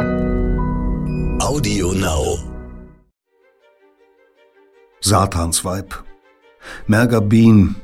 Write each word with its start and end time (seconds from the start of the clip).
Audio 0.00 1.92
Now. 1.92 2.38
Satansweib. 5.00 6.04
Merga 6.86 7.20
Bean, 7.20 7.76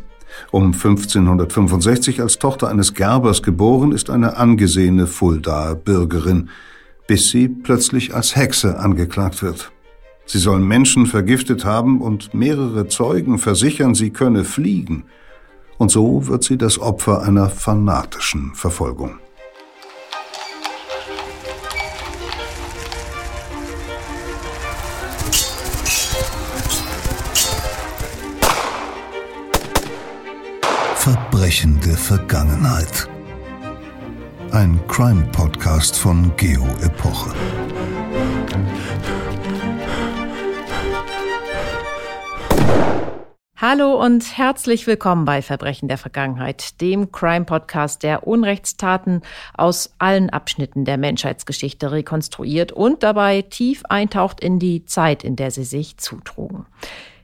um 0.51 0.73
1565 0.73 2.23
als 2.23 2.39
Tochter 2.39 2.69
eines 2.69 2.95
Gerbers 2.95 3.43
geboren, 3.43 3.93
ist 3.93 4.09
eine 4.09 4.39
angesehene 4.39 5.07
Fuldaer 5.07 5.75
Bürgerin, 5.75 6.49
bis 7.07 7.29
sie 7.29 7.49
plötzlich 7.49 8.15
als 8.15 8.35
Hexe 8.35 8.79
angeklagt 8.79 9.43
wird. 9.43 9.71
Sie 10.25 10.39
soll 10.39 10.61
Menschen 10.61 11.05
vergiftet 11.05 11.67
haben 11.67 12.01
und 12.01 12.33
mehrere 12.33 12.89
Zeugen 12.89 13.39
versichern, 13.39 13.95
sie 13.95 14.11
könne 14.11 14.45
fliegen. 14.45 15.05
Und 15.77 15.91
so 15.91 16.27
wird 16.29 16.45
sie 16.45 16.57
das 16.57 16.79
Opfer 16.79 17.23
einer 17.23 17.51
fanatischen 17.51 18.55
Verfolgung. 18.55 19.19
Verbrechende 31.47 31.97
Vergangenheit. 31.97 33.09
Ein 34.51 34.81
Crime-Podcast 34.89 35.97
von 35.97 36.35
Geo 36.37 36.67
Epoche. 36.83 37.33
Hallo 43.57 43.95
und 44.05 44.37
herzlich 44.37 44.89
willkommen 44.89 45.25
bei 45.25 45.41
Verbrechen 45.41 45.87
der 45.87 45.99
Vergangenheit, 45.99 46.81
dem 46.81 47.13
Crime-Podcast, 47.13 48.03
der 48.03 48.27
Unrechtstaten 48.27 49.23
aus 49.57 49.95
allen 50.01 50.31
Abschnitten 50.31 50.85
der 50.85 50.99
Menschheitsgeschichte 50.99 51.93
rekonstruiert 51.93 52.73
und 52.73 53.05
dabei 53.05 53.43
tief 53.43 53.85
eintaucht 53.85 54.41
in 54.41 54.59
die 54.59 54.85
Zeit, 54.85 55.23
in 55.23 55.37
der 55.37 55.53
sie 55.53 55.65
sich 55.65 55.97
zutrugen. 55.99 56.67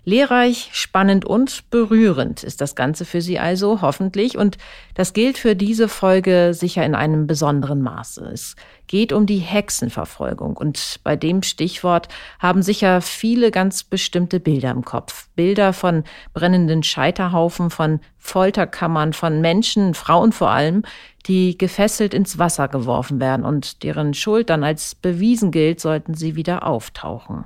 Lehrreich, 0.05 0.71
spannend 0.73 1.25
und 1.25 1.71
berührend 1.71 2.43
ist 2.43 2.61
das 2.61 2.75
Ganze 2.75 3.05
für 3.05 3.21
Sie 3.21 3.39
also, 3.39 3.83
hoffentlich. 3.83 4.37
Und 4.37 4.59
das 4.95 5.13
gilt 5.13 5.39
für 5.39 5.55
diese 5.55 5.89
Folge 5.89 6.55
sicher 6.55 6.85
in 6.85 6.97
einem 6.97 7.29
besonderen 7.29 7.83
Maße. 7.83 8.25
Es 8.33 8.57
geht 8.89 9.13
um 9.13 9.27
die 9.27 9.39
Hexenverfolgung. 9.39 10.57
Und 10.57 10.99
bei 11.05 11.15
dem 11.15 11.45
Stichwort 11.45 12.09
haben 12.41 12.63
sicher 12.63 13.01
viele 13.01 13.53
ganz 13.53 13.85
bestimmte 13.85 14.41
Bilder 14.41 14.73
im 14.73 14.85
Kopf. 14.85 15.29
Bilder 15.37 15.73
von 15.73 16.03
brennenden 16.35 16.83
Scheiterhaufen, 16.83 17.71
von 17.71 18.01
Folterkammern, 18.19 19.13
von 19.13 19.41
Menschen, 19.41 19.95
Frauen 19.95 20.33
vor 20.33 20.51
allem, 20.51 20.83
die 21.27 21.57
gefesselt 21.57 22.13
ins 22.13 22.39
Wasser 22.39 22.67
geworfen 22.67 23.21
werden 23.21 23.45
und 23.45 23.85
deren 23.85 24.15
Schuld 24.15 24.51
dann 24.51 24.65
als 24.65 24.97
bewiesen 24.97 25.53
gilt, 25.53 25.81
sollten 25.81 26.15
sie 26.15 26.35
wieder 26.35 26.67
auftauchen. 26.67 27.45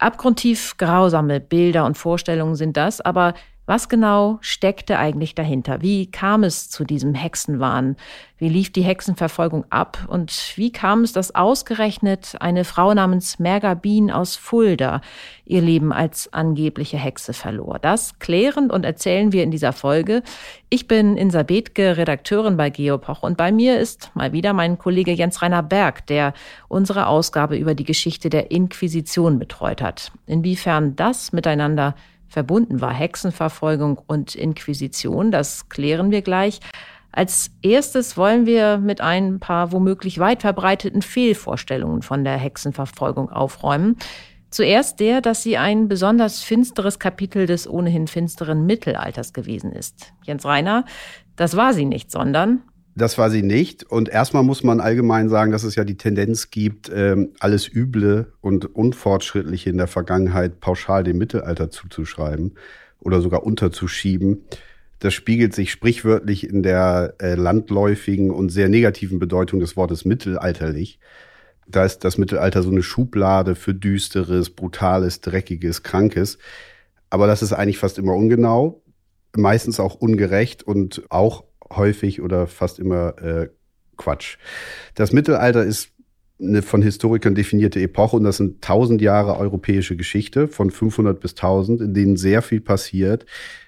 Abgrundtief 0.00 0.76
grausame 0.76 1.40
Bilder 1.40 1.84
und 1.84 1.96
Vorstellungen 1.98 2.54
sind 2.54 2.76
das, 2.76 3.00
aber 3.00 3.34
was 3.70 3.88
genau 3.88 4.38
steckte 4.40 4.98
eigentlich 4.98 5.36
dahinter? 5.36 5.80
Wie 5.80 6.10
kam 6.10 6.42
es 6.42 6.68
zu 6.68 6.82
diesem 6.82 7.14
Hexenwahn? 7.14 7.94
Wie 8.36 8.48
lief 8.48 8.72
die 8.72 8.82
Hexenverfolgung 8.82 9.64
ab? 9.70 10.08
Und 10.08 10.54
wie 10.56 10.72
kam 10.72 11.04
es, 11.04 11.12
dass 11.12 11.36
ausgerechnet 11.36 12.34
eine 12.40 12.64
Frau 12.64 12.92
namens 12.92 13.38
Merga 13.38 13.74
Bien 13.74 14.10
aus 14.10 14.34
Fulda 14.34 15.02
ihr 15.44 15.60
Leben 15.60 15.92
als 15.92 16.32
angebliche 16.32 16.96
Hexe 16.96 17.32
verlor? 17.32 17.78
Das 17.78 18.18
klären 18.18 18.72
und 18.72 18.84
erzählen 18.84 19.30
wir 19.30 19.44
in 19.44 19.52
dieser 19.52 19.72
Folge. 19.72 20.24
Ich 20.68 20.88
bin 20.88 21.16
Insa 21.16 21.44
Bethke, 21.44 21.96
Redakteurin 21.96 22.56
bei 22.56 22.70
Geopoch 22.70 23.22
und 23.22 23.36
bei 23.36 23.52
mir 23.52 23.78
ist 23.78 24.10
mal 24.14 24.32
wieder 24.32 24.52
mein 24.52 24.78
Kollege 24.78 25.12
Jens 25.12 25.42
Rainer 25.42 25.62
Berg, 25.62 26.08
der 26.08 26.34
unsere 26.66 27.06
Ausgabe 27.06 27.56
über 27.56 27.76
die 27.76 27.84
Geschichte 27.84 28.30
der 28.30 28.50
Inquisition 28.50 29.38
betreut 29.38 29.80
hat. 29.80 30.10
Inwiefern 30.26 30.96
das 30.96 31.32
miteinander 31.32 31.94
verbunden 32.30 32.80
war. 32.80 32.94
Hexenverfolgung 32.94 34.00
und 34.06 34.34
Inquisition, 34.34 35.30
das 35.30 35.68
klären 35.68 36.10
wir 36.10 36.22
gleich. 36.22 36.60
Als 37.12 37.50
erstes 37.60 38.16
wollen 38.16 38.46
wir 38.46 38.78
mit 38.78 39.00
ein 39.00 39.40
paar 39.40 39.72
womöglich 39.72 40.18
weit 40.20 40.42
verbreiteten 40.42 41.02
Fehlvorstellungen 41.02 42.02
von 42.02 42.24
der 42.24 42.36
Hexenverfolgung 42.38 43.30
aufräumen. 43.30 43.96
Zuerst 44.50 45.00
der, 45.00 45.20
dass 45.20 45.42
sie 45.42 45.56
ein 45.56 45.88
besonders 45.88 46.42
finsteres 46.42 46.98
Kapitel 46.98 47.46
des 47.46 47.68
ohnehin 47.68 48.06
finsteren 48.06 48.64
Mittelalters 48.66 49.32
gewesen 49.32 49.72
ist. 49.72 50.12
Jens 50.24 50.44
Reiner, 50.44 50.84
das 51.36 51.56
war 51.56 51.72
sie 51.72 51.84
nicht, 51.84 52.10
sondern 52.10 52.62
das 52.94 53.18
war 53.18 53.30
sie 53.30 53.42
nicht. 53.42 53.84
Und 53.84 54.08
erstmal 54.08 54.42
muss 54.42 54.62
man 54.62 54.80
allgemein 54.80 55.28
sagen, 55.28 55.52
dass 55.52 55.62
es 55.62 55.74
ja 55.74 55.84
die 55.84 55.96
Tendenz 55.96 56.50
gibt, 56.50 56.90
ähm, 56.94 57.30
alles 57.38 57.68
Üble 57.72 58.32
und 58.40 58.74
Unfortschrittliche 58.74 59.70
in 59.70 59.78
der 59.78 59.86
Vergangenheit 59.86 60.60
pauschal 60.60 61.04
dem 61.04 61.18
Mittelalter 61.18 61.70
zuzuschreiben 61.70 62.54
oder 63.00 63.20
sogar 63.20 63.44
unterzuschieben. 63.44 64.44
Das 64.98 65.14
spiegelt 65.14 65.54
sich 65.54 65.72
sprichwörtlich 65.72 66.48
in 66.48 66.62
der 66.62 67.14
äh, 67.20 67.34
landläufigen 67.34 68.30
und 68.30 68.50
sehr 68.50 68.68
negativen 68.68 69.18
Bedeutung 69.18 69.60
des 69.60 69.76
Wortes 69.76 70.04
mittelalterlich. 70.04 70.98
Da 71.66 71.84
ist 71.84 72.00
das 72.00 72.18
Mittelalter 72.18 72.62
so 72.62 72.70
eine 72.70 72.82
Schublade 72.82 73.54
für 73.54 73.72
düsteres, 73.72 74.50
brutales, 74.50 75.20
dreckiges, 75.20 75.82
krankes. 75.82 76.38
Aber 77.08 77.26
das 77.26 77.42
ist 77.42 77.52
eigentlich 77.52 77.78
fast 77.78 77.96
immer 77.98 78.14
ungenau, 78.14 78.82
meistens 79.36 79.80
auch 79.80 79.94
ungerecht 79.94 80.62
und 80.64 81.02
auch 81.08 81.44
häufig 81.72 82.20
oder 82.20 82.46
fast 82.46 82.78
immer 82.78 83.18
äh, 83.22 83.48
Quatsch. 83.96 84.38
Das 84.94 85.12
Mittelalter 85.12 85.64
ist 85.64 85.92
eine 86.40 86.62
von 86.62 86.82
Historikern 86.82 87.34
definierte 87.34 87.80
Epoche 87.80 88.16
und 88.16 88.24
das 88.24 88.38
sind 88.38 88.62
tausend 88.62 89.02
Jahre 89.02 89.36
europäische 89.36 89.96
Geschichte 89.96 90.48
von 90.48 90.70
500 90.70 91.20
bis 91.20 91.32
1000, 91.32 91.82
in 91.82 91.94
denen 91.94 92.16
sehr 92.16 92.42
viel 92.42 92.60
passiert, 92.60 93.26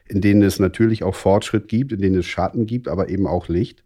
in 0.08 0.20
denen 0.20 0.42
es 0.42 0.58
natürlich 0.58 1.04
auch 1.04 1.14
Fortschritt 1.14 1.68
gibt, 1.68 1.92
in 1.92 2.00
denen 2.00 2.18
es 2.18 2.26
Schatten 2.26 2.66
gibt, 2.66 2.88
aber 2.88 3.08
eben 3.08 3.26
auch 3.26 3.48
Licht. 3.48 3.84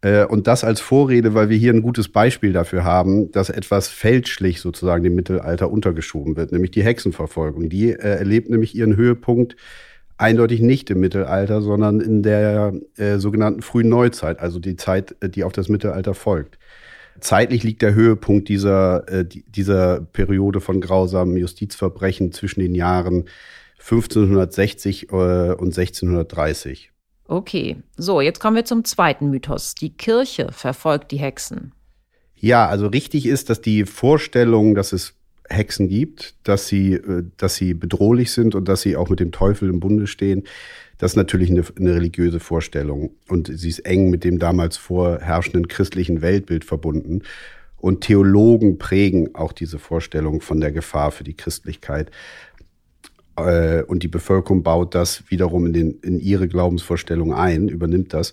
Äh, 0.00 0.26
und 0.26 0.46
das 0.46 0.64
als 0.64 0.80
Vorrede, 0.80 1.34
weil 1.34 1.48
wir 1.48 1.56
hier 1.56 1.72
ein 1.72 1.82
gutes 1.82 2.08
Beispiel 2.08 2.52
dafür 2.52 2.84
haben, 2.84 3.32
dass 3.32 3.50
etwas 3.50 3.88
fälschlich 3.88 4.60
sozusagen 4.60 5.02
dem 5.02 5.14
Mittelalter 5.14 5.70
untergeschoben 5.70 6.36
wird, 6.36 6.52
nämlich 6.52 6.70
die 6.70 6.84
Hexenverfolgung. 6.84 7.68
Die 7.68 7.90
äh, 7.90 7.96
erlebt 7.96 8.50
nämlich 8.50 8.76
ihren 8.76 8.96
Höhepunkt 8.96 9.56
eindeutig 10.16 10.60
nicht 10.60 10.90
im 10.90 11.00
Mittelalter, 11.00 11.60
sondern 11.60 12.00
in 12.00 12.22
der 12.22 12.72
äh, 12.96 13.18
sogenannten 13.18 13.62
frühen 13.62 13.88
Neuzeit, 13.88 14.40
also 14.40 14.58
die 14.58 14.76
Zeit, 14.76 15.16
äh, 15.20 15.28
die 15.28 15.44
auf 15.44 15.52
das 15.52 15.68
Mittelalter 15.68 16.14
folgt. 16.14 16.58
Zeitlich 17.20 17.62
liegt 17.62 17.82
der 17.82 17.94
Höhepunkt 17.94 18.48
dieser, 18.48 19.08
äh, 19.08 19.24
dieser 19.24 20.00
Periode 20.00 20.60
von 20.60 20.80
grausamen 20.80 21.36
Justizverbrechen 21.36 22.32
zwischen 22.32 22.60
den 22.60 22.74
Jahren 22.74 23.24
1560 23.78 25.10
äh, 25.10 25.14
und 25.14 25.76
1630. 25.76 26.90
Okay, 27.26 27.76
so, 27.96 28.20
jetzt 28.20 28.40
kommen 28.40 28.56
wir 28.56 28.64
zum 28.64 28.84
zweiten 28.84 29.30
Mythos. 29.30 29.74
Die 29.74 29.96
Kirche 29.96 30.48
verfolgt 30.52 31.10
die 31.10 31.18
Hexen. 31.18 31.72
Ja, 32.34 32.66
also 32.68 32.88
richtig 32.88 33.26
ist, 33.26 33.48
dass 33.48 33.62
die 33.62 33.86
Vorstellung, 33.86 34.74
dass 34.74 34.92
es 34.92 35.14
Hexen 35.48 35.88
gibt, 35.88 36.34
dass 36.44 36.68
sie, 36.68 36.94
äh, 36.94 37.24
dass 37.36 37.56
sie 37.56 37.74
bedrohlich 37.74 38.32
sind 38.32 38.54
und 38.54 38.68
dass 38.68 38.82
sie 38.82 38.96
auch 38.96 39.10
mit 39.10 39.20
dem 39.20 39.32
Teufel 39.32 39.68
im 39.68 39.80
Bunde 39.80 40.06
stehen. 40.06 40.44
Das 40.98 41.12
ist 41.12 41.16
natürlich 41.16 41.50
eine, 41.50 41.64
eine 41.78 41.94
religiöse 41.94 42.40
Vorstellung 42.40 43.10
und 43.28 43.50
sie 43.52 43.68
ist 43.68 43.80
eng 43.80 44.10
mit 44.10 44.24
dem 44.24 44.38
damals 44.38 44.76
vorherrschenden 44.76 45.68
christlichen 45.68 46.22
Weltbild 46.22 46.64
verbunden. 46.64 47.22
Und 47.76 48.00
Theologen 48.00 48.78
prägen 48.78 49.34
auch 49.34 49.52
diese 49.52 49.78
Vorstellung 49.78 50.40
von 50.40 50.60
der 50.60 50.72
Gefahr 50.72 51.10
für 51.10 51.24
die 51.24 51.36
Christlichkeit. 51.36 52.10
Äh, 53.36 53.82
und 53.82 54.02
die 54.02 54.08
Bevölkerung 54.08 54.62
baut 54.62 54.94
das 54.94 55.24
wiederum 55.28 55.66
in, 55.66 55.72
den, 55.72 56.00
in 56.00 56.20
ihre 56.20 56.48
Glaubensvorstellung 56.48 57.34
ein, 57.34 57.68
übernimmt 57.68 58.14
das. 58.14 58.32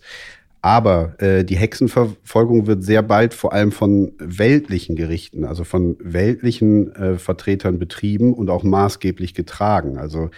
Aber 0.61 1.15
äh, 1.19 1.43
die 1.43 1.55
Hexenverfolgung 1.55 2.67
wird 2.67 2.83
sehr 2.83 3.01
bald 3.01 3.33
vor 3.33 3.51
allem 3.51 3.71
von 3.71 4.11
weltlichen 4.19 4.95
Gerichten, 4.95 5.43
also 5.43 5.63
von 5.63 5.97
weltlichen 5.99 6.95
äh, 6.95 7.17
Vertretern 7.17 7.79
betrieben 7.79 8.33
und 8.33 8.49
auch 8.49 8.63
maßgeblich 8.63 9.33
getragen. 9.33 9.97
Also 9.97 10.29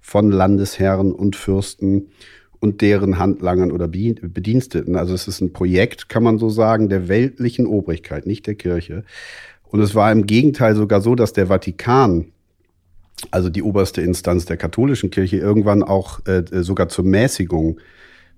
von 0.00 0.30
Landesherren 0.30 1.12
und 1.12 1.34
Fürsten 1.34 2.08
und 2.60 2.82
deren 2.82 3.18
Handlangern 3.18 3.72
oder 3.72 3.88
Bediensteten. 3.88 4.96
Also 4.96 5.12
es 5.12 5.26
ist 5.26 5.40
ein 5.40 5.52
Projekt, 5.52 6.08
kann 6.08 6.22
man 6.22 6.38
so 6.38 6.48
sagen, 6.48 6.88
der 6.88 7.08
weltlichen 7.08 7.66
Obrigkeit, 7.66 8.26
nicht 8.26 8.46
der 8.46 8.54
Kirche. 8.54 9.04
Und 9.64 9.80
es 9.80 9.94
war 9.94 10.12
im 10.12 10.26
Gegenteil 10.26 10.76
sogar 10.76 11.00
so, 11.00 11.14
dass 11.14 11.32
der 11.32 11.48
Vatikan, 11.48 12.26
also 13.32 13.50
die 13.50 13.62
oberste 13.62 14.02
Instanz 14.02 14.44
der 14.44 14.56
katholischen 14.56 15.10
Kirche, 15.10 15.36
irgendwann 15.38 15.82
auch 15.82 16.24
äh, 16.26 16.44
sogar 16.62 16.88
zur 16.88 17.04
Mäßigung 17.04 17.80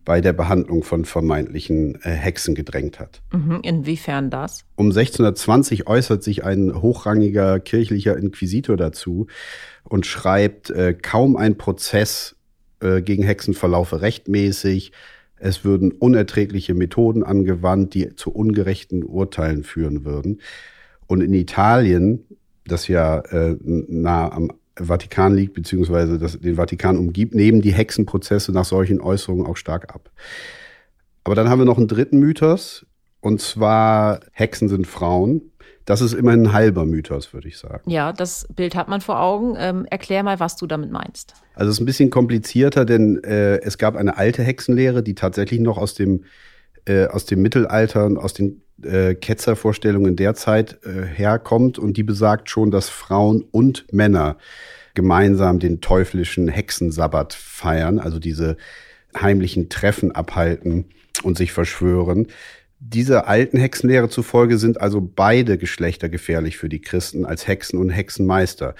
bei 0.06 0.20
der 0.22 0.32
Behandlung 0.32 0.84
von 0.84 1.04
vermeintlichen 1.04 1.96
äh, 1.96 2.10
Hexen 2.10 2.54
gedrängt 2.54 2.98
hat. 2.98 3.20
Mhm, 3.32 3.60
inwiefern 3.62 4.30
das? 4.30 4.64
Um 4.76 4.86
1620 4.86 5.88
äußert 5.88 6.22
sich 6.22 6.44
ein 6.44 6.80
hochrangiger 6.80 7.58
kirchlicher 7.60 8.16
Inquisitor 8.16 8.76
dazu 8.78 9.26
und 9.82 10.06
schreibt, 10.06 10.70
äh, 10.70 10.94
kaum 10.94 11.36
ein 11.36 11.58
Prozess 11.58 12.36
äh, 12.80 13.02
gegen 13.02 13.24
Hexen 13.24 13.52
verlaufe 13.52 14.00
rechtmäßig, 14.00 14.92
Es 15.38 15.64
würden 15.64 15.92
unerträgliche 15.92 16.72
Methoden 16.72 17.22
angewandt, 17.22 17.92
die 17.92 18.14
zu 18.14 18.30
ungerechten 18.30 19.02
Urteilen 19.04 19.64
führen 19.64 20.06
würden. 20.06 20.40
Und 21.08 21.20
in 21.20 21.34
Italien, 21.34 22.24
das 22.64 22.88
ja 22.88 23.22
nah 23.66 24.32
am 24.32 24.50
Vatikan 24.78 25.34
liegt, 25.34 25.55
beziehungsweise 25.55 26.19
das, 26.19 26.38
den 26.38 26.56
Vatikan 26.56 26.99
umgibt, 26.99 27.34
nehmen 27.34 27.62
die 27.62 27.73
Hexenprozesse 27.73 28.52
nach 28.52 28.64
solchen 28.64 29.00
Äußerungen 29.00 29.46
auch 29.46 29.56
stark 29.56 29.94
ab. 29.94 30.11
Aber 31.25 31.34
dann 31.34 31.49
haben 31.49 31.58
wir 31.58 31.64
noch 31.64 31.78
einen 31.78 31.88
dritten 31.88 32.19
Mythos, 32.19 32.87
und 33.20 33.40
zwar 33.40 34.20
Hexen 34.32 34.69
sind 34.69 34.87
Frauen. 34.87 35.50
Das 35.84 36.00
ist 36.00 36.14
immerhin 36.14 36.46
ein 36.49 36.52
halber 36.52 36.84
Mythos, 36.84 37.32
würde 37.32 37.49
ich 37.49 37.58
sagen. 37.58 37.88
Ja, 37.88 38.12
das 38.12 38.46
Bild 38.55 38.75
hat 38.75 38.88
man 38.88 39.00
vor 39.00 39.20
Augen. 39.20 39.55
Ähm, 39.58 39.87
erklär 39.88 40.23
mal, 40.23 40.40
was 40.40 40.56
du 40.56 40.67
damit 40.67 40.90
meinst. 40.90 41.34
Also 41.55 41.70
es 41.70 41.76
ist 41.76 41.81
ein 41.81 41.87
bisschen 41.87 42.11
komplizierter, 42.11 42.84
denn 42.84 43.23
äh, 43.25 43.58
es 43.62 43.78
gab 43.78 43.96
eine 43.96 44.17
alte 44.17 44.43
Hexenlehre, 44.43 45.02
die 45.02 45.14
tatsächlich 45.14 45.61
noch 45.61 45.78
aus 45.78 45.94
dem, 45.94 46.25
äh, 46.86 47.06
aus 47.06 47.24
dem 47.26 47.42
Mittelalter 47.42 48.06
und 48.06 48.18
aus 48.18 48.32
den 48.32 48.62
äh, 48.82 49.14
Ketzervorstellungen 49.14 50.16
der 50.16 50.34
Zeit 50.34 50.78
äh, 50.84 51.04
herkommt 51.04 51.78
und 51.78 51.96
die 51.96 52.02
besagt 52.02 52.50
schon, 52.50 52.70
dass 52.70 52.88
Frauen 52.88 53.44
und 53.50 53.86
Männer 53.92 54.36
gemeinsam 54.94 55.58
den 55.58 55.80
teuflischen 55.80 56.48
Hexensabbat 56.48 57.34
feiern, 57.34 57.98
also 57.98 58.18
diese 58.18 58.56
heimlichen 59.16 59.68
Treffen 59.68 60.12
abhalten 60.12 60.86
und 61.22 61.36
sich 61.36 61.52
verschwören. 61.52 62.28
Dieser 62.78 63.26
alten 63.26 63.58
Hexenlehre 63.58 64.08
zufolge 64.10 64.58
sind 64.58 64.80
also 64.80 65.00
beide 65.00 65.56
Geschlechter 65.56 66.08
gefährlich 66.08 66.58
für 66.58 66.68
die 66.68 66.80
Christen 66.80 67.24
als 67.24 67.48
Hexen 67.48 67.78
und 67.78 67.88
Hexenmeister. 67.88 68.74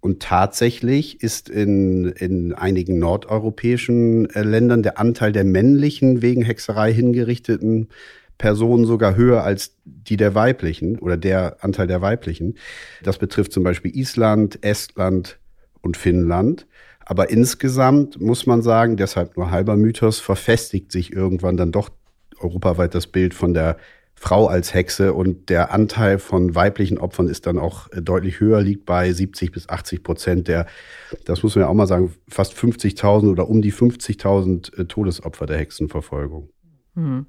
Und 0.00 0.22
tatsächlich 0.22 1.22
ist 1.22 1.48
in, 1.48 2.06
in 2.06 2.54
einigen 2.54 2.98
nordeuropäischen 2.98 4.30
äh, 4.30 4.42
Ländern 4.42 4.82
der 4.82 4.98
Anteil 4.98 5.32
der 5.32 5.44
männlichen 5.44 6.22
wegen 6.22 6.42
Hexerei 6.42 6.92
hingerichteten 6.92 7.88
Personen 8.38 8.84
sogar 8.84 9.16
höher 9.16 9.42
als 9.42 9.76
die 9.84 10.16
der 10.16 10.36
weiblichen 10.36 10.98
oder 11.00 11.16
der 11.16 11.64
Anteil 11.64 11.88
der 11.88 12.00
weiblichen. 12.00 12.56
Das 13.02 13.18
betrifft 13.18 13.52
zum 13.52 13.64
Beispiel 13.64 13.94
Island, 13.96 14.64
Estland 14.64 15.40
und 15.80 15.96
Finnland. 15.96 16.66
Aber 17.04 17.30
insgesamt 17.30 18.20
muss 18.20 18.46
man 18.46 18.62
sagen, 18.62 18.96
deshalb 18.96 19.36
nur 19.36 19.50
halber 19.50 19.76
Mythos, 19.76 20.20
verfestigt 20.20 20.92
sich 20.92 21.12
irgendwann 21.12 21.56
dann 21.56 21.72
doch 21.72 21.90
europaweit 22.38 22.94
das 22.94 23.08
Bild 23.08 23.34
von 23.34 23.54
der 23.54 23.78
Frau 24.20 24.48
als 24.48 24.74
Hexe 24.74 25.14
und 25.14 25.48
der 25.48 25.72
Anteil 25.72 26.18
von 26.18 26.56
weiblichen 26.56 26.98
Opfern 26.98 27.28
ist 27.28 27.46
dann 27.46 27.56
auch 27.56 27.90
äh, 27.92 28.02
deutlich 28.02 28.40
höher, 28.40 28.60
liegt 28.60 28.84
bei 28.84 29.12
70 29.12 29.52
bis 29.52 29.68
80 29.68 30.02
Prozent 30.02 30.48
der, 30.48 30.66
das 31.24 31.44
muss 31.44 31.54
man 31.54 31.62
ja 31.62 31.68
auch 31.68 31.74
mal 31.74 31.86
sagen, 31.86 32.12
fast 32.28 32.52
50.000 32.54 33.30
oder 33.30 33.48
um 33.48 33.62
die 33.62 33.72
50.000 33.72 34.76
äh, 34.76 34.84
Todesopfer 34.86 35.46
der 35.46 35.58
Hexenverfolgung. 35.58 36.50
Hm. 36.96 37.26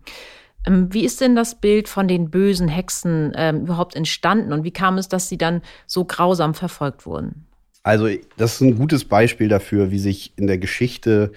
Wie 0.68 1.06
ist 1.06 1.21
denn 1.21 1.36
das 1.36 1.62
Bild 1.62 1.88
von 1.88 2.07
den 2.07 2.31
bösen 2.31 2.68
Hexen 2.68 3.33
ähm, 3.35 3.62
überhaupt 3.62 3.95
entstanden 3.95 4.51
und 4.51 4.63
wie 4.63 4.71
kam 4.71 4.97
es, 4.97 5.07
dass 5.07 5.30
sie 5.30 5.38
dann 5.38 5.62
so 5.85 6.06
grausam 6.06 6.56
verfolgt 6.56 7.06
wurden? 7.06 7.45
Also, 7.83 8.09
das 8.38 8.56
ist 8.56 8.62
ein 8.62 8.75
gutes 8.75 9.06
Beispiel 9.06 9.47
dafür, 9.47 9.92
wie 9.92 10.00
sich 10.00 10.33
in 10.38 10.47
der 10.47 10.57
Geschichte 10.57 11.31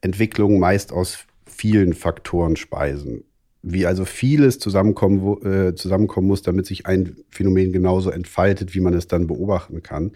Entwicklungen 0.00 0.58
meist 0.58 0.92
aus 0.92 1.26
vielen 1.46 1.94
Faktoren 1.94 2.56
speisen. 2.56 3.24
Wie 3.68 3.84
also 3.84 4.04
vieles 4.04 4.60
zusammenkommen, 4.60 5.22
wo, 5.22 5.40
äh, 5.40 5.74
zusammenkommen 5.74 6.28
muss, 6.28 6.42
damit 6.42 6.66
sich 6.66 6.86
ein 6.86 7.16
Phänomen 7.30 7.72
genauso 7.72 8.10
entfaltet, 8.10 8.74
wie 8.76 8.80
man 8.80 8.94
es 8.94 9.08
dann 9.08 9.26
beobachten 9.26 9.82
kann. 9.82 10.12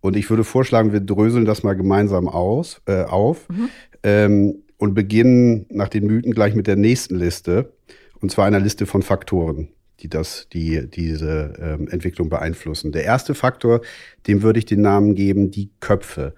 Und 0.00 0.16
ich 0.16 0.30
würde 0.30 0.44
vorschlagen, 0.44 0.92
wir 0.92 1.00
dröseln 1.00 1.44
das 1.44 1.64
mal 1.64 1.74
gemeinsam 1.74 2.28
aus, 2.28 2.80
äh, 2.86 3.02
auf 3.02 3.48
mhm. 3.48 3.68
ähm, 4.04 4.62
und 4.78 4.94
beginnen 4.94 5.66
nach 5.68 5.88
den 5.88 6.06
Mythen 6.06 6.32
gleich 6.32 6.54
mit 6.54 6.68
der 6.68 6.76
nächsten 6.76 7.16
Liste. 7.16 7.72
Und 8.20 8.30
zwar 8.30 8.46
einer 8.46 8.60
Liste 8.60 8.86
von 8.86 9.02
Faktoren, 9.02 9.68
die 9.98 10.08
das, 10.08 10.46
die 10.52 10.88
diese 10.88 11.54
ähm, 11.60 11.88
Entwicklung 11.88 12.28
beeinflussen. 12.28 12.92
Der 12.92 13.02
erste 13.02 13.34
Faktor, 13.34 13.80
dem 14.28 14.42
würde 14.42 14.60
ich 14.60 14.64
den 14.64 14.80
Namen 14.80 15.16
geben, 15.16 15.50
die 15.50 15.70
Köpfe. 15.80 16.34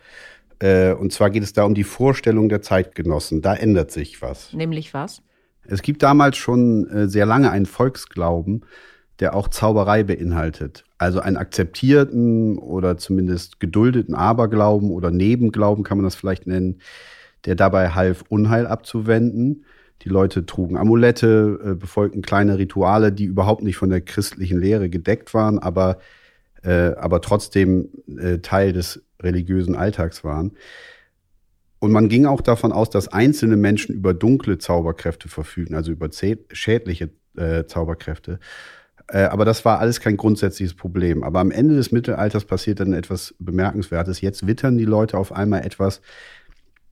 Äh, 0.60 0.92
und 0.92 1.12
zwar 1.12 1.28
geht 1.28 1.42
es 1.42 1.52
da 1.52 1.64
um 1.64 1.74
die 1.74 1.84
Vorstellung 1.84 2.48
der 2.48 2.62
Zeitgenossen. 2.62 3.42
Da 3.42 3.54
ändert 3.54 3.90
sich 3.90 4.22
was. 4.22 4.52
Nämlich 4.54 4.94
was? 4.94 5.22
Es 5.64 5.82
gibt 5.82 6.02
damals 6.02 6.36
schon 6.36 6.88
äh, 6.88 7.08
sehr 7.08 7.26
lange 7.26 7.50
einen 7.50 7.66
Volksglauben, 7.66 8.64
der 9.20 9.34
auch 9.34 9.48
Zauberei 9.48 10.02
beinhaltet. 10.02 10.84
Also 10.98 11.20
einen 11.20 11.36
akzeptierten 11.36 12.58
oder 12.58 12.96
zumindest 12.96 13.60
geduldeten 13.60 14.14
Aberglauben 14.14 14.90
oder 14.90 15.10
Nebenglauben 15.10 15.84
kann 15.84 15.98
man 15.98 16.04
das 16.04 16.14
vielleicht 16.14 16.46
nennen, 16.46 16.80
der 17.44 17.54
dabei 17.54 17.90
half, 17.90 18.24
Unheil 18.28 18.66
abzuwenden. 18.66 19.64
Die 20.02 20.08
Leute 20.08 20.44
trugen 20.46 20.76
Amulette, 20.76 21.60
äh, 21.64 21.74
befolgten 21.74 22.22
kleine 22.22 22.58
Rituale, 22.58 23.12
die 23.12 23.24
überhaupt 23.24 23.62
nicht 23.62 23.76
von 23.76 23.90
der 23.90 24.00
christlichen 24.00 24.60
Lehre 24.60 24.90
gedeckt 24.90 25.34
waren, 25.34 25.60
aber, 25.60 25.98
äh, 26.64 26.94
aber 26.96 27.20
trotzdem 27.20 27.90
äh, 28.18 28.38
Teil 28.38 28.72
des 28.72 29.04
religiösen 29.20 29.76
Alltags 29.76 30.24
waren. 30.24 30.52
Und 31.82 31.90
man 31.90 32.08
ging 32.08 32.26
auch 32.26 32.42
davon 32.42 32.70
aus, 32.70 32.90
dass 32.90 33.08
einzelne 33.08 33.56
Menschen 33.56 33.92
über 33.92 34.14
dunkle 34.14 34.56
Zauberkräfte 34.56 35.28
verfügen, 35.28 35.74
also 35.74 35.90
über 35.90 36.08
schädliche 36.12 37.10
äh, 37.36 37.64
Zauberkräfte. 37.64 38.38
Äh, 39.08 39.22
aber 39.22 39.44
das 39.44 39.64
war 39.64 39.80
alles 39.80 39.98
kein 39.98 40.16
grundsätzliches 40.16 40.74
Problem. 40.74 41.24
Aber 41.24 41.40
am 41.40 41.50
Ende 41.50 41.74
des 41.74 41.90
Mittelalters 41.90 42.44
passiert 42.44 42.78
dann 42.78 42.92
etwas 42.92 43.34
Bemerkenswertes. 43.40 44.20
Jetzt 44.20 44.46
wittern 44.46 44.78
die 44.78 44.84
Leute 44.84 45.18
auf 45.18 45.32
einmal 45.32 45.66
etwas, 45.66 46.02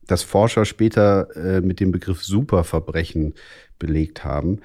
das 0.07 0.23
Forscher 0.23 0.65
später 0.65 1.33
äh, 1.37 1.61
mit 1.61 1.79
dem 1.79 1.93
Begriff 1.93 2.21
Superverbrechen 2.21 3.35
belegt 3.79 4.25
haben. 4.25 4.59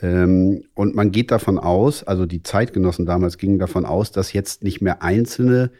Ähm, 0.00 0.64
und 0.72 0.94
man 0.94 1.10
geht 1.10 1.30
davon 1.30 1.58
aus, 1.58 2.02
also 2.02 2.24
die 2.24 2.42
Zeitgenossen 2.42 3.04
damals 3.04 3.36
gingen 3.36 3.58
davon 3.58 3.84
aus, 3.84 4.10
dass 4.10 4.32
jetzt 4.32 4.64
nicht 4.64 4.80
mehr 4.80 5.02
einzelne 5.02 5.70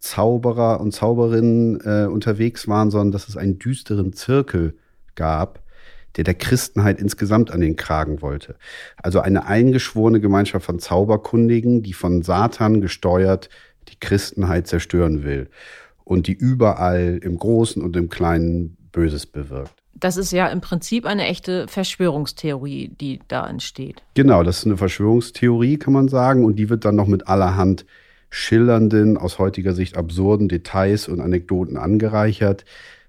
Zauberer 0.00 0.80
und 0.80 0.92
Zauberinnen 0.92 1.80
äh, 1.84 2.06
unterwegs 2.06 2.66
waren, 2.68 2.90
sondern 2.90 3.12
dass 3.12 3.28
es 3.28 3.36
einen 3.36 3.58
düsteren 3.58 4.12
Zirkel 4.12 4.74
gab, 5.14 5.60
der 6.16 6.24
der 6.24 6.34
Christenheit 6.34 6.98
insgesamt 6.98 7.50
an 7.52 7.60
den 7.60 7.76
Kragen 7.76 8.20
wollte. 8.20 8.56
Also 8.96 9.20
eine 9.20 9.46
eingeschworene 9.46 10.20
Gemeinschaft 10.20 10.66
von 10.66 10.80
Zauberkundigen, 10.80 11.82
die 11.82 11.92
von 11.92 12.22
Satan 12.22 12.80
gesteuert 12.80 13.48
die 13.88 13.98
Christenheit 13.98 14.66
zerstören 14.66 15.24
will 15.24 15.48
und 16.04 16.26
die 16.26 16.32
überall 16.32 17.20
im 17.22 17.38
Großen 17.38 17.82
und 17.82 17.96
im 17.96 18.08
Kleinen 18.08 18.76
Böses 18.92 19.26
bewirkt. 19.26 19.72
Das 19.94 20.16
ist 20.16 20.32
ja 20.32 20.46
im 20.48 20.60
Prinzip 20.60 21.04
eine 21.04 21.26
echte 21.26 21.68
Verschwörungstheorie, 21.68 22.88
die 23.00 23.20
da 23.28 23.46
entsteht. 23.46 24.02
Genau, 24.14 24.42
das 24.42 24.58
ist 24.58 24.66
eine 24.66 24.76
Verschwörungstheorie, 24.76 25.76
kann 25.76 25.92
man 25.92 26.08
sagen, 26.08 26.44
und 26.44 26.56
die 26.56 26.70
wird 26.70 26.84
dann 26.84 26.96
noch 26.96 27.06
mit 27.06 27.28
allerhand 27.28 27.84
schillernden, 28.30 29.16
aus 29.16 29.38
heutiger 29.38 29.74
Sicht 29.74 29.96
absurden 29.96 30.48
Details 30.48 31.08
und 31.08 31.20
Anekdoten 31.20 31.76
angereichert. 31.76 32.64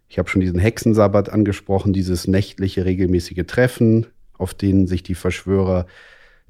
Ich 0.10 0.20
habe 0.20 0.30
schon 0.30 0.42
diesen 0.42 0.60
Hexensabbat 0.60 1.30
angesprochen, 1.30 1.94
dieses 1.94 2.28
nächtliche 2.28 2.86
regelmäßige 2.86 3.46
Treffen, 3.48 4.08
auf 4.38 4.54
denen 4.54 4.88
sich 4.88 5.04
die 5.04 5.16
Verschwörer 5.16 5.86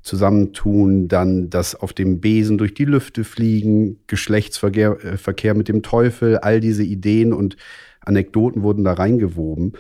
zusammentun, 0.02 1.08
dann 1.08 1.50
das 1.50 1.76
auf 1.76 1.94
dem 1.94 2.22
Besen 2.22 2.58
durch 2.58 2.74
die 2.74 2.86
Lüfte 2.86 3.24
fliegen, 3.24 4.00
Geschlechtsverkehr 4.08 4.98
äh, 5.04 5.18
Verkehr 5.18 5.54
mit 5.54 5.68
dem 5.68 5.84
Teufel, 5.84 6.38
all 6.38 6.60
diese 6.60 6.84
Ideen 6.84 7.34
und 7.34 7.56
Anekdoten 8.00 8.64
wurden 8.64 8.84
da 8.84 8.94
reingewoben. 8.94 9.74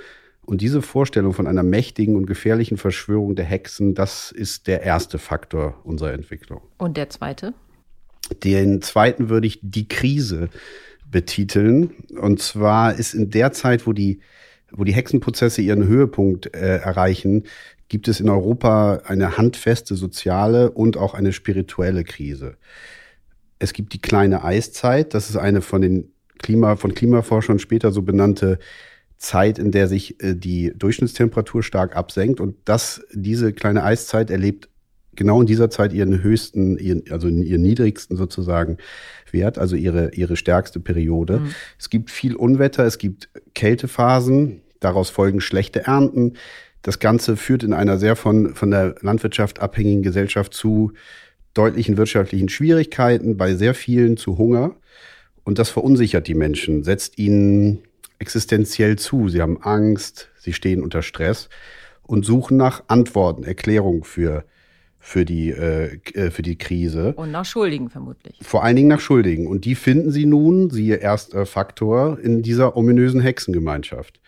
Und 0.45 0.61
diese 0.61 0.81
Vorstellung 0.81 1.33
von 1.33 1.47
einer 1.47 1.63
mächtigen 1.63 2.15
und 2.15 2.25
gefährlichen 2.25 2.77
Verschwörung 2.77 3.35
der 3.35 3.45
Hexen, 3.45 3.95
das 3.95 4.31
ist 4.31 4.67
der 4.67 4.83
erste 4.83 5.17
Faktor 5.17 5.79
unserer 5.83 6.13
Entwicklung. 6.13 6.61
Und 6.77 6.97
der 6.97 7.09
zweite? 7.09 7.53
Den 8.43 8.81
zweiten 8.81 9.29
würde 9.29 9.47
ich 9.47 9.59
die 9.61 9.87
Krise 9.87 10.49
betiteln. 11.09 11.91
Und 12.19 12.41
zwar 12.41 12.97
ist 12.97 13.13
in 13.13 13.29
der 13.29 13.51
Zeit, 13.51 13.85
wo 13.85 13.93
die, 13.93 14.21
wo 14.71 14.83
die 14.83 14.93
Hexenprozesse 14.93 15.61
ihren 15.61 15.87
Höhepunkt 15.87 16.55
äh, 16.55 16.77
erreichen, 16.77 17.43
gibt 17.89 18.07
es 18.07 18.21
in 18.21 18.29
Europa 18.29 19.01
eine 19.05 19.37
handfeste 19.37 19.95
soziale 19.95 20.71
und 20.71 20.95
auch 20.95 21.13
eine 21.13 21.33
spirituelle 21.33 22.05
Krise. 22.05 22.55
Es 23.59 23.73
gibt 23.73 23.93
die 23.93 24.01
kleine 24.01 24.43
Eiszeit, 24.43 25.13
das 25.13 25.29
ist 25.29 25.35
eine 25.35 25.61
von 25.61 25.81
den 25.81 26.13
Klima, 26.39 26.77
von 26.77 26.93
Klimaforschern 26.95 27.59
später 27.59 27.91
so 27.91 28.01
benannte 28.01 28.59
Zeit, 29.17 29.59
in 29.59 29.71
der 29.71 29.87
sich 29.87 30.21
äh, 30.23 30.35
die 30.35 30.73
Durchschnittstemperatur 30.75 31.63
stark 31.63 31.95
absenkt. 31.95 32.39
Und 32.39 32.55
das, 32.65 33.05
diese 33.13 33.53
kleine 33.53 33.83
Eiszeit 33.83 34.31
erlebt 34.31 34.69
genau 35.15 35.41
in 35.41 35.47
dieser 35.47 35.69
Zeit 35.69 35.93
ihren 35.93 36.23
höchsten, 36.23 36.77
ihren, 36.77 37.03
also 37.11 37.27
ihren 37.27 37.61
niedrigsten 37.61 38.17
sozusagen 38.17 38.77
Wert, 39.31 39.57
also 39.57 39.75
ihre, 39.75 40.13
ihre 40.13 40.35
stärkste 40.35 40.79
Periode. 40.79 41.39
Mhm. 41.39 41.55
Es 41.79 41.89
gibt 41.89 42.11
viel 42.11 42.35
Unwetter, 42.35 42.85
es 42.85 42.97
gibt 42.97 43.29
Kältephasen, 43.53 44.61
daraus 44.79 45.09
folgen 45.09 45.41
schlechte 45.41 45.85
Ernten. 45.85 46.33
Das 46.81 46.99
Ganze 46.99 47.37
führt 47.37 47.63
in 47.63 47.73
einer 47.73 47.97
sehr 47.97 48.15
von, 48.15 48.55
von 48.55 48.71
der 48.71 48.95
Landwirtschaft 49.01 49.59
abhängigen 49.59 50.01
Gesellschaft 50.01 50.53
zu 50.53 50.93
deutlichen 51.53 51.97
wirtschaftlichen 51.97 52.49
Schwierigkeiten, 52.49 53.37
bei 53.37 53.55
sehr 53.55 53.73
vielen 53.73 54.17
zu 54.17 54.37
Hunger. 54.37 54.75
Und 55.43 55.59
das 55.59 55.69
verunsichert 55.69 56.27
die 56.27 56.33
Menschen, 56.33 56.83
setzt 56.83 57.17
ihnen 57.17 57.79
existenziell 58.19 58.97
zu. 58.97 59.27
Sie 59.27 59.41
haben 59.41 59.61
Angst, 59.61 60.29
sie 60.37 60.53
stehen 60.53 60.81
unter 60.81 61.01
Stress. 61.01 61.49
und 62.03 62.25
suchen 62.25 62.57
nach 62.57 62.83
Antworten, 62.87 63.43
Erklärungen 63.43 64.03
für, 64.03 64.43
für, 65.03 65.25
die, 65.25 65.49
äh, 65.49 65.99
äh, 66.13 66.29
für 66.29 66.43
die 66.43 66.57
Krise. 66.57 67.13
Und 67.13 67.31
nach 67.31 67.43
Schuldigen 67.43 67.89
vermutlich. 67.89 68.37
Vor 68.41 68.63
allen 68.63 68.75
Dingen 68.75 68.87
nach 68.87 68.99
Schuldigen. 68.99 69.47
Und 69.47 69.65
die 69.65 69.73
finden 69.75 70.11
sie 70.11 70.27
nun, 70.27 70.69
siehe 70.69 70.95
erster 70.95 71.47
Faktor, 71.47 72.19
in 72.19 72.43
dieser 72.43 72.77
ominösen 72.77 73.19
Hexengemeinschaft. 73.19 74.21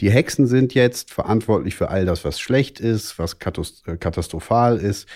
Die 0.00 0.10
Hexen 0.10 0.46
sind 0.46 0.74
jetzt 0.74 1.12
verantwortlich 1.12 1.76
für 1.76 1.90
all 1.90 2.06
das, 2.06 2.24
was 2.24 2.40
schlecht 2.40 2.80
ist, 2.80 3.18
was 3.18 3.34
äh, 3.34 3.96
katastrophal 3.98 4.78
ist, 4.78 5.06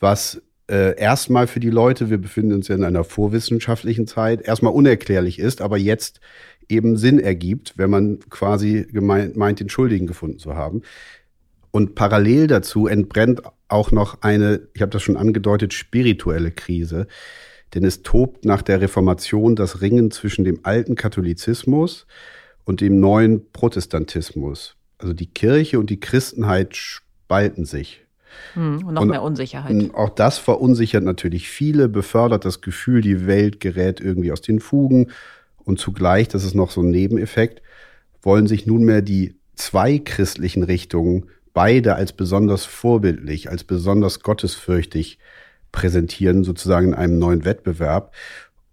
was 0.00 0.42
äh, 0.68 0.98
erstmal 0.98 1.46
für 1.46 1.60
die 1.60 1.70
Leute, 1.70 2.10
wir 2.10 2.18
befinden 2.18 2.54
uns 2.54 2.68
ja 2.68 2.74
in 2.74 2.84
einer 2.84 3.04
vorwissenschaftlichen 3.04 4.08
Zeit, 4.08 4.42
erstmal 4.42 4.72
unerklärlich 4.72 5.38
ist, 5.38 5.62
aber 5.62 5.78
jetzt 5.78 6.20
eben 6.68 6.96
Sinn 6.96 7.20
ergibt, 7.20 7.74
wenn 7.76 7.90
man 7.90 8.18
quasi 8.30 8.86
gemeint, 8.90 9.36
meint, 9.36 9.60
den 9.60 9.68
Schuldigen 9.68 10.08
gefunden 10.08 10.38
zu 10.38 10.56
haben. 10.56 10.82
Und 11.70 11.94
parallel 11.94 12.48
dazu 12.48 12.88
entbrennt 12.88 13.42
auch 13.72 13.92
noch 13.92 14.22
eine, 14.22 14.60
ich 14.74 14.82
habe 14.82 14.90
das 14.90 15.02
schon 15.02 15.16
angedeutet, 15.16 15.74
spirituelle 15.74 16.50
Krise. 16.50 17.06
Denn 17.74 17.84
es 17.84 18.02
tobt 18.02 18.44
nach 18.44 18.62
der 18.62 18.80
Reformation 18.80 19.54
das 19.54 19.80
Ringen 19.80 20.10
zwischen 20.10 20.44
dem 20.44 20.60
alten 20.64 20.96
Katholizismus 20.96 22.06
und 22.64 22.80
dem 22.80 22.98
neuen 22.98 23.50
Protestantismus. 23.52 24.76
Also 24.98 25.14
die 25.14 25.26
Kirche 25.26 25.78
und 25.78 25.88
die 25.88 26.00
Christenheit 26.00 26.76
spalten 26.76 27.64
sich. 27.64 28.04
Hm, 28.54 28.86
und 28.86 28.94
noch 28.94 29.02
und, 29.02 29.08
mehr 29.08 29.22
Unsicherheit. 29.22 29.94
Auch 29.94 30.10
das 30.10 30.38
verunsichert 30.38 31.04
natürlich 31.04 31.48
viele, 31.48 31.88
befördert 31.88 32.44
das 32.44 32.60
Gefühl, 32.60 33.00
die 33.00 33.26
Welt 33.26 33.60
gerät 33.60 34.00
irgendwie 34.00 34.32
aus 34.32 34.40
den 34.40 34.60
Fugen. 34.60 35.10
Und 35.64 35.78
zugleich, 35.78 36.28
das 36.28 36.44
ist 36.44 36.54
noch 36.54 36.70
so 36.70 36.82
ein 36.82 36.90
Nebeneffekt, 36.90 37.62
wollen 38.22 38.46
sich 38.46 38.66
nunmehr 38.66 39.02
die 39.02 39.36
zwei 39.54 39.98
christlichen 39.98 40.62
Richtungen 40.62 41.26
beide 41.60 41.94
als 41.94 42.14
besonders 42.14 42.64
vorbildlich, 42.64 43.50
als 43.50 43.64
besonders 43.64 44.20
gottesfürchtig 44.20 45.18
präsentieren, 45.72 46.42
sozusagen 46.42 46.88
in 46.88 46.94
einem 46.94 47.18
neuen 47.18 47.44
Wettbewerb 47.44 48.14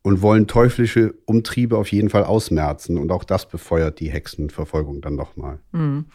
und 0.03 0.21
wollen 0.21 0.47
teuflische 0.47 1.13
Umtriebe 1.25 1.77
auf 1.77 1.91
jeden 1.91 2.09
Fall 2.09 2.23
ausmerzen. 2.23 2.97
Und 2.97 3.11
auch 3.11 3.25
das 3.25 3.45
befeuert 3.45 3.99
die 3.99 4.09
Hexenverfolgung 4.09 5.01
dann 5.01 5.17
nochmal. 5.17 5.59
Mhm. 5.73 6.05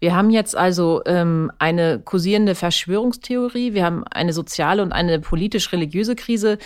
Wir 0.00 0.16
haben 0.16 0.30
jetzt 0.30 0.56
also 0.56 1.00
ähm, 1.06 1.52
eine 1.60 2.00
kursierende 2.00 2.56
Verschwörungstheorie, 2.56 3.72
wir 3.72 3.84
haben 3.84 4.02
eine 4.10 4.32
soziale 4.32 4.82
und 4.82 4.90
eine 4.90 5.20
politisch-religiöse 5.20 6.16
Krise. 6.16 6.58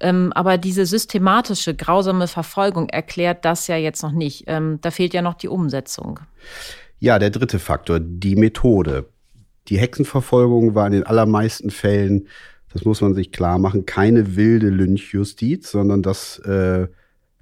Ähm, 0.00 0.32
aber 0.34 0.58
diese 0.58 0.86
systematische, 0.86 1.76
grausame 1.76 2.26
Verfolgung 2.26 2.88
erklärt 2.88 3.44
das 3.44 3.68
ja 3.68 3.76
jetzt 3.76 4.02
noch 4.02 4.10
nicht. 4.10 4.42
Ähm, 4.48 4.80
da 4.80 4.90
fehlt 4.90 5.14
ja 5.14 5.22
noch 5.22 5.34
die 5.34 5.48
Umsetzung. 5.48 6.18
Ja, 7.04 7.18
der 7.18 7.30
dritte 7.30 7.58
Faktor, 7.58 8.00
die 8.00 8.34
Methode. 8.34 9.06
Die 9.68 9.78
Hexenverfolgung 9.78 10.74
war 10.74 10.86
in 10.86 10.92
den 10.92 11.02
allermeisten 11.04 11.70
Fällen 11.70 12.28
das 12.74 12.84
muss 12.84 13.00
man 13.00 13.14
sich 13.14 13.30
klar 13.30 13.58
machen, 13.58 13.86
keine 13.86 14.34
wilde 14.34 14.68
Lynchjustiz, 14.68 15.70
sondern 15.70 16.02
das 16.02 16.40
äh, 16.40 16.88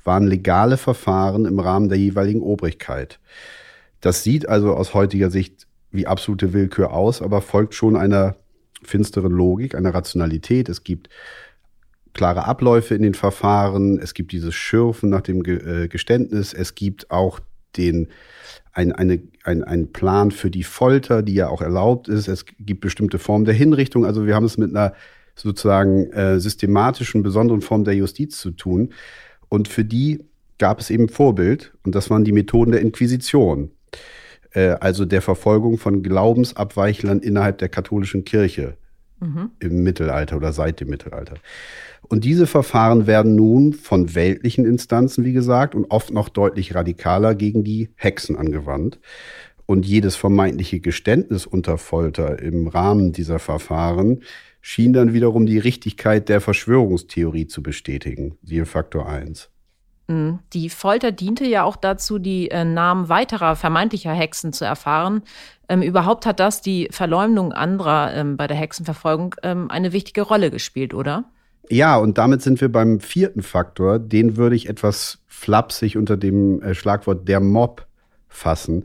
waren 0.04 0.26
legale 0.26 0.76
Verfahren 0.76 1.46
im 1.46 1.58
Rahmen 1.58 1.88
der 1.88 1.96
jeweiligen 1.96 2.42
Obrigkeit. 2.42 3.18
Das 4.02 4.22
sieht 4.22 4.46
also 4.46 4.74
aus 4.74 4.92
heutiger 4.92 5.30
Sicht 5.30 5.66
wie 5.90 6.06
absolute 6.06 6.52
Willkür 6.52 6.92
aus, 6.92 7.22
aber 7.22 7.40
folgt 7.40 7.74
schon 7.74 7.96
einer 7.96 8.36
finsteren 8.82 9.32
Logik, 9.32 9.74
einer 9.74 9.94
Rationalität. 9.94 10.68
Es 10.68 10.84
gibt 10.84 11.08
klare 12.12 12.44
Abläufe 12.44 12.94
in 12.94 13.02
den 13.02 13.14
Verfahren, 13.14 13.98
es 13.98 14.12
gibt 14.12 14.32
dieses 14.32 14.54
Schürfen 14.54 15.08
nach 15.08 15.22
dem 15.22 15.42
äh, 15.46 15.88
Geständnis, 15.88 16.52
es 16.52 16.74
gibt 16.74 17.10
auch 17.10 17.40
den 17.76 18.08
ein, 18.72 18.92
eine, 18.92 19.22
ein, 19.44 19.64
ein 19.64 19.92
Plan 19.92 20.30
für 20.30 20.50
die 20.50 20.62
Folter, 20.62 21.22
die 21.22 21.34
ja 21.34 21.48
auch 21.48 21.60
erlaubt 21.60 22.08
ist. 22.08 22.28
Es 22.28 22.46
gibt 22.58 22.80
bestimmte 22.80 23.18
Formen 23.18 23.44
der 23.44 23.54
Hinrichtung. 23.54 24.06
Also 24.06 24.26
wir 24.26 24.34
haben 24.34 24.46
es 24.46 24.56
mit 24.56 24.70
einer 24.70 24.94
sozusagen 25.34 26.10
äh, 26.12 26.40
systematischen, 26.40 27.22
besonderen 27.22 27.60
Form 27.60 27.84
der 27.84 27.94
Justiz 27.94 28.38
zu 28.38 28.50
tun. 28.50 28.92
Und 29.48 29.68
für 29.68 29.84
die 29.84 30.24
gab 30.58 30.80
es 30.80 30.90
eben 30.90 31.08
Vorbild, 31.08 31.74
und 31.84 31.94
das 31.94 32.08
waren 32.08 32.24
die 32.24 32.32
Methoden 32.32 32.72
der 32.72 32.80
Inquisition, 32.80 33.70
äh, 34.52 34.76
also 34.80 35.04
der 35.04 35.22
Verfolgung 35.22 35.78
von 35.78 36.02
Glaubensabweichlern 36.02 37.20
innerhalb 37.20 37.58
der 37.58 37.68
katholischen 37.68 38.24
Kirche 38.24 38.76
mhm. 39.22 39.50
im 39.60 39.82
Mittelalter 39.82 40.36
oder 40.36 40.52
seit 40.52 40.80
dem 40.80 40.88
Mittelalter. 40.88 41.34
Und 42.08 42.24
diese 42.24 42.46
Verfahren 42.46 43.06
werden 43.06 43.36
nun 43.36 43.72
von 43.72 44.14
weltlichen 44.14 44.64
Instanzen, 44.64 45.24
wie 45.24 45.32
gesagt, 45.32 45.74
und 45.74 45.86
oft 45.90 46.12
noch 46.12 46.28
deutlich 46.28 46.74
radikaler 46.74 47.34
gegen 47.34 47.64
die 47.64 47.90
Hexen 47.94 48.36
angewandt. 48.36 48.98
Und 49.64 49.86
jedes 49.86 50.16
vermeintliche 50.16 50.80
Geständnis 50.80 51.46
unter 51.46 51.78
Folter 51.78 52.42
im 52.42 52.66
Rahmen 52.66 53.12
dieser 53.12 53.38
Verfahren 53.38 54.22
schien 54.60 54.92
dann 54.92 55.12
wiederum 55.12 55.46
die 55.46 55.58
Richtigkeit 55.58 56.28
der 56.28 56.40
Verschwörungstheorie 56.40 57.46
zu 57.46 57.62
bestätigen. 57.62 58.36
Siehe 58.42 58.66
Faktor 58.66 59.08
1. 59.08 59.51
Mhm. 60.08 60.40
Die 60.52 60.68
Folter 60.68 61.12
diente 61.12 61.44
ja 61.44 61.64
auch 61.64 61.76
dazu, 61.76 62.18
die 62.18 62.50
äh, 62.50 62.64
Namen 62.64 63.08
weiterer 63.08 63.56
vermeintlicher 63.56 64.12
Hexen 64.12 64.52
zu 64.52 64.64
erfahren. 64.64 65.22
Ähm, 65.68 65.82
überhaupt 65.82 66.26
hat 66.26 66.40
das 66.40 66.60
die 66.60 66.88
Verleumdung 66.90 67.52
anderer 67.52 68.12
ähm, 68.14 68.36
bei 68.36 68.46
der 68.46 68.56
Hexenverfolgung 68.56 69.34
ähm, 69.42 69.70
eine 69.70 69.92
wichtige 69.92 70.22
Rolle 70.22 70.50
gespielt, 70.50 70.94
oder? 70.94 71.24
Ja, 71.68 71.96
und 71.96 72.18
damit 72.18 72.42
sind 72.42 72.60
wir 72.60 72.70
beim 72.70 73.00
vierten 73.00 73.42
Faktor. 73.42 73.98
Den 73.98 74.36
würde 74.36 74.56
ich 74.56 74.68
etwas 74.68 75.20
flapsig 75.28 75.96
unter 75.96 76.16
dem 76.16 76.60
äh, 76.62 76.74
Schlagwort 76.74 77.28
der 77.28 77.40
Mob 77.40 77.86
fassen. 78.28 78.84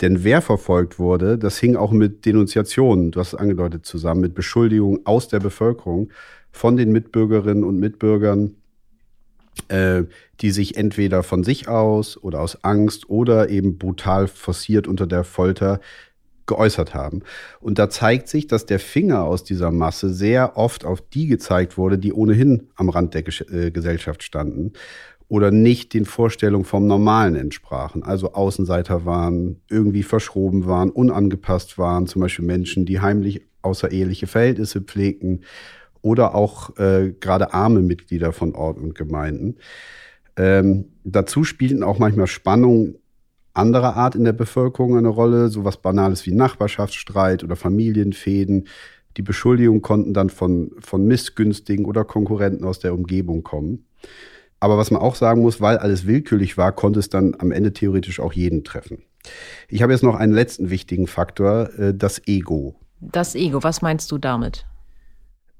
Denn 0.00 0.22
wer 0.22 0.42
verfolgt 0.42 0.98
wurde, 0.98 1.38
das 1.38 1.58
hing 1.58 1.76
auch 1.76 1.90
mit 1.90 2.24
Denunziationen, 2.24 3.10
du 3.10 3.20
hast 3.20 3.32
es 3.32 3.38
angedeutet, 3.38 3.84
zusammen, 3.84 4.20
mit 4.20 4.34
Beschuldigungen 4.34 5.04
aus 5.06 5.28
der 5.28 5.40
Bevölkerung 5.40 6.10
von 6.52 6.76
den 6.76 6.92
Mitbürgerinnen 6.92 7.64
und 7.64 7.78
Mitbürgern, 7.78 8.54
äh, 9.68 10.04
die 10.40 10.50
sich 10.50 10.76
entweder 10.76 11.22
von 11.22 11.44
sich 11.44 11.68
aus 11.68 12.16
oder 12.16 12.40
aus 12.40 12.64
Angst 12.64 13.10
oder 13.10 13.48
eben 13.48 13.78
brutal 13.78 14.28
forciert 14.28 14.86
unter 14.86 15.06
der 15.06 15.24
Folter 15.24 15.80
geäußert 16.46 16.94
haben. 16.94 17.22
Und 17.60 17.78
da 17.78 17.90
zeigt 17.90 18.28
sich, 18.28 18.46
dass 18.46 18.66
der 18.66 18.80
Finger 18.80 19.24
aus 19.24 19.44
dieser 19.44 19.70
Masse 19.70 20.12
sehr 20.12 20.56
oft 20.56 20.84
auf 20.84 21.00
die 21.00 21.26
gezeigt 21.26 21.76
wurde, 21.76 21.98
die 21.98 22.12
ohnehin 22.12 22.68
am 22.74 22.88
Rand 22.88 23.14
der 23.14 23.24
äh, 23.52 23.70
Gesellschaft 23.70 24.22
standen 24.22 24.72
oder 25.28 25.50
nicht 25.50 25.92
den 25.92 26.06
Vorstellungen 26.06 26.64
vom 26.64 26.86
Normalen 26.86 27.36
entsprachen. 27.36 28.02
Also 28.02 28.32
Außenseiter 28.32 29.04
waren, 29.04 29.60
irgendwie 29.68 30.02
verschroben 30.02 30.66
waren, 30.66 30.90
unangepasst 30.90 31.76
waren, 31.76 32.06
zum 32.06 32.22
Beispiel 32.22 32.46
Menschen, 32.46 32.86
die 32.86 33.00
heimlich 33.00 33.42
außereheliche 33.62 34.26
Verhältnisse 34.26 34.80
pflegten 34.80 35.42
oder 36.02 36.34
auch 36.34 36.76
äh, 36.78 37.14
gerade 37.18 37.52
arme 37.54 37.80
Mitglieder 37.82 38.32
von 38.32 38.54
Ort 38.54 38.78
und 38.78 38.94
Gemeinden. 38.94 39.56
Ähm, 40.36 40.86
dazu 41.04 41.44
spielten 41.44 41.82
auch 41.82 41.98
manchmal 41.98 42.26
Spannungen 42.26 42.96
anderer 43.54 43.96
Art 43.96 44.14
in 44.14 44.24
der 44.24 44.32
Bevölkerung 44.32 44.96
eine 44.96 45.08
Rolle, 45.08 45.48
sowas 45.48 45.78
Banales 45.78 46.24
wie 46.26 46.32
Nachbarschaftsstreit 46.32 47.42
oder 47.42 47.56
Familienfäden. 47.56 48.68
Die 49.16 49.22
Beschuldigungen 49.22 49.82
konnten 49.82 50.14
dann 50.14 50.30
von, 50.30 50.70
von 50.78 51.04
Missgünstigen 51.04 51.84
oder 51.84 52.04
Konkurrenten 52.04 52.64
aus 52.64 52.78
der 52.78 52.94
Umgebung 52.94 53.42
kommen. 53.42 53.84
Aber 54.60 54.78
was 54.78 54.90
man 54.90 55.02
auch 55.02 55.16
sagen 55.16 55.42
muss, 55.42 55.60
weil 55.60 55.78
alles 55.78 56.06
willkürlich 56.06 56.56
war, 56.56 56.72
konnte 56.72 57.00
es 57.00 57.08
dann 57.08 57.34
am 57.38 57.52
Ende 57.52 57.72
theoretisch 57.72 58.20
auch 58.20 58.32
jeden 58.32 58.64
treffen. 58.64 59.02
Ich 59.68 59.82
habe 59.82 59.92
jetzt 59.92 60.02
noch 60.02 60.14
einen 60.14 60.32
letzten 60.32 60.70
wichtigen 60.70 61.06
Faktor, 61.06 61.70
äh, 61.78 61.94
das 61.94 62.26
Ego. 62.26 62.76
Das 63.00 63.34
Ego, 63.34 63.62
was 63.62 63.82
meinst 63.82 64.10
du 64.10 64.18
damit? 64.18 64.66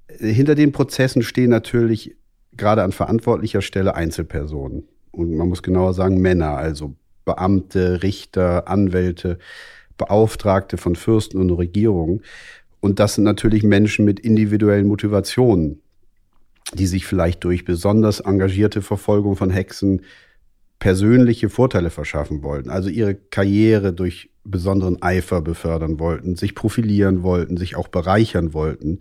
Hinter 0.08 0.54
den 0.54 0.72
Prozessen 0.72 1.22
stehen 1.22 1.50
natürlich 1.50 2.16
gerade 2.56 2.82
an 2.82 2.92
verantwortlicher 2.92 3.62
Stelle 3.62 3.94
Einzelpersonen. 3.94 4.88
Und 5.10 5.34
man 5.34 5.48
muss 5.48 5.62
genauer 5.62 5.94
sagen 5.94 6.20
Männer, 6.20 6.56
also 6.56 6.94
Beamte, 7.24 8.02
Richter, 8.02 8.68
Anwälte, 8.68 9.38
Beauftragte 9.96 10.76
von 10.76 10.96
Fürsten 10.96 11.38
und 11.38 11.50
Regierungen. 11.50 12.22
Und 12.80 13.00
das 13.00 13.14
sind 13.14 13.24
natürlich 13.24 13.62
Menschen 13.64 14.04
mit 14.04 14.20
individuellen 14.20 14.86
Motivationen 14.86 15.80
die 16.74 16.86
sich 16.86 17.06
vielleicht 17.06 17.44
durch 17.44 17.64
besonders 17.64 18.20
engagierte 18.20 18.82
Verfolgung 18.82 19.36
von 19.36 19.50
Hexen 19.50 20.02
persönliche 20.78 21.48
Vorteile 21.48 21.90
verschaffen 21.90 22.42
wollten, 22.42 22.70
also 22.70 22.88
ihre 22.88 23.14
Karriere 23.14 23.92
durch 23.92 24.30
besonderen 24.44 25.02
Eifer 25.02 25.42
befördern 25.42 25.98
wollten, 25.98 26.36
sich 26.36 26.54
profilieren 26.54 27.22
wollten, 27.22 27.56
sich 27.56 27.74
auch 27.74 27.88
bereichern 27.88 28.52
wollten. 28.54 29.00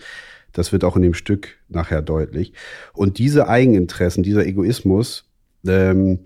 Das 0.53 0.71
wird 0.71 0.83
auch 0.83 0.95
in 0.95 1.01
dem 1.01 1.13
Stück 1.13 1.57
nachher 1.69 2.01
deutlich. 2.01 2.53
Und 2.93 3.19
diese 3.19 3.47
Eigeninteressen, 3.47 4.23
dieser 4.23 4.45
Egoismus 4.45 5.25
ähm, 5.67 6.19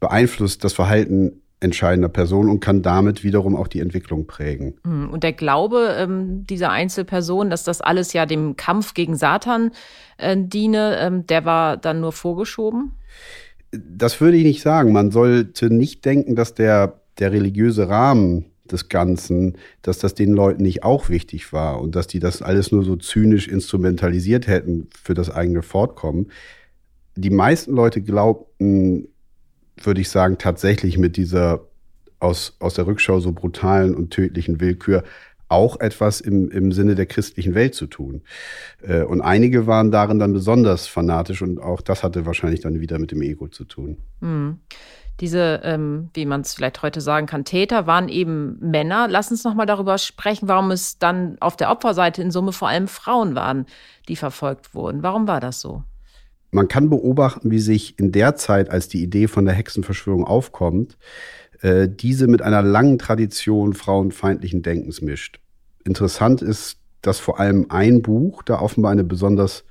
beeinflusst 0.00 0.64
das 0.64 0.72
Verhalten 0.72 1.40
entscheidender 1.60 2.08
Person 2.08 2.48
und 2.48 2.60
kann 2.60 2.82
damit 2.82 3.22
wiederum 3.22 3.54
auch 3.54 3.68
die 3.68 3.80
Entwicklung 3.80 4.26
prägen. 4.26 4.74
Hm, 4.84 5.10
und 5.10 5.22
der 5.22 5.34
Glaube 5.34 5.94
ähm, 5.98 6.46
dieser 6.46 6.70
Einzelperson, 6.70 7.50
dass 7.50 7.64
das 7.64 7.82
alles 7.82 8.14
ja 8.14 8.26
dem 8.26 8.56
Kampf 8.56 8.94
gegen 8.94 9.14
Satan 9.14 9.72
äh, 10.16 10.36
diene, 10.38 10.98
ähm, 10.98 11.26
der 11.26 11.44
war 11.44 11.76
dann 11.76 12.00
nur 12.00 12.12
vorgeschoben? 12.12 12.92
Das 13.72 14.20
würde 14.20 14.38
ich 14.38 14.44
nicht 14.44 14.62
sagen. 14.62 14.92
Man 14.92 15.10
sollte 15.10 15.72
nicht 15.72 16.04
denken, 16.04 16.34
dass 16.34 16.54
der, 16.54 17.00
der 17.18 17.30
religiöse 17.30 17.88
Rahmen 17.88 18.46
des 18.72 18.88
Ganzen, 18.88 19.56
dass 19.82 19.98
das 19.98 20.14
den 20.14 20.32
Leuten 20.32 20.62
nicht 20.62 20.82
auch 20.82 21.08
wichtig 21.08 21.52
war 21.52 21.80
und 21.80 21.94
dass 21.94 22.06
die 22.06 22.18
das 22.18 22.42
alles 22.42 22.72
nur 22.72 22.84
so 22.84 22.96
zynisch 22.96 23.48
instrumentalisiert 23.48 24.46
hätten 24.46 24.88
für 25.02 25.14
das 25.14 25.30
eigene 25.30 25.62
Fortkommen. 25.62 26.30
Die 27.16 27.30
meisten 27.30 27.72
Leute 27.72 28.00
glaubten, 28.00 29.08
würde 29.82 30.00
ich 30.00 30.08
sagen, 30.08 30.38
tatsächlich 30.38 30.98
mit 30.98 31.16
dieser 31.16 31.66
aus, 32.18 32.56
aus 32.58 32.74
der 32.74 32.86
Rückschau 32.86 33.20
so 33.20 33.32
brutalen 33.32 33.94
und 33.94 34.10
tödlichen 34.10 34.60
Willkür 34.60 35.04
auch 35.50 35.80
etwas 35.80 36.20
im, 36.20 36.48
im 36.50 36.70
Sinne 36.70 36.94
der 36.94 37.06
christlichen 37.06 37.54
Welt 37.54 37.74
zu 37.74 37.86
tun. 37.86 38.22
Äh, 38.82 39.02
und 39.02 39.20
einige 39.20 39.66
waren 39.66 39.90
darin 39.90 40.18
dann 40.18 40.32
besonders 40.32 40.86
fanatisch 40.86 41.42
und 41.42 41.60
auch 41.60 41.80
das 41.80 42.04
hatte 42.04 42.24
wahrscheinlich 42.24 42.60
dann 42.60 42.80
wieder 42.80 42.98
mit 42.98 43.10
dem 43.10 43.20
Ego 43.20 43.48
zu 43.48 43.64
tun. 43.64 43.96
Mhm. 44.20 44.58
Diese, 45.20 45.60
ähm, 45.64 46.08
wie 46.14 46.24
man 46.24 46.40
es 46.40 46.54
vielleicht 46.54 46.82
heute 46.82 47.02
sagen 47.02 47.26
kann, 47.26 47.44
Täter 47.44 47.86
waren 47.86 48.08
eben 48.08 48.58
Männer. 48.60 49.06
Lass 49.08 49.30
uns 49.30 49.44
noch 49.44 49.54
mal 49.54 49.66
darüber 49.66 49.98
sprechen, 49.98 50.48
warum 50.48 50.70
es 50.70 50.98
dann 50.98 51.36
auf 51.40 51.56
der 51.56 51.70
Opferseite 51.70 52.22
in 52.22 52.30
Summe 52.30 52.52
vor 52.52 52.68
allem 52.68 52.88
Frauen 52.88 53.34
waren, 53.34 53.66
die 54.08 54.16
verfolgt 54.16 54.74
wurden. 54.74 55.02
Warum 55.02 55.28
war 55.28 55.40
das 55.40 55.60
so? 55.60 55.82
Man 56.52 56.68
kann 56.68 56.88
beobachten, 56.88 57.50
wie 57.50 57.58
sich 57.58 57.98
in 57.98 58.12
der 58.12 58.34
Zeit, 58.34 58.70
als 58.70 58.88
die 58.88 59.02
Idee 59.02 59.28
von 59.28 59.44
der 59.44 59.54
Hexenverschwörung 59.54 60.24
aufkommt, 60.24 60.96
äh, 61.60 61.86
diese 61.88 62.26
mit 62.26 62.40
einer 62.40 62.62
langen 62.62 62.98
Tradition 62.98 63.74
frauenfeindlichen 63.74 64.62
Denkens 64.62 65.02
mischt. 65.02 65.38
Interessant 65.84 66.40
ist, 66.40 66.78
dass 67.02 67.18
vor 67.18 67.38
allem 67.38 67.66
ein 67.68 68.02
Buch 68.02 68.42
da 68.42 68.60
offenbar 68.60 68.92
eine 68.92 69.04
besonders 69.04 69.64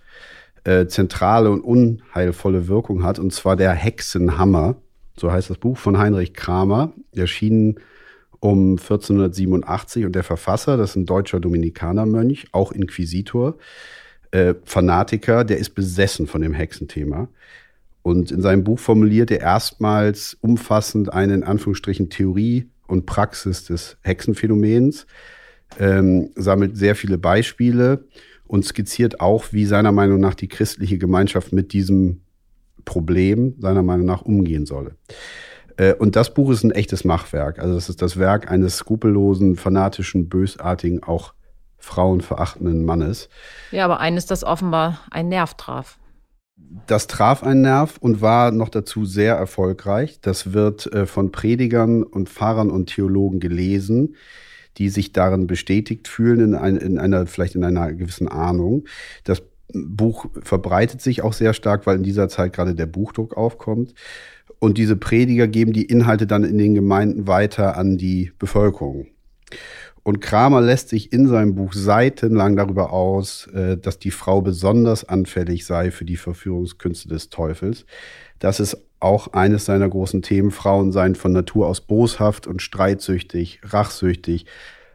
äh, 0.64 0.86
zentrale 0.86 1.50
und 1.50 1.62
unheilvolle 1.62 2.68
Wirkung 2.68 3.04
hat, 3.04 3.18
und 3.18 3.34
zwar 3.34 3.56
der 3.56 3.72
Hexenhammer 3.72 4.78
so 5.20 5.32
heißt 5.32 5.50
das 5.50 5.58
Buch 5.58 5.78
von 5.78 5.98
Heinrich 5.98 6.34
Kramer, 6.34 6.94
erschienen 7.14 7.80
um 8.40 8.72
1487 8.72 10.06
und 10.06 10.14
der 10.14 10.24
Verfasser, 10.24 10.78
das 10.78 10.92
ist 10.92 10.96
ein 10.96 11.06
deutscher 11.06 11.40
Dominikanermönch, 11.40 12.48
auch 12.54 12.72
Inquisitor, 12.72 13.58
äh, 14.32 14.54
Fanatiker, 14.64 15.44
der 15.44 15.58
ist 15.58 15.72
besessen 15.72 16.28
von 16.28 16.42
dem 16.42 16.54
Hexenthema. 16.54 17.28
Und 18.02 18.32
in 18.32 18.42
seinem 18.42 18.64
Buch 18.64 18.80
formuliert 18.80 19.30
er 19.30 19.42
erstmals 19.42 20.38
umfassend 20.42 21.12
eine 21.12 21.34
in 21.34 21.44
Anführungsstrichen 21.44 22.10
Theorie 22.10 22.70
und 22.88 23.06
Praxis 23.06 23.66
des 23.66 23.98
Hexenphänomens, 24.02 25.06
ähm, 25.80 26.32
sammelt 26.36 26.78
sehr 26.78 26.96
viele 26.96 27.18
Beispiele 27.18 28.06
und 28.48 28.66
skizziert 28.66 29.20
auch, 29.20 29.52
wie 29.52 29.66
seiner 29.66 29.92
Meinung 29.92 30.20
nach 30.20 30.34
die 30.34 30.48
christliche 30.48 30.98
Gemeinschaft 30.98 31.52
mit 31.54 31.74
diesem 31.74 32.22
Problem 32.86 33.56
seiner 33.60 33.84
Meinung 33.84 34.06
nach 34.06 34.22
umgehen 34.22 34.66
solle. 34.66 34.96
Äh, 35.78 35.94
und 35.94 36.16
das 36.16 36.34
Buch 36.34 36.52
ist 36.52 36.64
ein 36.64 36.72
echtes 36.72 37.04
Machwerk. 37.04 37.60
Also 37.60 37.76
es 37.76 37.90
ist 37.90 38.02
das 38.02 38.18
Werk 38.18 38.52
eines 38.52 38.78
skrupellosen, 38.78 39.56
fanatischen, 39.56 40.30
bösartigen, 40.30 41.04
auch 41.04 41.34
frauenverachtenden 41.78 42.84
Mannes. 42.86 43.30
Ja, 43.72 43.86
aber 43.86 44.00
eines, 44.00 44.26
das 44.26 44.44
offenbar 44.44 45.00
einen 45.12 45.30
Nerv 45.30 45.56
traf. 45.56 45.98
Das 46.88 47.08
traf 47.08 47.42
einen 47.42 47.62
Nerv 47.62 47.98
und 48.00 48.22
war 48.22 48.52
noch 48.52 48.70
dazu 48.70 49.06
sehr 49.06 49.36
erfolgreich. 49.36 50.20
Das 50.22 50.54
wird 50.54 50.92
äh, 50.94 51.06
von 51.06 51.32
Predigern 51.32 52.04
und 52.04 52.30
Pfarrern 52.30 52.70
und 52.70 52.88
Theologen 52.88 53.40
gelesen, 53.40 54.16
die 54.78 54.90
sich 54.90 55.14
darin 55.14 55.48
bestätigt 55.48 56.10
fühlen 56.10 56.42
in, 56.42 56.56
ein, 56.56 56.76
in 56.76 57.00
einer, 57.00 57.26
vielleicht 57.28 57.56
in 57.56 57.64
einer 57.64 57.94
gewissen 57.94 58.28
Ahnung. 58.28 58.86
Das 59.24 59.42
Buch 59.74 60.26
verbreitet 60.42 61.02
sich 61.02 61.22
auch 61.24 61.34
sehr 61.34 61.54
stark, 61.54 61.86
weil 61.86 61.98
in 61.98 62.04
dieser 62.04 62.30
Zeit 62.30 62.54
gerade 62.54 62.76
der 62.76 62.86
Buchdruck 62.86 63.38
aufkommt. 63.38 63.94
Und 64.60 64.78
diese 64.78 64.96
Prediger 64.96 65.48
geben 65.48 65.74
die 65.74 65.86
Inhalte 65.86 66.28
dann 66.28 66.44
in 66.44 66.58
den 66.58 66.76
Gemeinden 66.76 67.28
weiter 67.28 67.78
an 67.78 67.98
die 67.98 68.32
Bevölkerung. 68.40 69.08
Und 70.04 70.22
Kramer 70.22 70.62
lässt 70.62 70.90
sich 70.90 71.14
in 71.14 71.28
seinem 71.28 71.56
Buch 71.56 71.74
seitenlang 71.74 72.56
darüber 72.56 72.92
aus, 72.92 73.48
äh, 73.48 73.78
dass 73.78 74.00
die 74.00 74.12
Frau 74.12 74.42
besonders 74.42 75.04
anfällig 75.08 75.66
sei 75.66 75.92
für 75.92 76.06
die 76.06 76.18
Verführungskünste 76.18 77.10
des 77.10 77.30
Teufels. 77.30 77.86
Das 78.40 78.60
ist 78.60 78.78
auch 79.00 79.34
eines 79.34 79.66
seiner 79.66 79.88
großen 79.88 80.22
Themen. 80.22 80.52
Frauen 80.52 80.92
seien 80.92 81.16
von 81.16 81.32
Natur 81.32 81.68
aus 81.68 81.82
boshaft 81.82 82.48
und 82.48 82.62
streitsüchtig, 82.62 83.62
rachsüchtig, 83.64 84.46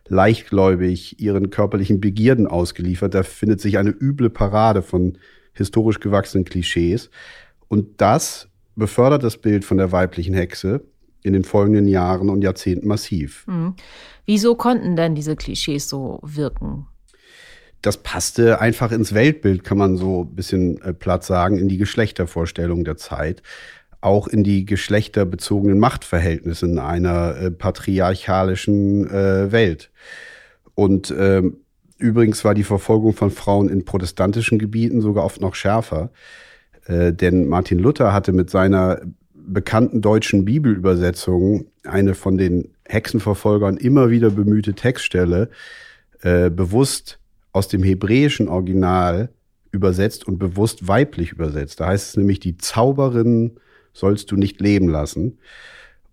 leichtgläubig 0.09 1.21
ihren 1.21 1.51
körperlichen 1.51 2.01
Begierden 2.01 2.47
ausgeliefert. 2.47 3.15
Da 3.15 3.23
findet 3.23 3.61
sich 3.61 3.79
eine 3.79 3.91
üble 3.91 4.31
Parade 4.31 4.83
von 4.83 5.19
historisch 5.53 6.01
gewachsenen 6.01 6.45
Klischees. 6.45 7.11
Und 7.69 8.01
das 8.01 8.49
befördert 8.77 9.23
das 9.23 9.39
Bild 9.39 9.65
von 9.65 9.79
der 9.79 9.93
weiblichen 9.93 10.35
Hexe 10.35 10.83
in 11.23 11.33
den 11.33 11.45
folgenden 11.45 11.87
Jahren 11.87 12.29
und 12.29 12.43
Jahrzehnten 12.43 12.87
massiv. 12.87 13.47
Mhm. 13.47 13.75
Wieso 14.27 14.55
konnten 14.55 14.95
denn 14.95 15.15
diese 15.15 15.37
Klischees 15.37 15.89
so 15.89 16.21
wirken? 16.23 16.87
Das 17.81 17.99
passte 17.99 18.61
einfach 18.61 18.93
ins 18.93 19.13
Weltbild, 19.13 19.63
kann 19.63 19.77
man 19.77 19.97
so 19.97 20.23
ein 20.23 20.35
bisschen 20.35 20.81
äh, 20.83 20.95
platt 20.95 21.23
sagen, 21.23 21.59
in 21.59 21.69
die 21.69 21.77
Geschlechtervorstellung 21.77 22.85
der 22.85 22.97
Zeit 22.97 23.43
auch 24.05 24.29
in 24.29 24.45
die 24.45 24.67
geschlechterbezogenen 24.67 25.79
Machtverhältnisse 25.79 26.67
in 26.67 26.79
einer 26.79 27.37
äh, 27.37 27.51
patriarchalischen 27.51 29.09
äh, 29.09 29.51
Welt. 29.51 29.91
Und 30.75 31.15
ähm, 31.17 31.59
übrigens 31.99 32.45
war 32.45 32.55
die 32.55 32.65
Verfolgung 32.65 33.15
von 33.15 33.31
Frauen 33.31 33.69
in 33.69 33.85
protestantischen 33.85 34.59
Gebieten 34.59 35.01
sogar 35.01 35.25
oft 35.25 35.41
noch 35.41 35.55
schärfer. 35.55 36.11
Äh, 36.87 37.13
denn 37.13 37.47
Martin 37.49 37.79
Luther 37.79 38.13
hatte 38.13 38.33
mit 38.33 38.51
seiner 38.51 39.01
bekannten 39.33 40.03
deutschen 40.03 40.45
Bibelübersetzung 40.45 41.67
eine 41.85 42.15
von 42.15 42.37
den 42.37 42.75
Hexenverfolgern 42.87 43.79
immer 43.79 44.11
wieder 44.11 44.31
bemühte 44.31 44.75
Textstelle 44.75 45.49
äh, 46.23 46.51
bewusst 46.51 47.19
aus 47.53 47.69
dem 47.69 47.83
hebräischen 47.83 48.49
Original 48.49 49.31
übersetzt 49.71 50.27
und 50.27 50.39
bewusst 50.39 50.89
weiblich 50.89 51.33
übersetzt. 51.33 51.81
Da 51.81 51.87
heißt 51.87 52.11
es 52.11 52.17
nämlich, 52.17 52.41
die 52.41 52.59
Zauberin 52.59 53.59
sollst 53.95 54.31
du 54.31 54.37
nicht 54.37 54.61
leben 54.61 54.89
lassen. 54.89 55.39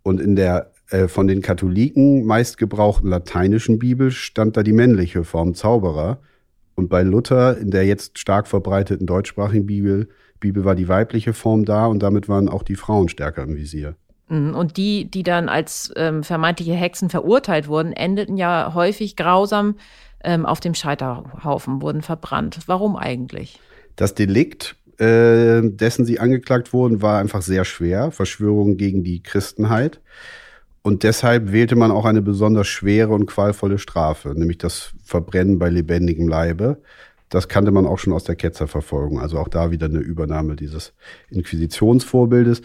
Und 0.04 0.22
in 0.22 0.38
der 0.38 0.72
äh, 0.90 1.08
von 1.08 1.28
den 1.28 1.42
Katholiken 1.42 2.26
meist 2.26 2.58
gebrauchten 2.58 3.10
lateinischen 3.10 3.80
Bibel 3.80 4.12
stand 4.12 4.56
da 4.56 4.64
die 4.64 4.74
männliche 4.74 5.26
Form 5.26 5.54
Zauberer. 5.54 6.20
Und 6.76 6.90
bei 6.90 7.04
Luther 7.04 7.58
in 7.58 7.72
der 7.72 7.86
jetzt 7.86 8.18
stark 8.18 8.48
verbreiteten 8.48 9.06
deutschsprachigen 9.06 9.66
Bibel, 9.66 10.08
Bibel 10.40 10.66
war 10.66 10.76
die 10.76 10.88
weibliche 10.88 11.34
Form 11.34 11.66
da 11.66 11.86
und 11.86 12.02
damit 12.02 12.28
waren 12.28 12.50
auch 12.50 12.64
die 12.64 12.76
Frauen 12.76 13.10
stärker 13.10 13.44
im 13.44 13.56
Visier. 13.56 13.96
Mhm. 14.28 14.56
Und 14.56 14.78
die, 14.78 15.10
die 15.10 15.24
dann 15.24 15.50
als 15.50 15.94
ähm, 15.96 16.24
vermeintliche 16.24 16.74
Hexen 16.74 17.10
verurteilt 17.10 17.68
wurden, 17.68 17.94
endeten 17.94 18.38
ja 18.38 18.74
häufig 18.74 19.16
grausam 19.16 19.76
ähm, 20.24 20.46
auf 20.46 20.60
dem 20.60 20.74
Scheiterhaufen, 20.74 21.82
wurden 21.82 22.02
verbrannt. 22.02 22.60
Warum 22.66 22.96
eigentlich? 22.96 23.60
Das 23.96 24.16
Delikt 24.16 24.76
äh, 25.02 25.62
dessen 25.64 26.06
sie 26.06 26.20
angeklagt 26.20 26.74
wurden, 26.74 27.02
war 27.02 27.20
einfach 27.20 27.42
sehr 27.42 27.66
schwer. 27.66 28.12
Verschwörung 28.12 28.78
gegen 28.78 29.04
die 29.04 29.24
Christenheit. 29.24 30.00
Und 30.84 31.04
deshalb 31.04 31.52
wählte 31.52 31.76
man 31.76 31.92
auch 31.92 32.06
eine 32.06 32.22
besonders 32.22 32.68
schwere 32.68 33.14
und 33.14 33.26
qualvolle 33.26 33.80
Strafe, 33.80 34.34
nämlich 34.36 34.60
das 34.60 34.94
Verbrennen 35.04 35.60
bei 35.60 35.70
lebendigem 35.70 36.28
Leibe. 36.28 36.78
Das 37.30 37.48
kannte 37.48 37.72
man 37.72 37.86
auch 37.86 37.98
schon 37.98 38.14
aus 38.14 38.26
der 38.26 38.36
Ketzerverfolgung. 38.36 39.20
Also 39.20 39.40
auch 39.40 39.48
da 39.48 39.72
wieder 39.72 39.88
eine 39.88 40.00
Übernahme 40.00 40.56
dieses 40.56 40.94
Inquisitionsvorbildes. 41.30 42.62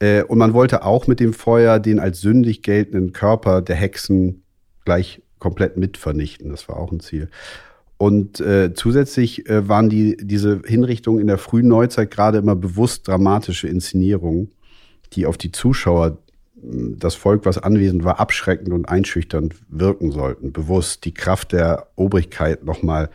Äh, 0.00 0.22
und 0.22 0.38
man 0.38 0.54
wollte 0.54 0.84
auch 0.84 1.06
mit 1.06 1.20
dem 1.20 1.32
Feuer 1.32 1.78
den 1.78 2.00
als 2.00 2.20
sündig 2.20 2.62
geltenden 2.62 3.12
Körper 3.12 3.62
der 3.62 3.76
Hexen 3.76 4.42
gleich 4.84 5.22
komplett 5.38 5.76
mit 5.76 5.96
vernichten. 5.96 6.50
Das 6.50 6.68
war 6.68 6.78
auch 6.78 6.90
ein 6.90 7.00
Ziel. 7.00 7.28
Und 8.00 8.40
äh, 8.40 8.72
zusätzlich 8.72 9.46
äh, 9.50 9.68
waren 9.68 9.90
die, 9.90 10.16
diese 10.16 10.62
Hinrichtungen 10.64 11.20
in 11.20 11.26
der 11.26 11.36
frühen 11.36 11.68
Neuzeit 11.68 12.10
gerade 12.10 12.38
immer 12.38 12.56
bewusst 12.56 13.06
dramatische 13.06 13.68
Inszenierungen, 13.68 14.52
die 15.12 15.26
auf 15.26 15.36
die 15.36 15.52
Zuschauer, 15.52 16.16
das 16.62 17.14
Volk, 17.14 17.44
was 17.44 17.58
anwesend 17.58 18.02
war, 18.02 18.18
abschreckend 18.18 18.72
und 18.72 18.88
einschüchternd 18.88 19.54
wirken 19.68 20.12
sollten. 20.12 20.50
Bewusst 20.50 21.04
die 21.04 21.12
Kraft 21.12 21.52
der 21.52 21.88
Obrigkeit 21.94 22.64
nochmal 22.64 23.10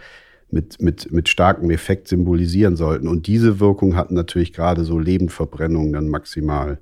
mit, 0.52 0.80
mit, 0.80 1.12
mit 1.12 1.30
starkem 1.30 1.72
Effekt 1.72 2.08
symbolisieren 2.08 2.76
sollten. 2.76 3.08
Und 3.08 3.26
diese 3.26 3.60
Wirkung 3.60 3.96
hatten 3.96 4.14
natürlich 4.14 4.54
gerade 4.54 4.84
so 4.84 5.00
Lebendverbrennungen 5.00 5.94
dann 5.94 6.10
maximal. 6.10 6.78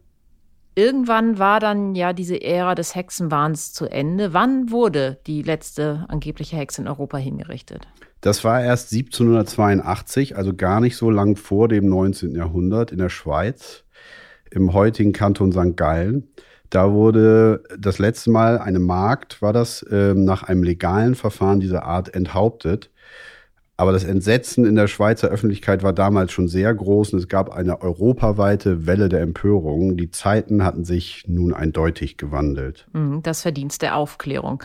Irgendwann 0.75 1.37
war 1.37 1.59
dann 1.59 1.93
ja 1.93 2.13
diese 2.13 2.41
Ära 2.41 2.73
des 2.73 2.95
Hexenwahns 2.95 3.73
zu 3.73 3.85
Ende. 3.85 4.33
Wann 4.33 4.71
wurde 4.71 5.19
die 5.27 5.43
letzte 5.43 6.05
angebliche 6.07 6.55
Hexe 6.55 6.81
in 6.81 6.87
Europa 6.87 7.17
hingerichtet? 7.17 7.87
Das 8.21 8.43
war 8.43 8.63
erst 8.63 8.93
1782, 8.93 10.37
also 10.37 10.53
gar 10.55 10.79
nicht 10.79 10.95
so 10.95 11.09
lang 11.09 11.35
vor 11.35 11.67
dem 11.67 11.87
19. 11.89 12.35
Jahrhundert 12.35 12.91
in 12.91 12.97
der 12.97 13.09
Schweiz, 13.09 13.83
im 14.49 14.73
heutigen 14.73 15.11
Kanton 15.11 15.51
St. 15.51 15.75
Gallen. 15.75 16.29
Da 16.69 16.91
wurde 16.91 17.63
das 17.77 17.99
letzte 17.99 18.31
Mal 18.31 18.57
eine 18.57 18.79
Magd, 18.79 19.41
war 19.41 19.53
das, 19.53 19.83
äh, 19.83 20.15
nach 20.15 20.41
einem 20.41 20.63
legalen 20.63 21.13
Verfahren 21.13 21.59
dieser 21.59 21.83
Art 21.83 22.15
enthauptet. 22.15 22.89
Aber 23.83 23.91
das 23.91 24.05
Entsetzen 24.05 24.63
in 24.63 24.75
der 24.75 24.87
Schweizer 24.87 25.27
Öffentlichkeit 25.27 25.83
war 25.83 25.91
damals 25.91 26.31
schon 26.31 26.47
sehr 26.47 26.73
groß 26.73 27.11
und 27.11 27.19
es 27.19 27.27
gab 27.27 27.49
eine 27.49 27.81
europaweite 27.81 28.87
Welle 28.87 29.09
der 29.09 29.19
Empörung. 29.19 29.97
Die 29.97 30.09
Zeiten 30.09 30.63
hatten 30.63 30.85
sich 30.85 31.25
nun 31.27 31.53
eindeutig 31.53 32.15
gewandelt. 32.15 32.87
Mhm, 32.93 33.21
das 33.23 33.41
Verdienst 33.41 33.81
der 33.81 33.97
Aufklärung. 33.97 34.63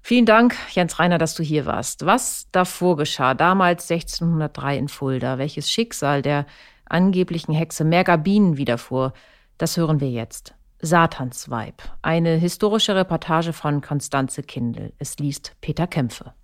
Vielen 0.00 0.26
Dank, 0.26 0.56
Jens 0.72 0.98
Reiner, 0.98 1.18
dass 1.18 1.36
du 1.36 1.44
hier 1.44 1.66
warst. 1.66 2.04
Was 2.04 2.48
davor 2.50 2.96
geschah, 2.96 3.34
damals 3.34 3.88
1603 3.88 4.76
in 4.76 4.88
Fulda, 4.88 5.38
welches 5.38 5.70
Schicksal 5.70 6.20
der 6.20 6.44
angeblichen 6.84 7.52
Hexe 7.52 7.84
Mergabinen 7.84 8.56
widerfuhr, 8.56 9.12
das 9.56 9.76
hören 9.76 10.00
wir 10.00 10.10
jetzt. 10.10 10.52
Satansweib, 10.80 11.80
eine 12.02 12.34
historische 12.34 12.96
Reportage 12.96 13.52
von 13.52 13.82
Konstanze 13.82 14.42
Kindl. 14.42 14.92
Es 14.98 15.16
liest 15.18 15.54
Peter 15.60 15.86
Kämpfe. 15.86 16.34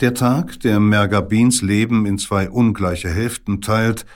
Der 0.00 0.14
Tag, 0.14 0.58
der 0.60 0.80
Mergabins 0.80 1.62
Leben 1.62 2.06
in 2.06 2.18
zwei 2.18 2.50
ungleiche 2.50 3.10
Hälften 3.10 3.60
teilt, 3.60 4.06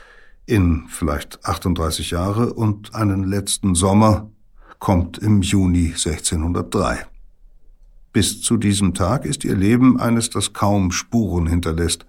in 0.46 0.86
vielleicht 0.88 1.44
38 1.44 2.10
Jahre 2.10 2.54
und 2.54 2.94
einen 2.94 3.24
letzten 3.24 3.74
Sommer, 3.74 4.30
kommt 4.78 5.18
im 5.18 5.42
Juni 5.42 5.88
1603. 5.88 7.06
Bis 8.12 8.40
zu 8.40 8.56
diesem 8.56 8.94
Tag 8.94 9.24
ist 9.26 9.44
ihr 9.44 9.54
Leben 9.54 10.00
eines, 10.00 10.30
das 10.30 10.52
kaum 10.52 10.90
Spuren 10.90 11.46
hinterlässt, 11.46 12.06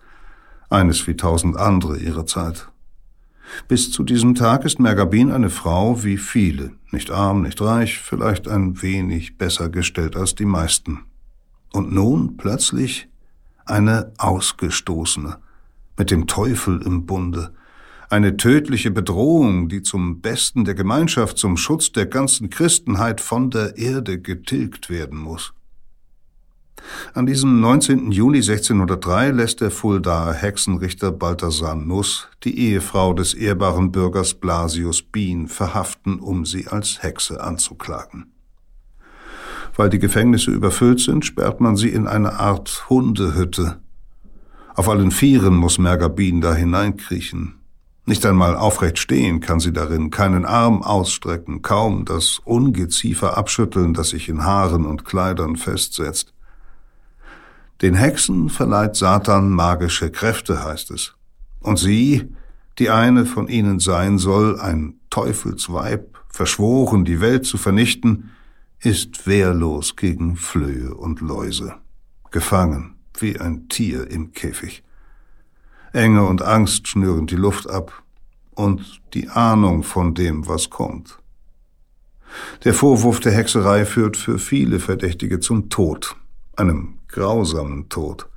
eines 0.70 1.06
wie 1.08 1.16
tausend 1.16 1.58
andere 1.58 1.98
ihrer 1.98 2.26
Zeit. 2.26 2.70
Bis 3.68 3.92
zu 3.92 4.04
diesem 4.04 4.36
Tag 4.36 4.66
ist 4.66 4.80
Mergabin 4.80 5.32
eine 5.32 5.50
Frau 5.50 6.04
wie 6.04 6.18
viele, 6.18 6.72
nicht 6.92 7.12
arm, 7.12 7.42
nicht 7.42 7.62
reich, 7.62 8.00
vielleicht 8.00 8.48
ein 8.48 8.82
wenig 8.82 9.38
besser 9.38 9.70
gestellt 9.70 10.16
als 10.16 10.36
die 10.36 10.46
meisten. 10.46 11.00
Und 11.74 11.92
nun 11.92 12.38
plötzlich 12.38 13.08
eine 13.70 14.14
Ausgestoßene, 14.18 15.38
mit 15.98 16.12
dem 16.12 16.28
Teufel 16.28 16.82
im 16.82 17.06
Bunde, 17.06 17.54
eine 18.10 18.38
tödliche 18.38 18.92
Bedrohung, 18.92 19.68
die 19.68 19.82
zum 19.82 20.22
Besten 20.22 20.64
der 20.64 20.76
Gemeinschaft, 20.76 21.38
zum 21.38 21.58
Schutz 21.58 21.92
der 21.92 22.06
ganzen 22.06 22.50
Christenheit 22.50 23.20
von 23.20 23.50
der 23.50 23.78
Erde 23.78 24.20
getilgt 24.20 24.90
werden 24.90 25.18
muss. 25.18 25.54
An 27.14 27.26
diesem 27.26 27.60
19. 27.60 28.12
Juni 28.12 28.38
1603 28.38 29.32
lässt 29.32 29.62
der 29.62 29.72
Fuldaer 29.72 30.34
Hexenrichter 30.34 31.12
Balthasar 31.12 31.76
Nuss 31.76 32.30
die 32.44 32.58
Ehefrau 32.60 33.14
des 33.14 33.34
ehrbaren 33.34 33.92
Bürgers 33.92 34.36
Blasius 34.36 35.02
Bien 35.02 35.48
verhaften, 35.48 36.20
um 36.20 36.46
sie 36.46 36.68
als 36.68 37.02
Hexe 37.04 37.42
anzuklagen. 37.42 38.32
Weil 39.78 39.90
die 39.90 40.00
Gefängnisse 40.00 40.52
überfüllt 40.52 41.00
sind, 41.00 41.24
sperrt 41.24 41.62
man 41.62 41.78
sie 41.78 41.90
in 41.90 42.08
eine 42.08 42.40
Art 42.40 42.90
Hundehütte. 42.90 43.80
Auf 44.76 44.90
allen 44.90 45.12
Vieren 45.12 45.56
muss 45.56 45.78
Mergabin 45.78 46.42
da 46.42 46.54
hineinkriechen. 46.54 47.54
Nicht 48.06 48.26
einmal 48.26 48.56
aufrecht 48.56 48.98
stehen 48.98 49.40
kann 49.40 49.60
sie 49.60 49.74
darin, 49.74 50.10
keinen 50.10 50.46
Arm 50.46 50.82
ausstrecken, 50.82 51.62
kaum 51.62 52.06
das 52.06 52.40
Ungeziefer 52.44 53.38
abschütteln, 53.38 53.94
das 53.94 54.10
sich 54.10 54.30
in 54.30 54.44
Haaren 54.44 54.86
und 54.86 55.06
Kleidern 55.06 55.58
festsetzt. 55.58 56.34
Den 57.84 57.94
Hexen 57.94 58.50
verleiht 58.50 58.96
Satan 58.96 59.50
magische 59.52 60.10
Kräfte, 60.10 60.64
heißt 60.64 60.90
es. 60.90 61.14
Und 61.60 61.78
sie, 61.78 62.34
die 62.80 62.90
eine 62.90 63.26
von 63.26 63.48
ihnen 63.48 63.80
sein 63.80 64.18
soll, 64.18 64.60
ein 64.60 64.96
Teufelsweib, 65.12 66.18
verschworen, 66.30 67.06
die 67.06 67.22
Welt 67.22 67.46
zu 67.46 67.58
vernichten, 67.58 68.32
ist 68.80 69.28
wehrlos 69.28 69.96
gegen 69.96 70.36
Flöhe 70.36 70.94
und 70.94 71.22
Läuse, 71.22 71.76
gefangen 72.32 72.96
wie 73.20 73.40
ein 73.40 73.68
Tier 73.68 74.10
im 74.10 74.32
Käfig. 74.34 74.84
Enge 75.94 76.24
und 76.26 76.42
Angst 76.42 76.88
schnüren 76.88 77.28
die 77.28 77.36
Luft 77.36 77.70
ab 77.70 78.04
und 78.54 79.02
die 79.14 79.30
Ahnung 79.30 79.84
von 79.84 80.14
dem, 80.14 80.48
was 80.48 80.70
kommt. 80.70 81.20
Der 82.64 82.74
Vorwurf 82.74 83.20
der 83.20 83.32
Hexerei 83.32 83.86
führt 83.86 84.18
für 84.18 84.38
viele 84.38 84.80
Verdächtige 84.80 85.40
zum 85.40 85.70
Tod, 85.70 86.16
einem 86.56 87.00
grausamen 87.08 87.90
Tod, 87.90 88.28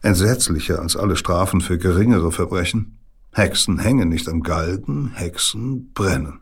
entsetzlicher 0.00 0.80
als 0.80 0.96
alle 0.96 1.16
Strafen 1.16 1.60
für 1.60 1.78
geringere 1.78 2.32
Verbrechen. 2.32 2.98
Hexen 3.32 3.78
hängen 3.78 4.08
nicht 4.08 4.28
am 4.28 4.42
Galgen, 4.42 5.12
Hexen 5.14 5.92
brennen. 5.92 6.40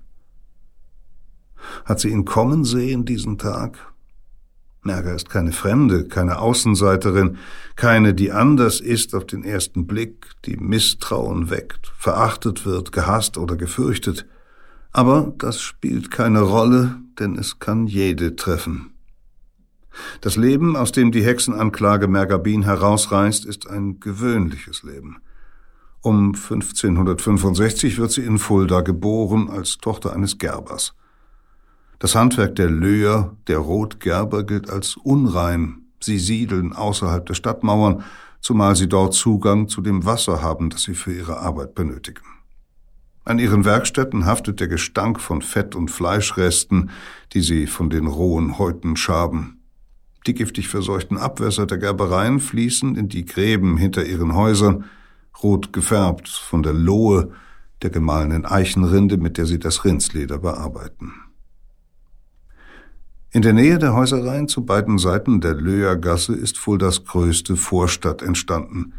Hat 1.84 2.00
sie 2.00 2.10
ihn 2.10 2.24
kommen 2.24 2.64
sehen, 2.64 3.04
diesen 3.04 3.38
Tag? 3.38 3.78
Merger 4.82 5.14
ist 5.14 5.30
keine 5.30 5.52
Fremde, 5.52 6.08
keine 6.08 6.38
Außenseiterin, 6.38 7.38
keine, 7.74 8.12
die 8.12 8.32
anders 8.32 8.80
ist 8.80 9.14
auf 9.14 9.24
den 9.24 9.42
ersten 9.42 9.86
Blick, 9.86 10.26
die 10.44 10.56
Misstrauen 10.56 11.48
weckt, 11.48 11.92
verachtet 11.96 12.66
wird, 12.66 12.92
gehasst 12.92 13.38
oder 13.38 13.56
gefürchtet. 13.56 14.26
Aber 14.92 15.32
das 15.38 15.60
spielt 15.60 16.10
keine 16.10 16.42
Rolle, 16.42 16.96
denn 17.18 17.36
es 17.36 17.58
kann 17.58 17.86
jede 17.86 18.36
treffen. 18.36 18.92
Das 20.20 20.36
Leben, 20.36 20.76
aus 20.76 20.92
dem 20.92 21.12
die 21.12 21.24
Hexenanklage 21.24 22.08
Mergabin 22.08 22.62
herausreißt, 22.62 23.44
ist 23.46 23.68
ein 23.68 24.00
gewöhnliches 24.00 24.82
Leben. 24.82 25.18
Um 26.00 26.34
1565 26.34 27.98
wird 27.98 28.10
sie 28.10 28.24
in 28.24 28.38
Fulda 28.38 28.82
geboren 28.82 29.48
als 29.48 29.78
Tochter 29.78 30.12
eines 30.12 30.36
Gerbers. 30.38 30.94
Das 31.98 32.14
Handwerk 32.14 32.56
der 32.56 32.70
Löher, 32.70 33.36
der 33.46 33.58
Rotgerber, 33.58 34.44
gilt 34.44 34.70
als 34.70 34.96
unrein. 34.96 35.82
Sie 36.00 36.18
siedeln 36.18 36.72
außerhalb 36.72 37.24
der 37.24 37.34
Stadtmauern, 37.34 38.04
zumal 38.40 38.76
sie 38.76 38.88
dort 38.88 39.14
Zugang 39.14 39.68
zu 39.68 39.80
dem 39.80 40.04
Wasser 40.04 40.42
haben, 40.42 40.70
das 40.70 40.82
sie 40.82 40.94
für 40.94 41.12
ihre 41.12 41.38
Arbeit 41.38 41.74
benötigen. 41.74 42.24
An 43.24 43.38
ihren 43.38 43.64
Werkstätten 43.64 44.26
haftet 44.26 44.60
der 44.60 44.68
Gestank 44.68 45.18
von 45.18 45.40
Fett- 45.40 45.74
und 45.74 45.90
Fleischresten, 45.90 46.90
die 47.32 47.40
sie 47.40 47.66
von 47.66 47.88
den 47.88 48.06
rohen 48.06 48.58
Häuten 48.58 48.96
schaben. 48.96 49.62
Die 50.26 50.34
giftig 50.34 50.68
verseuchten 50.68 51.16
Abwässer 51.16 51.66
der 51.66 51.78
Gerbereien 51.78 52.38
fließen 52.38 52.96
in 52.96 53.08
die 53.08 53.24
Gräben 53.24 53.78
hinter 53.78 54.04
ihren 54.04 54.34
Häusern, 54.34 54.84
rot 55.42 55.72
gefärbt 55.72 56.28
von 56.28 56.62
der 56.62 56.74
Lohe 56.74 57.30
der 57.82 57.90
gemahlenen 57.90 58.44
Eichenrinde, 58.44 59.16
mit 59.16 59.38
der 59.38 59.46
sie 59.46 59.58
das 59.58 59.84
Rindsleder 59.84 60.38
bearbeiten. 60.38 61.12
In 63.34 63.42
der 63.42 63.52
Nähe 63.52 63.80
der 63.80 63.94
Häusereien 63.94 64.46
zu 64.46 64.64
beiden 64.64 64.96
Seiten 64.96 65.40
der 65.40 65.54
Löhergasse 65.54 66.34
ist 66.34 66.64
wohl 66.68 66.78
das 66.78 67.04
größte 67.04 67.56
Vorstadt 67.56 68.22
entstanden. 68.22 68.92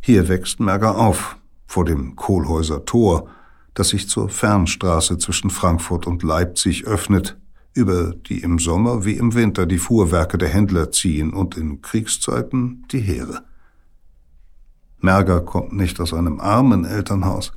Hier 0.00 0.26
wächst 0.30 0.58
Merger 0.58 0.96
auf, 0.96 1.36
vor 1.66 1.84
dem 1.84 2.16
Kohlhäuser 2.16 2.86
Tor, 2.86 3.28
das 3.74 3.90
sich 3.90 4.08
zur 4.08 4.30
Fernstraße 4.30 5.18
zwischen 5.18 5.50
Frankfurt 5.50 6.06
und 6.06 6.22
Leipzig 6.22 6.86
öffnet, 6.86 7.36
über 7.74 8.14
die 8.14 8.40
im 8.40 8.58
Sommer 8.58 9.04
wie 9.04 9.18
im 9.18 9.34
Winter 9.34 9.66
die 9.66 9.76
Fuhrwerke 9.76 10.38
der 10.38 10.48
Händler 10.48 10.90
ziehen 10.90 11.34
und 11.34 11.58
in 11.58 11.82
Kriegszeiten 11.82 12.86
die 12.90 13.00
Heere. 13.00 13.42
Merger 14.98 15.42
kommt 15.42 15.74
nicht 15.74 16.00
aus 16.00 16.14
einem 16.14 16.40
armen 16.40 16.86
Elternhaus. 16.86 17.52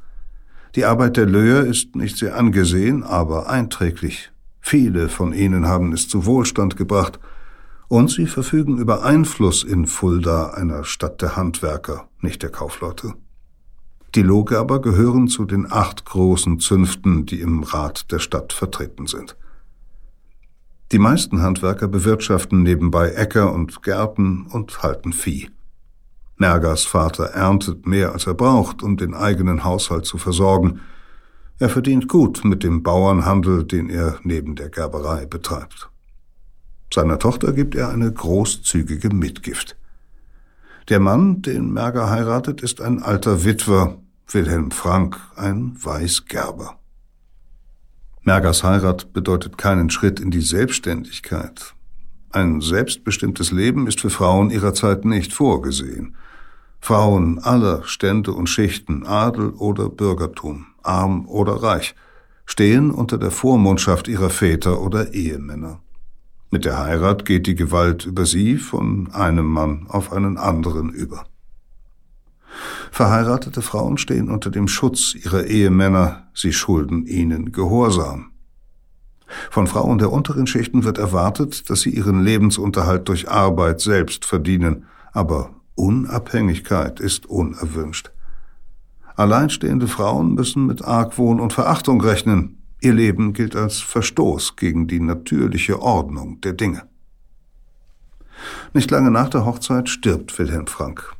Die 0.75 0.83
Arbeit 0.83 1.15
der 1.15 1.25
Löher 1.25 1.63
ist 1.63 1.95
nicht 1.95 2.17
sehr 2.17 2.35
angesehen, 2.35 3.03
aber 3.03 3.49
einträglich. 3.49 4.29
Viele 4.69 5.07
von 5.07 5.31
ihnen 5.31 5.65
haben 5.65 5.93
es 5.93 6.09
zu 6.09 6.25
Wohlstand 6.25 6.75
gebracht, 6.75 7.21
und 7.87 8.11
sie 8.11 8.25
verfügen 8.25 8.79
über 8.79 9.01
Einfluss 9.01 9.63
in 9.63 9.87
Fulda, 9.87 10.49
einer 10.49 10.83
Stadt 10.83 11.21
der 11.21 11.37
Handwerker, 11.37 12.09
nicht 12.19 12.43
der 12.43 12.49
Kaufleute. 12.49 13.13
Die 14.13 14.23
Loge 14.23 14.59
aber 14.59 14.81
gehören 14.81 15.29
zu 15.29 15.45
den 15.45 15.71
acht 15.71 16.03
großen 16.03 16.59
Zünften, 16.59 17.25
die 17.25 17.39
im 17.39 17.63
Rat 17.63 18.11
der 18.11 18.19
Stadt 18.19 18.51
vertreten 18.51 19.07
sind. 19.07 19.37
Die 20.91 20.99
meisten 20.99 21.41
Handwerker 21.41 21.87
bewirtschaften 21.87 22.61
nebenbei 22.61 23.11
Äcker 23.11 23.53
und 23.53 23.81
Gärten 23.83 24.47
und 24.47 24.83
halten 24.83 25.13
Vieh. 25.13 25.49
Mergers 26.35 26.83
Vater 26.83 27.27
erntet 27.27 27.87
mehr, 27.87 28.11
als 28.11 28.27
er 28.27 28.33
braucht, 28.33 28.83
um 28.83 28.97
den 28.97 29.13
eigenen 29.13 29.63
Haushalt 29.63 30.05
zu 30.05 30.17
versorgen– 30.17 30.81
er 31.59 31.69
verdient 31.69 32.07
gut 32.07 32.43
mit 32.43 32.63
dem 32.63 32.83
Bauernhandel, 32.83 33.63
den 33.63 33.89
er 33.89 34.19
neben 34.23 34.55
der 34.55 34.69
Gerberei 34.69 35.25
betreibt. 35.25 35.89
Seiner 36.93 37.19
Tochter 37.19 37.53
gibt 37.53 37.75
er 37.75 37.89
eine 37.89 38.11
großzügige 38.11 39.09
Mitgift. 39.09 39.75
Der 40.89 40.99
Mann, 40.99 41.41
den 41.41 41.73
Merger 41.73 42.09
heiratet, 42.09 42.61
ist 42.61 42.79
ein 42.79 43.03
alter 43.03 43.43
Witwer, 43.43 43.97
Wilhelm 44.27 44.71
Frank, 44.71 45.17
ein 45.35 45.75
Weißgerber. 45.83 46.79
Mergers 48.23 48.63
Heirat 48.63 49.13
bedeutet 49.13 49.57
keinen 49.57 49.89
Schritt 49.89 50.19
in 50.19 50.31
die 50.31 50.41
Selbstständigkeit. 50.41 51.73
Ein 52.29 52.61
selbstbestimmtes 52.61 53.51
Leben 53.51 53.87
ist 53.87 54.01
für 54.01 54.09
Frauen 54.09 54.49
ihrer 54.49 54.73
Zeit 54.73 55.05
nicht 55.05 55.33
vorgesehen. 55.33 56.15
Frauen 56.79 57.39
aller 57.39 57.83
Stände 57.85 58.33
und 58.33 58.47
Schichten, 58.47 59.05
Adel 59.05 59.49
oder 59.51 59.89
Bürgertum, 59.89 60.66
arm 60.87 61.27
oder 61.27 61.53
reich, 61.61 61.95
stehen 62.45 62.91
unter 62.91 63.17
der 63.17 63.31
Vormundschaft 63.31 64.07
ihrer 64.07 64.29
Väter 64.29 64.81
oder 64.81 65.13
Ehemänner. 65.13 65.79
Mit 66.49 66.63
der 66.63 66.79
Heirat 66.79 67.25
geht 67.25 67.45
die 67.45 67.55
Gewalt 67.55 68.05
über 68.05 68.25
sie 68.25 68.57
von 68.57 69.11
einem 69.11 69.45
Mann 69.45 69.87
auf 69.89 70.13
einen 70.13 70.37
anderen 70.37 70.89
über. 70.89 71.25
Verheiratete 72.91 73.61
Frauen 73.61 73.97
stehen 73.97 74.29
unter 74.29 74.49
dem 74.49 74.67
Schutz 74.67 75.13
ihrer 75.13 75.43
Ehemänner, 75.43 76.27
sie 76.33 76.53
schulden 76.53 77.05
ihnen 77.05 77.51
Gehorsam. 77.51 78.31
Von 79.51 79.67
Frauen 79.67 79.97
der 79.97 80.11
unteren 80.11 80.47
Schichten 80.47 80.85
wird 80.85 80.97
erwartet, 80.97 81.69
dass 81.69 81.81
sie 81.81 81.89
ihren 81.89 82.23
Lebensunterhalt 82.23 83.09
durch 83.09 83.29
Arbeit 83.29 83.81
selbst 83.81 84.23
verdienen, 84.23 84.85
aber 85.11 85.51
Unabhängigkeit 85.75 86.99
ist 87.01 87.25
unerwünscht. 87.25 88.11
Alleinstehende 89.17 89.87
Frauen 89.87 90.35
müssen 90.35 90.67
mit 90.67 90.85
Argwohn 90.85 91.39
und 91.39 91.51
Verachtung 91.51 91.99
rechnen. 92.01 92.61
Ihr 92.81 92.93
Leben 92.93 93.33
gilt 93.33 93.55
als 93.55 93.79
Verstoß 93.79 94.55
gegen 94.57 94.85
die 94.85 94.99
natürliche 94.99 95.81
Ordnung 95.81 96.39
der 96.41 96.53
Dinge. 96.53 96.83
Nicht 98.73 98.91
lange 98.91 99.09
nach 99.09 99.29
der 99.29 99.43
Hochzeit 99.43 99.89
stirbt 99.89 100.37
Wilhelm 100.37 100.67
Frank. 100.67 101.13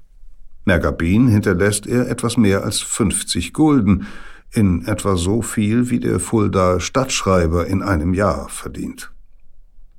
Mergabin 0.65 1.27
hinterlässt 1.27 1.88
er 1.88 2.07
etwas 2.07 2.38
mehr 2.38 2.63
als 2.63 2.81
50 2.81 3.51
Gulden, 3.53 4.05
in 4.51 4.86
etwa 4.86 5.17
so 5.17 5.41
viel, 5.41 5.89
wie 5.89 5.99
der 5.99 6.19
Fuldaer 6.19 6.79
Stadtschreiber 6.79 7.65
in 7.65 7.81
einem 7.81 8.13
Jahr 8.13 8.47
verdient. 8.47 9.12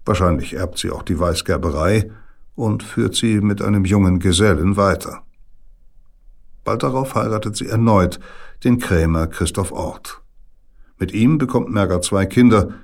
Wahrscheinlich 0.04 0.54
erbt 0.54 0.78
sie 0.78 0.90
auch 0.90 1.02
die 1.02 1.18
Weißgerberei 1.18 2.12
und 2.54 2.84
führt 2.84 3.16
sie 3.16 3.40
mit 3.40 3.60
einem 3.60 3.84
jungen 3.84 4.20
Gesellen 4.20 4.76
weiter. 4.76 5.24
Bald 6.68 6.82
darauf 6.82 7.14
heiratet 7.14 7.56
sie 7.56 7.66
erneut 7.66 8.20
den 8.62 8.78
Krämer 8.78 9.26
Christoph 9.26 9.72
Ort. 9.72 10.20
Mit 10.98 11.12
ihm 11.12 11.38
bekommt 11.38 11.70
Merger 11.70 12.02
zwei 12.02 12.26
Kinder, 12.26 12.74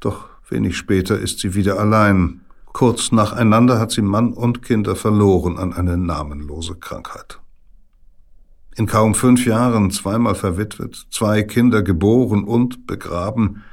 doch 0.00 0.30
wenig 0.48 0.74
später 0.78 1.18
ist 1.18 1.40
sie 1.40 1.54
wieder 1.54 1.78
allein. 1.78 2.40
Kurz 2.64 3.12
nacheinander 3.12 3.78
hat 3.78 3.90
sie 3.90 4.00
Mann 4.00 4.32
und 4.32 4.62
Kinder 4.62 4.96
verloren 4.96 5.58
an 5.58 5.74
eine 5.74 5.98
namenlose 5.98 6.76
Krankheit. 6.76 7.38
In 8.74 8.86
kaum 8.86 9.14
fünf 9.14 9.44
Jahren 9.44 9.90
zweimal 9.90 10.34
verwitwet, 10.34 11.06
zwei 11.10 11.42
Kinder 11.42 11.82
geboren 11.82 12.42
und 12.42 12.86
begraben, 12.86 13.64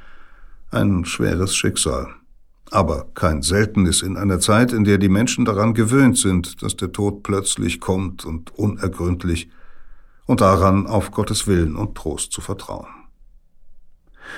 ein 0.72 1.06
schweres 1.06 1.56
Schicksal. 1.56 2.08
Aber 2.70 3.06
kein 3.14 3.42
Seltenes 3.42 4.02
in 4.02 4.16
einer 4.16 4.40
Zeit, 4.40 4.72
in 4.72 4.84
der 4.84 4.98
die 4.98 5.08
Menschen 5.08 5.44
daran 5.44 5.74
gewöhnt 5.74 6.18
sind, 6.18 6.62
dass 6.62 6.76
der 6.76 6.92
Tod 6.92 7.22
plötzlich 7.22 7.80
kommt 7.80 8.24
und 8.24 8.56
unergründlich, 8.56 9.48
und 10.26 10.40
daran 10.40 10.86
auf 10.86 11.10
Gottes 11.10 11.46
Willen 11.46 11.76
und 11.76 11.94
Trost 11.94 12.32
zu 12.32 12.40
vertrauen. 12.40 12.88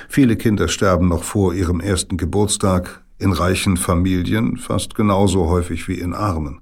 Viele 0.08 0.36
Kinder 0.36 0.68
sterben 0.68 1.08
noch 1.08 1.22
vor 1.22 1.54
ihrem 1.54 1.80
ersten 1.80 2.16
Geburtstag, 2.16 3.04
in 3.18 3.32
reichen 3.32 3.76
Familien 3.76 4.56
fast 4.56 4.94
genauso 4.94 5.48
häufig 5.48 5.88
wie 5.88 5.98
in 5.98 6.12
armen. 6.12 6.60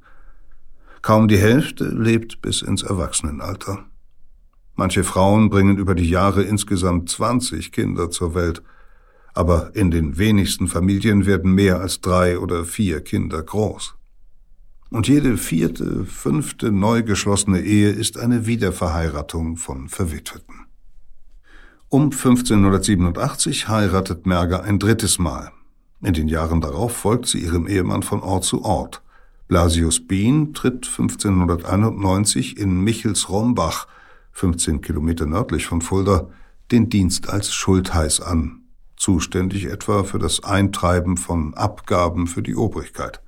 Kaum 1.03 1.29
die 1.29 1.38
Hälfte 1.38 1.85
lebt 1.85 2.42
bis 2.42 2.62
ins 2.62 2.83
Erwachsenenalter. 2.83 3.85
Manche 4.77 5.05
Frauen 5.05 5.50
bringen 5.50 5.79
über 5.79 5.94
die 5.94 6.09
Jahre 6.09 6.42
insgesamt 6.42 7.09
20 7.09 7.72
Kinder 7.72 8.11
zur 8.11 8.35
Welt, 8.35 8.62
aber 9.35 9.75
in 9.75 9.90
den 9.90 10.16
wenigsten 10.16 10.68
Familien 10.68 11.27
werden 11.27 11.53
mehr 11.53 11.81
als 11.81 12.01
drei 12.01 12.38
oder 12.38 12.64
vier 12.64 13.01
Kinder 13.01 13.42
groß. 13.42 13.94
Und 14.90 15.09
jede 15.09 15.37
vierte, 15.37 16.05
fünfte 16.05 16.70
neu 16.70 17.03
geschlossene 17.03 17.61
Ehe 17.61 17.90
ist 17.90 18.16
eine 18.16 18.47
Wiederverheiratung 18.47 19.57
von 19.57 19.88
Verwitweten. 19.88 20.66
Um 21.88 22.05
1587 22.05 23.68
heiratet 23.68 24.27
Merger 24.27 24.62
ein 24.62 24.79
drittes 24.79 25.18
Mal. 25.18 25.51
In 26.01 26.12
den 26.12 26.29
Jahren 26.29 26.61
darauf 26.61 26.97
folgt 26.97 27.27
sie 27.27 27.38
ihrem 27.38 27.66
Ehemann 27.66 28.03
von 28.03 28.20
Ort 28.20 28.44
zu 28.44 28.62
Ort. 28.64 29.03
Blasius 29.49 30.07
Bien 30.07 30.55
tritt 30.55 30.87
1591 30.87 32.57
in 32.57 32.81
Michels-Rombach 32.81 33.87
15 34.33 34.81
Kilometer 34.81 35.27
nördlich 35.27 35.66
von 35.66 35.81
Fulda, 35.81 36.29
den 36.73 36.88
Dienst 36.88 37.29
als 37.29 37.55
Schultheiß 37.55 38.20
an, 38.20 38.63
zuständig 39.04 39.66
etwa 39.66 40.02
für 40.02 40.18
das 40.18 40.44
Eintreiben 40.44 41.18
von 41.18 41.52
Abgaben 41.52 42.26
für 42.26 42.42
die 42.42 42.56
Obrigkeit. 42.56 43.20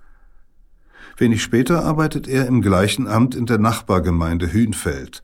Wenig 1.19 1.43
später 1.43 1.85
arbeitet 1.85 2.27
er 2.27 2.47
im 2.47 2.63
gleichen 2.63 3.07
Amt 3.07 3.35
in 3.35 3.45
der 3.45 3.59
Nachbargemeinde 3.59 4.51
Hünfeld 4.51 5.23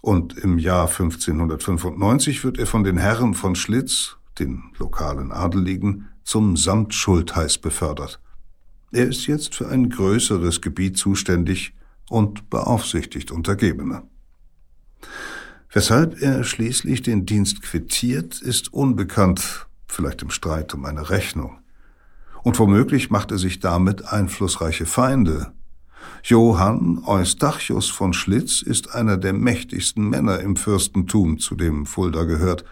und 0.00 0.36
im 0.36 0.58
Jahr 0.58 0.88
1595 0.88 2.42
wird 2.42 2.58
er 2.58 2.66
von 2.66 2.82
den 2.82 2.96
Herren 2.98 3.34
von 3.34 3.54
Schlitz, 3.54 4.16
den 4.40 4.64
lokalen 4.76 5.30
Adeligen, 5.30 6.08
zum 6.24 6.56
Samtschultheiß 6.56 7.58
befördert. 7.58 8.20
Er 8.90 9.06
ist 9.06 9.28
jetzt 9.28 9.54
für 9.54 9.68
ein 9.68 9.88
größeres 9.88 10.62
Gebiet 10.62 10.98
zuständig 10.98 11.74
und 12.10 12.50
beaufsichtigt 12.50 13.30
Untergebene. 13.30 14.02
Weshalb 15.70 16.20
er 16.20 16.42
schließlich 16.42 17.02
den 17.02 17.24
Dienst 17.24 17.62
quittiert, 17.62 18.42
ist 18.42 18.72
unbekannt, 18.72 19.68
vielleicht 19.92 20.22
im 20.22 20.30
Streit 20.30 20.74
um 20.74 20.84
eine 20.84 21.10
Rechnung. 21.10 21.58
Und 22.42 22.58
womöglich 22.58 23.10
macht 23.10 23.30
er 23.30 23.38
sich 23.38 23.60
damit 23.60 24.06
einflussreiche 24.06 24.86
Feinde. 24.86 25.52
Johann 26.24 27.02
Eustachius 27.06 27.88
von 27.88 28.12
Schlitz 28.12 28.62
ist 28.62 28.94
einer 28.94 29.16
der 29.16 29.32
mächtigsten 29.32 30.08
Männer 30.08 30.40
im 30.40 30.56
Fürstentum, 30.56 31.38
zu 31.38 31.54
dem 31.54 31.86
Fulda 31.86 32.24
gehört. 32.24 32.64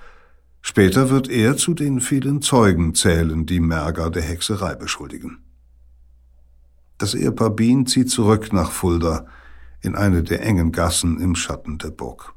Später 0.62 1.10
wird 1.10 1.28
er 1.28 1.56
zu 1.56 1.74
den 1.74 2.00
vielen 2.00 2.42
Zeugen 2.42 2.94
zählen, 2.94 3.46
die 3.46 3.60
Merger 3.60 4.10
der 4.10 4.22
Hexerei 4.22 4.74
beschuldigen. 4.74 5.38
Das 6.98 7.14
Ehepaar 7.14 7.50
Bien 7.50 7.86
zieht 7.86 8.10
zurück 8.10 8.52
nach 8.52 8.70
Fulda, 8.72 9.26
in 9.80 9.94
eine 9.94 10.22
der 10.22 10.42
engen 10.42 10.72
Gassen 10.72 11.20
im 11.20 11.34
Schatten 11.34 11.78
der 11.78 11.90
Burg. 11.90 12.34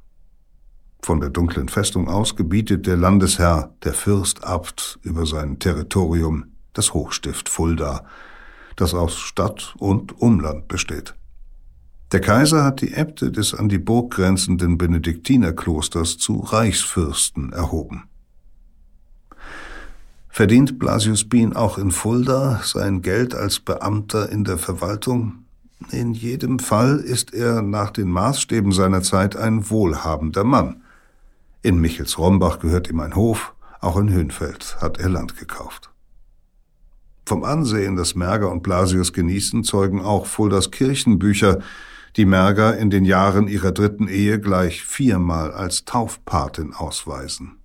Von 1.03 1.19
der 1.19 1.29
dunklen 1.29 1.67
Festung 1.67 2.07
aus 2.07 2.37
gebietet 2.37 2.87
der 2.87 2.95
Landesherr, 2.95 3.73
der 3.83 3.93
Fürstabt, 3.93 4.99
über 5.03 5.25
sein 5.25 5.59
Territorium 5.59 6.45
das 6.71 6.93
Hochstift 6.93 7.49
Fulda, 7.49 8.05
das 8.77 8.93
aus 8.93 9.19
Stadt 9.19 9.75
und 9.79 10.21
Umland 10.21 10.69
besteht. 10.69 11.13
Der 12.13 12.21
Kaiser 12.21 12.63
hat 12.63 12.79
die 12.79 12.93
Äbte 12.93 13.33
des 13.33 13.53
an 13.53 13.67
die 13.67 13.79
Burg 13.79 14.13
grenzenden 14.13 14.77
Benediktinerklosters 14.77 16.17
zu 16.19 16.37
Reichsfürsten 16.39 17.51
erhoben. 17.51 18.03
Verdient 20.29 20.79
Blasius 20.79 21.27
Bien 21.27 21.53
auch 21.53 21.77
in 21.77 21.91
Fulda 21.91 22.61
sein 22.63 23.01
Geld 23.01 23.35
als 23.35 23.59
Beamter 23.59 24.29
in 24.29 24.45
der 24.45 24.57
Verwaltung, 24.57 25.43
in 25.91 26.13
jedem 26.13 26.59
Fall 26.59 26.99
ist 26.99 27.33
er 27.33 27.61
nach 27.61 27.91
den 27.91 28.09
Maßstäben 28.09 28.71
seiner 28.71 29.01
Zeit 29.01 29.35
ein 29.35 29.69
wohlhabender 29.69 30.45
Mann. 30.45 30.82
In 31.63 31.79
Michels-Rombach 31.79 32.59
gehört 32.59 32.89
ihm 32.89 32.99
ein 32.99 33.15
Hof, 33.15 33.53
auch 33.79 33.95
in 33.97 34.11
Hünfeld 34.11 34.75
hat 34.81 34.99
er 34.99 35.07
Land 35.07 35.37
gekauft. 35.37 35.91
Vom 37.25 37.45
Ansehen, 37.45 37.95
das 37.95 38.15
Merger 38.15 38.51
und 38.51 38.63
Blasius 38.63 39.13
genießen, 39.13 39.63
zeugen 39.63 40.01
auch 40.01 40.25
Fuldas 40.25 40.71
Kirchenbücher, 40.71 41.59
die 42.17 42.25
Merger 42.25 42.77
in 42.77 42.89
den 42.89 43.05
Jahren 43.05 43.47
ihrer 43.47 43.71
dritten 43.71 44.09
Ehe 44.09 44.41
gleich 44.41 44.83
viermal 44.83 45.53
als 45.53 45.85
Taufpatin 45.85 46.73
ausweisen. 46.73 47.59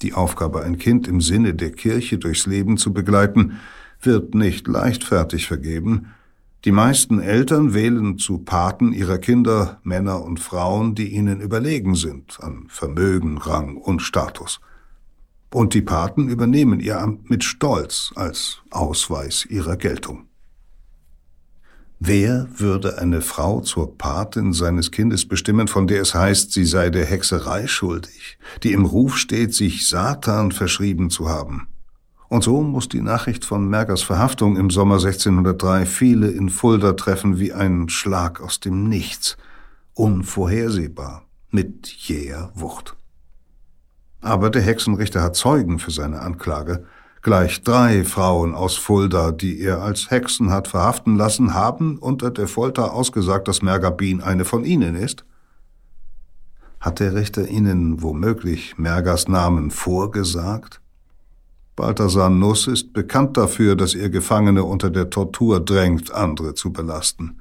Die 0.00 0.14
Aufgabe, 0.14 0.62
ein 0.62 0.78
Kind 0.78 1.06
im 1.06 1.20
Sinne 1.20 1.52
der 1.52 1.72
Kirche 1.72 2.16
durchs 2.16 2.46
Leben 2.46 2.78
zu 2.78 2.94
begleiten, 2.94 3.60
wird 4.00 4.34
nicht 4.34 4.66
leichtfertig 4.66 5.46
vergeben, 5.46 6.14
die 6.64 6.72
meisten 6.72 7.20
Eltern 7.20 7.74
wählen 7.74 8.16
zu 8.16 8.38
Paten 8.38 8.92
ihrer 8.92 9.18
Kinder 9.18 9.80
Männer 9.82 10.22
und 10.22 10.40
Frauen, 10.40 10.94
die 10.94 11.08
ihnen 11.08 11.40
überlegen 11.40 11.94
sind 11.94 12.38
an 12.40 12.64
Vermögen, 12.68 13.36
Rang 13.36 13.76
und 13.76 14.00
Status. 14.00 14.60
Und 15.52 15.74
die 15.74 15.82
Paten 15.82 16.28
übernehmen 16.28 16.80
ihr 16.80 17.00
Amt 17.00 17.28
mit 17.28 17.44
Stolz 17.44 18.12
als 18.16 18.62
Ausweis 18.70 19.44
ihrer 19.44 19.76
Geltung. 19.76 20.26
Wer 22.00 22.48
würde 22.56 22.98
eine 22.98 23.20
Frau 23.20 23.60
zur 23.60 23.96
Patin 23.96 24.52
seines 24.52 24.90
Kindes 24.90 25.28
bestimmen, 25.28 25.68
von 25.68 25.86
der 25.86 26.02
es 26.02 26.14
heißt, 26.14 26.52
sie 26.52 26.64
sei 26.64 26.90
der 26.90 27.06
Hexerei 27.06 27.66
schuldig, 27.66 28.38
die 28.62 28.72
im 28.72 28.84
Ruf 28.84 29.16
steht, 29.16 29.54
sich 29.54 29.88
Satan 29.88 30.50
verschrieben 30.50 31.10
zu 31.10 31.28
haben? 31.28 31.68
Und 32.34 32.42
so 32.42 32.62
muss 32.62 32.88
die 32.88 33.00
Nachricht 33.00 33.44
von 33.44 33.68
Mergers 33.68 34.02
Verhaftung 34.02 34.56
im 34.56 34.68
Sommer 34.68 34.96
1603 34.96 35.86
viele 35.86 36.26
in 36.26 36.48
Fulda 36.48 36.94
treffen 36.94 37.38
wie 37.38 37.52
ein 37.52 37.88
Schlag 37.88 38.40
aus 38.40 38.58
dem 38.58 38.88
Nichts, 38.88 39.36
unvorhersehbar, 39.92 41.22
mit 41.52 41.86
jäher 41.86 42.50
Wucht. 42.56 42.96
Aber 44.20 44.50
der 44.50 44.62
Hexenrichter 44.62 45.22
hat 45.22 45.36
Zeugen 45.36 45.78
für 45.78 45.92
seine 45.92 46.22
Anklage. 46.22 46.84
Gleich 47.22 47.62
drei 47.62 48.02
Frauen 48.02 48.56
aus 48.56 48.74
Fulda, 48.74 49.30
die 49.30 49.60
er 49.60 49.82
als 49.82 50.10
Hexen 50.10 50.50
hat 50.50 50.66
verhaften 50.66 51.14
lassen, 51.14 51.54
haben 51.54 51.98
unter 51.98 52.32
der 52.32 52.48
Folter 52.48 52.94
ausgesagt, 52.94 53.46
dass 53.46 53.62
Mergabin 53.62 54.20
eine 54.20 54.44
von 54.44 54.64
ihnen 54.64 54.96
ist. 54.96 55.24
Hat 56.80 56.98
der 56.98 57.14
Richter 57.14 57.46
ihnen 57.46 58.02
womöglich 58.02 58.76
Mergers 58.76 59.28
Namen 59.28 59.70
vorgesagt? 59.70 60.80
Balthasar 61.76 62.30
Nuss 62.30 62.68
ist 62.68 62.92
bekannt 62.92 63.36
dafür, 63.36 63.74
dass 63.74 63.94
er 63.94 64.08
Gefangene 64.08 64.62
unter 64.64 64.90
der 64.90 65.10
Tortur 65.10 65.60
drängt, 65.60 66.12
andere 66.12 66.54
zu 66.54 66.72
belasten. 66.72 67.40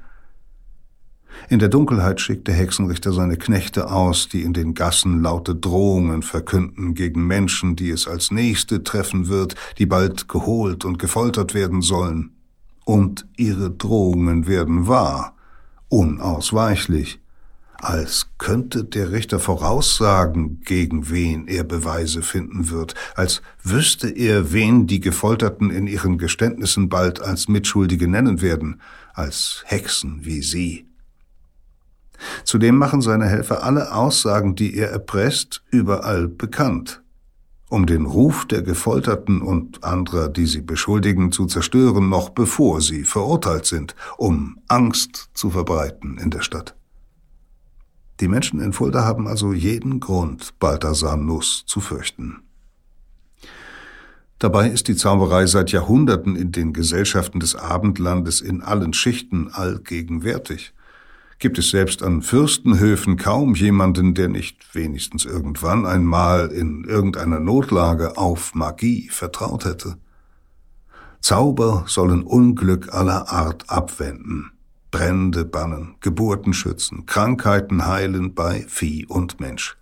In 1.49 1.59
der 1.59 1.69
Dunkelheit 1.69 2.21
schickt 2.21 2.47
der 2.47 2.55
Hexenrichter 2.55 3.11
seine 3.11 3.37
Knechte 3.37 3.91
aus, 3.91 4.29
die 4.29 4.43
in 4.43 4.53
den 4.53 4.73
Gassen 4.73 5.21
laute 5.21 5.55
Drohungen 5.55 6.23
verkünden 6.23 6.93
gegen 6.93 7.27
Menschen, 7.27 7.75
die 7.75 7.89
es 7.89 8.07
als 8.07 8.31
Nächste 8.31 8.83
treffen 8.83 9.27
wird, 9.27 9.55
die 9.77 9.85
bald 9.85 10.27
geholt 10.27 10.85
und 10.85 10.99
gefoltert 10.99 11.53
werden 11.53 11.81
sollen. 11.81 12.31
Und 12.85 13.27
ihre 13.37 13.71
Drohungen 13.71 14.47
werden 14.47 14.87
wahr, 14.87 15.35
unausweichlich, 15.89 17.22
als 17.83 18.27
könnte 18.37 18.83
der 18.83 19.11
Richter 19.11 19.39
voraussagen, 19.39 20.61
gegen 20.61 21.09
wen 21.09 21.47
er 21.47 21.63
Beweise 21.63 22.21
finden 22.21 22.69
wird, 22.69 22.95
als 23.15 23.41
wüsste 23.61 24.09
er, 24.09 24.53
wen 24.53 24.87
die 24.87 24.99
Gefolterten 24.99 25.69
in 25.69 25.87
ihren 25.87 26.17
Geständnissen 26.17 26.89
bald 26.89 27.21
als 27.21 27.47
Mitschuldige 27.47 28.07
nennen 28.07 28.41
werden, 28.41 28.81
als 29.13 29.63
Hexen 29.65 30.19
wie 30.23 30.41
sie. 30.41 30.87
Zudem 32.43 32.77
machen 32.77 33.01
seine 33.01 33.25
Helfer 33.25 33.63
alle 33.63 33.93
Aussagen, 33.93 34.55
die 34.55 34.75
er 34.75 34.89
erpresst, 34.89 35.63
überall 35.69 36.27
bekannt. 36.27 37.01
Um 37.69 37.85
den 37.85 38.05
Ruf 38.05 38.45
der 38.45 38.61
Gefolterten 38.61 39.41
und 39.41 39.83
anderer, 39.83 40.29
die 40.29 40.45
sie 40.45 40.61
beschuldigen, 40.61 41.31
zu 41.31 41.47
zerstören, 41.47 42.07
noch 42.07 42.29
bevor 42.29 42.81
sie 42.81 43.03
verurteilt 43.03 43.65
sind, 43.65 43.95
um 44.17 44.59
Angst 44.67 45.29
zu 45.33 45.49
verbreiten 45.49 46.17
in 46.19 46.29
der 46.29 46.41
Stadt. 46.41 46.75
Die 48.23 48.29
Menschen 48.29 48.61
in 48.61 48.71
Fulda 48.71 49.03
haben 49.03 49.27
also 49.27 49.51
jeden 49.51 49.99
Grund, 49.99 50.57
Balthasar 50.57 51.17
Nuss 51.17 51.65
zu 51.67 51.81
fürchten. 51.81 52.41
Dabei 54.39 54.69
ist 54.69 54.87
die 54.87 54.95
Zauberei 54.95 55.45
seit 55.45 55.73
Jahrhunderten 55.73 56.37
in 56.37 56.53
den 56.53 56.71
Gesellschaften 56.71 57.41
des 57.41 57.53
Abendlandes 57.53 58.39
in 58.39 58.61
allen 58.61 58.93
Schichten 58.93 59.49
allgegenwärtig 59.51 60.73
gibt 61.39 61.57
es 61.57 61.71
selbst 61.71 62.01
an 62.01 62.21
Fürstenhöfen 62.21 63.17
kaum 63.17 63.55
jemanden, 63.55 64.13
der 64.13 64.29
nicht 64.29 64.73
wenigstens 64.73 65.25
irgendwann 65.25 65.85
einmal 65.85 66.47
in 66.47 66.85
irgendeiner 66.85 67.41
Notlage 67.41 68.17
auf 68.17 68.55
Magie 68.55 69.09
vertraut 69.09 69.65
hätte. 69.65 69.97
Zauber 71.19 71.83
sollen 71.87 72.23
Unglück 72.23 72.93
aller 72.93 73.29
Art 73.29 73.69
abwenden, 73.69 74.53
Brände 74.93 75.43
bannen, 75.43 75.95
Geburten 76.01 76.53
schützen, 76.53 77.07
Krankheiten 77.07 77.87
heilen 77.87 78.35
bei 78.35 78.63
Vieh 78.67 79.07
und 79.07 79.39
Mensch. 79.39 79.75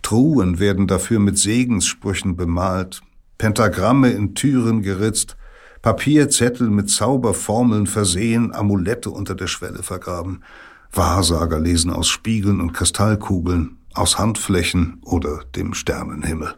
Truhen 0.00 0.60
werden 0.60 0.86
dafür 0.86 1.18
mit 1.18 1.36
Segenssprüchen 1.38 2.36
bemalt, 2.36 3.02
Pentagramme 3.36 4.10
in 4.10 4.36
Türen 4.36 4.82
geritzt, 4.82 5.36
Papierzettel 5.82 6.70
mit 6.70 6.88
Zauberformeln 6.88 7.88
versehen, 7.88 8.54
Amulette 8.54 9.10
unter 9.10 9.34
der 9.34 9.48
Schwelle 9.48 9.82
vergraben. 9.82 10.44
Wahrsager 10.92 11.58
lesen 11.58 11.90
aus 11.90 12.06
Spiegeln 12.06 12.60
und 12.60 12.74
Kristallkugeln, 12.74 13.78
aus 13.92 14.18
Handflächen 14.18 15.00
oder 15.02 15.40
dem 15.56 15.74
Sternenhimmel. 15.74 16.54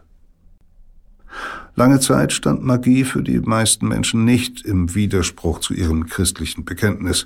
Lange 1.79 2.01
Zeit 2.01 2.33
stand 2.33 2.61
Magie 2.61 3.05
für 3.05 3.23
die 3.23 3.39
meisten 3.39 3.87
Menschen 3.87 4.25
nicht 4.25 4.65
im 4.65 4.95
Widerspruch 4.95 5.59
zu 5.59 5.73
ihrem 5.73 6.07
christlichen 6.07 6.65
Bekenntnis. 6.65 7.25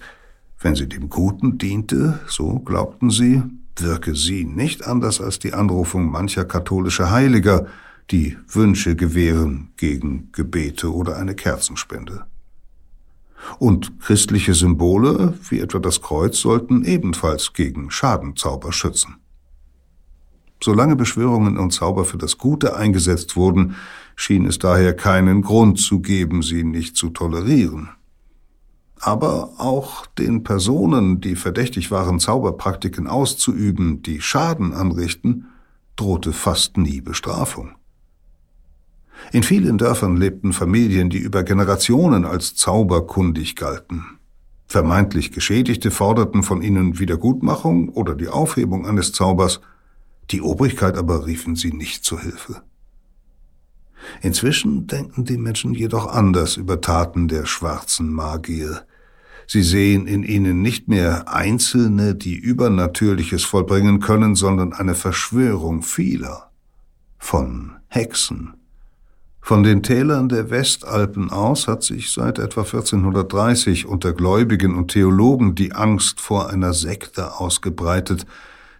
Wenn 0.60 0.76
sie 0.76 0.88
dem 0.88 1.10
Guten 1.10 1.58
diente, 1.58 2.20
so 2.28 2.60
glaubten 2.60 3.10
sie, 3.10 3.42
wirke 3.78 4.14
sie 4.14 4.46
nicht 4.46 4.86
anders 4.86 5.20
als 5.22 5.40
die 5.40 5.54
Anrufung 5.54 6.12
mancher 6.12 6.46
katholischer 6.46 7.10
Heiliger, 7.10 7.66
die 8.12 8.38
Wünsche 8.48 8.96
gewähren 8.96 9.72
gegen 9.76 10.30
Gebete 10.34 10.94
oder 10.94 11.18
eine 11.18 11.34
Kerzenspende. 11.34 12.26
Und 13.58 14.00
christliche 14.02 14.54
Symbole, 14.54 15.34
wie 15.50 15.62
etwa 15.62 15.80
das 15.80 16.00
Kreuz, 16.00 16.38
sollten 16.38 16.86
ebenfalls 16.86 17.54
gegen 17.54 17.90
Schadenzauber 17.90 18.72
schützen. 18.72 19.16
Solange 20.64 20.96
Beschwörungen 20.96 21.58
und 21.58 21.72
Zauber 21.72 22.06
für 22.06 22.18
das 22.20 22.38
Gute 22.38 22.78
eingesetzt 22.78 23.36
wurden, 23.36 23.76
schien 24.16 24.46
es 24.46 24.60
daher 24.60 24.96
keinen 24.96 25.42
Grund 25.42 25.80
zu 25.80 26.02
geben, 26.02 26.42
sie 26.42 26.64
nicht 26.64 26.96
zu 26.96 27.10
tolerieren. 27.10 27.90
Aber 29.00 29.54
auch 29.58 30.06
den 30.06 30.44
Personen, 30.44 31.20
die 31.20 31.36
verdächtig 31.36 31.92
waren, 31.92 32.20
Zauberpraktiken 32.20 33.08
auszuüben, 33.08 34.02
die 34.02 34.22
Schaden 34.22 34.74
anrichten, 34.74 35.48
drohte 35.96 36.32
fast 36.32 36.78
nie 36.78 37.02
Bestrafung. 37.02 37.76
In 39.32 39.44
vielen 39.44 39.78
Dörfern 39.78 40.18
lebten 40.18 40.54
Familien, 40.54 41.10
die 41.10 41.18
über 41.18 41.44
Generationen 41.44 42.26
als 42.26 42.56
zauberkundig 42.56 43.56
galten. 43.56 44.04
Vermeintlich 44.68 45.32
Geschädigte 45.32 45.92
forderten 45.92 46.44
von 46.44 46.62
ihnen 46.62 47.00
Wiedergutmachung 47.00 47.90
oder 47.90 48.16
die 48.16 48.28
Aufhebung 48.28 48.88
eines 48.88 49.12
Zaubers, 49.12 49.62
die 50.32 50.42
Obrigkeit 50.42 50.98
aber 50.98 51.26
riefen 51.26 51.56
sie 51.56 51.74
nicht 51.74 52.04
zu 52.04 52.20
Hilfe. 52.20 52.64
Inzwischen 54.22 54.88
denken 54.88 55.26
die 55.26 55.38
Menschen 55.38 55.74
jedoch 55.74 56.08
anders 56.08 56.58
über 56.58 56.82
Taten 56.82 57.28
der 57.28 57.46
schwarzen 57.46 58.12
Magier. 58.12 58.86
Sie 59.48 59.64
sehen 59.64 60.08
in 60.08 60.24
ihnen 60.24 60.62
nicht 60.62 60.88
mehr 60.88 61.34
Einzelne, 61.34 62.16
die 62.16 62.36
Übernatürliches 62.36 63.44
vollbringen 63.44 64.00
können, 64.00 64.36
sondern 64.36 64.74
eine 64.74 64.96
Verschwörung 64.96 65.82
vieler 65.82 66.52
von 67.18 67.74
Hexen, 67.88 68.54
von 69.46 69.62
den 69.62 69.84
Tälern 69.84 70.30
der 70.30 70.50
Westalpen 70.50 71.30
aus 71.30 71.68
hat 71.68 71.84
sich 71.84 72.14
seit 72.14 72.40
etwa 72.40 72.62
1430 72.62 73.86
unter 73.86 74.14
Gläubigen 74.14 74.74
und 74.74 74.92
Theologen 74.92 75.54
die 75.54 75.74
Angst 75.74 76.22
vor 76.22 76.50
einer 76.50 76.74
Sekte 76.74 77.42
ausgebreitet, 77.42 78.26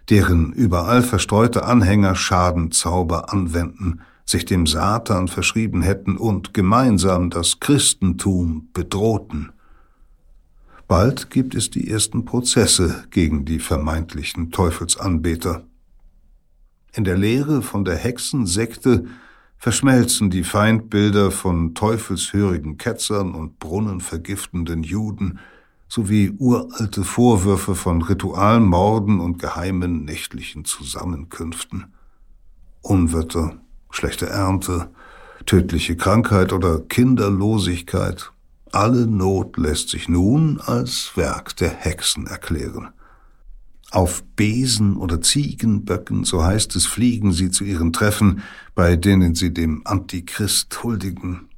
deren 0.08 0.54
überall 0.54 1.02
verstreute 1.02 1.64
Anhänger 1.64 2.14
Schadenzauber 2.14 3.30
anwenden, 3.30 4.00
sich 4.24 4.44
dem 4.44 4.66
Satan 4.66 5.28
verschrieben 5.28 5.82
hätten 5.82 6.16
und 6.16 6.54
gemeinsam 6.54 7.30
das 7.30 7.60
Christentum 7.60 8.68
bedrohten. 8.72 9.52
Bald 10.88 11.30
gibt 11.30 11.54
es 11.54 11.70
die 11.70 11.88
ersten 11.88 12.24
Prozesse 12.24 13.04
gegen 13.10 13.44
die 13.44 13.58
vermeintlichen 13.58 14.50
Teufelsanbeter. 14.50 15.64
In 16.94 17.04
der 17.04 17.16
Lehre 17.16 17.62
von 17.62 17.84
der 17.84 17.96
Hexensekte 17.96 19.06
verschmelzen 19.56 20.30
die 20.30 20.44
Feindbilder 20.44 21.30
von 21.30 21.74
teufelshörigen 21.74 22.76
Ketzern 22.76 23.34
und 23.34 23.58
brunnenvergiftenden 23.58 24.82
Juden 24.82 25.38
sowie 25.88 26.34
uralte 26.38 27.02
Vorwürfe 27.02 27.74
von 27.74 28.02
Ritualmorden 28.02 29.20
und 29.20 29.38
geheimen 29.38 30.04
nächtlichen 30.04 30.64
Zusammenkünften. 30.64 31.94
Unwetter, 32.82 33.58
schlechte 33.94 34.28
Ernte, 34.28 34.90
tödliche 35.46 35.96
Krankheit 35.96 36.52
oder 36.52 36.80
Kinderlosigkeit, 36.80 38.32
alle 38.72 39.06
Not 39.06 39.56
lässt 39.56 39.90
sich 39.90 40.08
nun 40.08 40.60
als 40.60 41.12
Werk 41.14 41.56
der 41.56 41.70
Hexen 41.70 42.26
erklären. 42.26 42.88
Auf 43.92 44.24
Besen 44.34 44.96
oder 44.96 45.20
Ziegenböcken, 45.20 46.24
so 46.24 46.42
heißt 46.42 46.74
es, 46.74 46.84
fliegen 46.84 47.32
sie 47.32 47.52
zu 47.52 47.62
ihren 47.62 47.92
Treffen, 47.92 48.42
bei 48.74 48.96
denen 48.96 49.36
sie 49.36 49.54
dem 49.54 49.82
Antichrist 49.84 50.82
huldigen. 50.82 51.48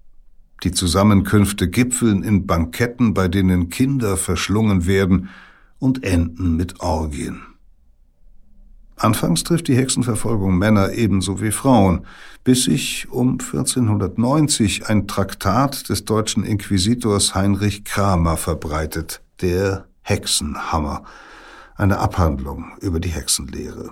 Die 0.62 0.72
Zusammenkünfte 0.72 1.70
gipfeln 1.70 2.22
in 2.22 2.46
Banketten, 2.46 3.14
bei 3.14 3.28
denen 3.28 3.70
Kinder 3.70 4.18
verschlungen 4.18 4.86
werden 4.86 5.30
und 5.78 6.04
enden 6.04 6.56
mit 6.56 6.80
Orgien. 6.80 7.42
Anfangs 8.96 9.44
trifft 9.44 9.68
die 9.68 9.76
Hexenverfolgung 9.76 10.56
Männer 10.56 10.92
ebenso 10.92 11.42
wie 11.42 11.52
Frauen, 11.52 12.06
bis 12.44 12.64
sich 12.64 13.08
um 13.10 13.32
1490 13.32 14.88
ein 14.88 15.06
Traktat 15.06 15.90
des 15.90 16.06
deutschen 16.06 16.44
Inquisitors 16.44 17.34
Heinrich 17.34 17.84
Kramer 17.84 18.38
verbreitet, 18.38 19.20
der 19.42 19.86
Hexenhammer, 20.00 21.04
eine 21.76 21.98
Abhandlung 21.98 22.72
über 22.80 22.98
die 22.98 23.10
Hexenlehre. 23.10 23.90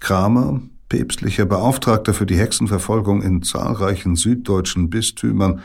Kramer, 0.00 0.60
päpstlicher 0.88 1.44
Beauftragter 1.44 2.12
für 2.12 2.26
die 2.26 2.38
Hexenverfolgung 2.38 3.22
in 3.22 3.42
zahlreichen 3.42 4.16
süddeutschen 4.16 4.90
Bistümern, 4.90 5.60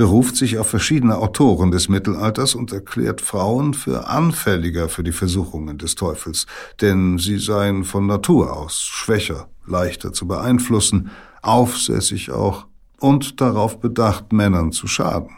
beruft 0.00 0.34
sich 0.34 0.56
auf 0.56 0.66
verschiedene 0.66 1.18
Autoren 1.18 1.72
des 1.72 1.90
Mittelalters 1.90 2.54
und 2.54 2.72
erklärt 2.72 3.20
Frauen 3.20 3.74
für 3.74 4.08
anfälliger 4.08 4.88
für 4.88 5.02
die 5.02 5.12
Versuchungen 5.12 5.76
des 5.76 5.94
Teufels, 5.94 6.46
denn 6.80 7.18
sie 7.18 7.36
seien 7.36 7.84
von 7.84 8.06
Natur 8.06 8.56
aus 8.56 8.80
schwächer, 8.80 9.50
leichter 9.66 10.14
zu 10.14 10.26
beeinflussen, 10.26 11.10
aufsässig 11.42 12.30
auch 12.30 12.66
und 12.98 13.42
darauf 13.42 13.78
bedacht, 13.78 14.32
Männern 14.32 14.72
zu 14.72 14.86
schaden. 14.86 15.36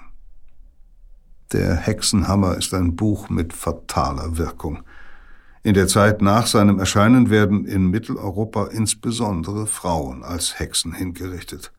Der 1.51 1.75
Hexenhammer 1.75 2.57
ist 2.57 2.73
ein 2.73 2.95
Buch 2.95 3.31
mit 3.31 3.53
fataler 3.53 4.39
Wirkung. 4.39 4.85
In 5.65 5.75
der 5.75 5.89
Zeit 5.89 6.23
nach 6.23 6.47
seinem 6.47 6.79
Erscheinen 6.79 7.31
werden 7.31 7.65
in 7.65 7.91
Mitteleuropa 7.91 8.67
insbesondere 8.67 9.67
Frauen 9.67 10.23
als 10.23 10.61
Hexen 10.61 10.93
hingerichtet. 10.93 11.73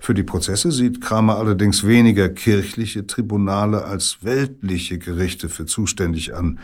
Für 0.00 0.14
die 0.14 0.22
Prozesse 0.22 0.70
sieht 0.70 1.00
Kramer 1.00 1.36
allerdings 1.36 1.86
weniger 1.86 2.28
kirchliche 2.28 3.06
Tribunale 3.06 3.84
als 3.84 4.18
weltliche 4.22 4.98
Gerichte 4.98 5.48
für 5.48 5.66
zuständig 5.66 6.34
an. 6.34 6.58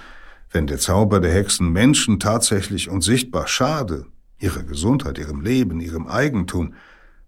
Wenn 0.51 0.67
der 0.67 0.79
Zauber 0.79 1.21
der 1.21 1.33
Hexen 1.33 1.73
Menschen 1.73 2.21
tatsächlich 2.21 2.89
und 2.91 3.03
sichtbar 3.03 3.49
schade, 3.49 4.07
ihrer 4.39 4.63
Gesundheit, 4.63 5.19
ihrem 5.19 5.41
Leben, 5.41 5.81
ihrem 5.81 6.07
Eigentum, 6.07 6.75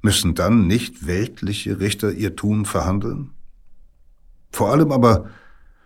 müssen 0.02 0.34
dann 0.34 0.66
nicht 0.66 1.06
weltliche 1.06 1.80
Richter 1.80 2.12
ihr 2.12 2.36
Tun 2.36 2.66
verhandeln? 2.66 3.30
Vor 4.52 4.70
allem 4.70 4.92
aber 4.92 5.30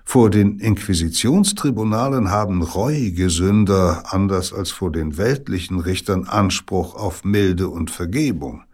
vor 0.05 0.31
den 0.31 0.59
Inquisitionstribunalen 0.59 2.31
haben 2.31 2.63
reuige 2.63 3.29
Sünder, 3.29 4.05
anders 4.07 4.55
als 4.55 4.71
vor 4.71 4.91
den 4.91 5.19
weltlichen 5.19 5.81
Richtern, 5.81 6.25
Anspruch 6.25 6.95
auf 6.95 7.25
Milde 7.25 7.69
und 7.69 7.91
Vergebung. 7.91 8.65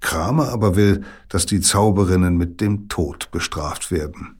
Kramer 0.00 0.48
aber 0.48 0.76
will, 0.76 1.04
dass 1.28 1.46
die 1.46 1.60
Zauberinnen 1.60 2.36
mit 2.36 2.60
dem 2.60 2.88
Tod 2.88 3.30
bestraft 3.30 3.90
werden. 3.90 4.36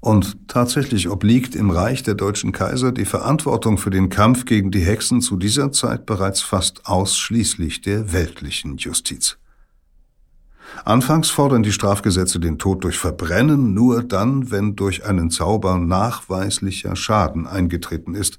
Und 0.00 0.48
tatsächlich 0.48 1.08
obliegt 1.08 1.54
im 1.54 1.70
Reich 1.70 2.02
der 2.02 2.14
deutschen 2.14 2.52
Kaiser 2.52 2.92
die 2.92 3.06
Verantwortung 3.06 3.78
für 3.78 3.88
den 3.88 4.10
Kampf 4.10 4.44
gegen 4.44 4.70
die 4.70 4.84
Hexen 4.84 5.22
zu 5.22 5.38
dieser 5.38 5.72
Zeit 5.72 6.04
bereits 6.04 6.42
fast 6.42 6.84
ausschließlich 6.84 7.80
der 7.80 8.12
weltlichen 8.12 8.76
Justiz. 8.76 9.38
Anfangs 10.84 11.30
fordern 11.30 11.62
die 11.62 11.72
Strafgesetze 11.72 12.40
den 12.40 12.58
Tod 12.58 12.84
durch 12.84 12.98
Verbrennen 12.98 13.74
nur 13.74 14.02
dann, 14.02 14.50
wenn 14.50 14.76
durch 14.76 15.06
einen 15.06 15.30
Zauber 15.30 15.78
nachweislicher 15.78 16.96
Schaden 16.96 17.46
eingetreten 17.46 18.14
ist. 18.14 18.38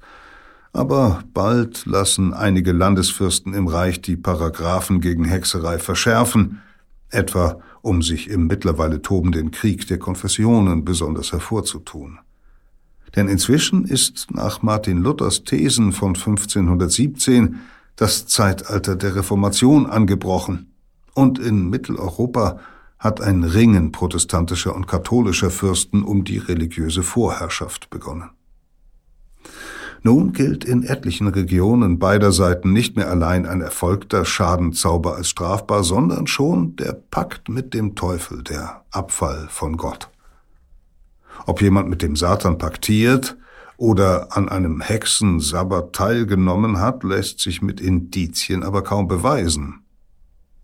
Aber 0.76 1.24
bald 1.34 1.86
lassen 1.86 2.34
einige 2.34 2.74
Landesfürsten 2.74 3.54
im 3.54 3.68
Reich 3.68 4.02
die 4.02 4.18
Paragraphen 4.18 5.00
gegen 5.00 5.24
Hexerei 5.24 5.80
verschärfen, 5.80 6.60
etwa 7.10 7.62
um 7.82 8.02
sich 8.02 8.30
im 8.30 8.48
mittlerweile 8.48 9.02
tobenden 9.02 9.52
Krieg 9.52 9.88
der 9.88 10.00
Konfessionen 10.00 10.84
besonders 10.84 11.32
hervorzutun. 11.32 12.20
Denn 13.16 13.30
inzwischen 13.30 13.86
ist 13.86 14.32
nach 14.32 14.64
Martin 14.64 14.98
Luthers 14.98 15.46
Thesen 15.46 15.94
von 15.94 16.10
1517 16.10 17.62
das 17.96 18.28
Zeitalter 18.28 18.98
der 18.98 19.16
Reformation 19.16 19.86
angebrochen, 19.86 20.74
und 21.14 21.40
in 21.40 21.70
Mitteleuropa 21.70 22.60
hat 23.00 23.22
ein 23.22 23.46
Ringen 23.46 23.94
protestantischer 23.94 24.76
und 24.76 24.88
katholischer 24.88 25.52
Fürsten 25.52 26.04
um 26.04 26.26
die 26.26 26.38
religiöse 26.38 27.02
Vorherrschaft 27.02 27.90
begonnen. 27.90 28.32
Nun 30.06 30.34
gilt 30.34 30.64
in 30.64 30.84
etlichen 30.84 31.28
Regionen 31.28 31.98
beider 31.98 32.32
Seiten 32.32 32.72
nicht 32.72 32.96
mehr 32.96 33.10
allein 33.10 33.48
ein 33.48 33.62
erfolgter 33.62 34.24
Schadenzauber 34.24 35.16
als 35.16 35.30
strafbar, 35.30 35.84
sondern 35.84 36.28
schon 36.28 36.76
der 36.76 36.94
Pakt 36.94 37.50
mit 37.50 37.74
dem 37.74 37.96
Teufel, 37.96 38.44
der 38.44 38.84
Abfall 38.92 39.48
von 39.50 39.78
Gott. 39.78 40.12
Ob 41.48 41.60
jemand 41.60 41.90
mit 41.90 42.04
dem 42.04 42.16
Satan 42.16 42.60
paktiert 42.60 43.36
oder 43.78 44.38
an 44.38 44.48
einem 44.48 44.80
Hexensabbat 44.80 45.94
teilgenommen 45.94 46.80
hat, 46.80 47.04
lässt 47.04 47.40
sich 47.40 47.64
mit 47.64 47.82
Indizien 47.82 48.62
aber 48.62 48.84
kaum 48.84 49.08
beweisen. 49.08 49.86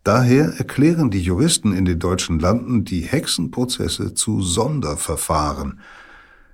Daher 0.03 0.53
erklären 0.59 1.09
die 1.09 1.21
Juristen 1.21 1.73
in 1.73 1.85
den 1.85 1.97
deutschen 1.97 2.37
Landen 2.37 2.85
die 2.85 3.01
Hexenprozesse 3.01 4.13
zu 4.13 4.43
Sonderverfahren, 4.43 5.79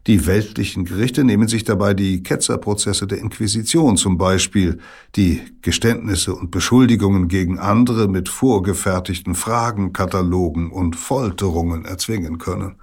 die 0.07 0.25
weltlichen 0.25 0.85
Gerichte 0.85 1.25
nehmen 1.25 1.49
sich 1.49 1.65
dabei 1.65 1.93
die 1.93 2.23
Ketzerprozesse 2.23 3.07
der 3.07 3.17
Inquisition 3.17 3.97
zum 3.97 4.17
Beispiel, 4.17 4.79
die 5.17 5.41
Geständnisse 5.61 6.33
und 6.33 6.49
Beschuldigungen 6.49 7.27
gegen 7.27 7.59
andere 7.59 8.07
mit 8.07 8.29
vorgefertigten 8.29 9.35
Fragenkatalogen 9.35 10.71
und 10.71 10.95
Folterungen 10.95 11.83
erzwingen 11.83 12.37
können. 12.37 12.77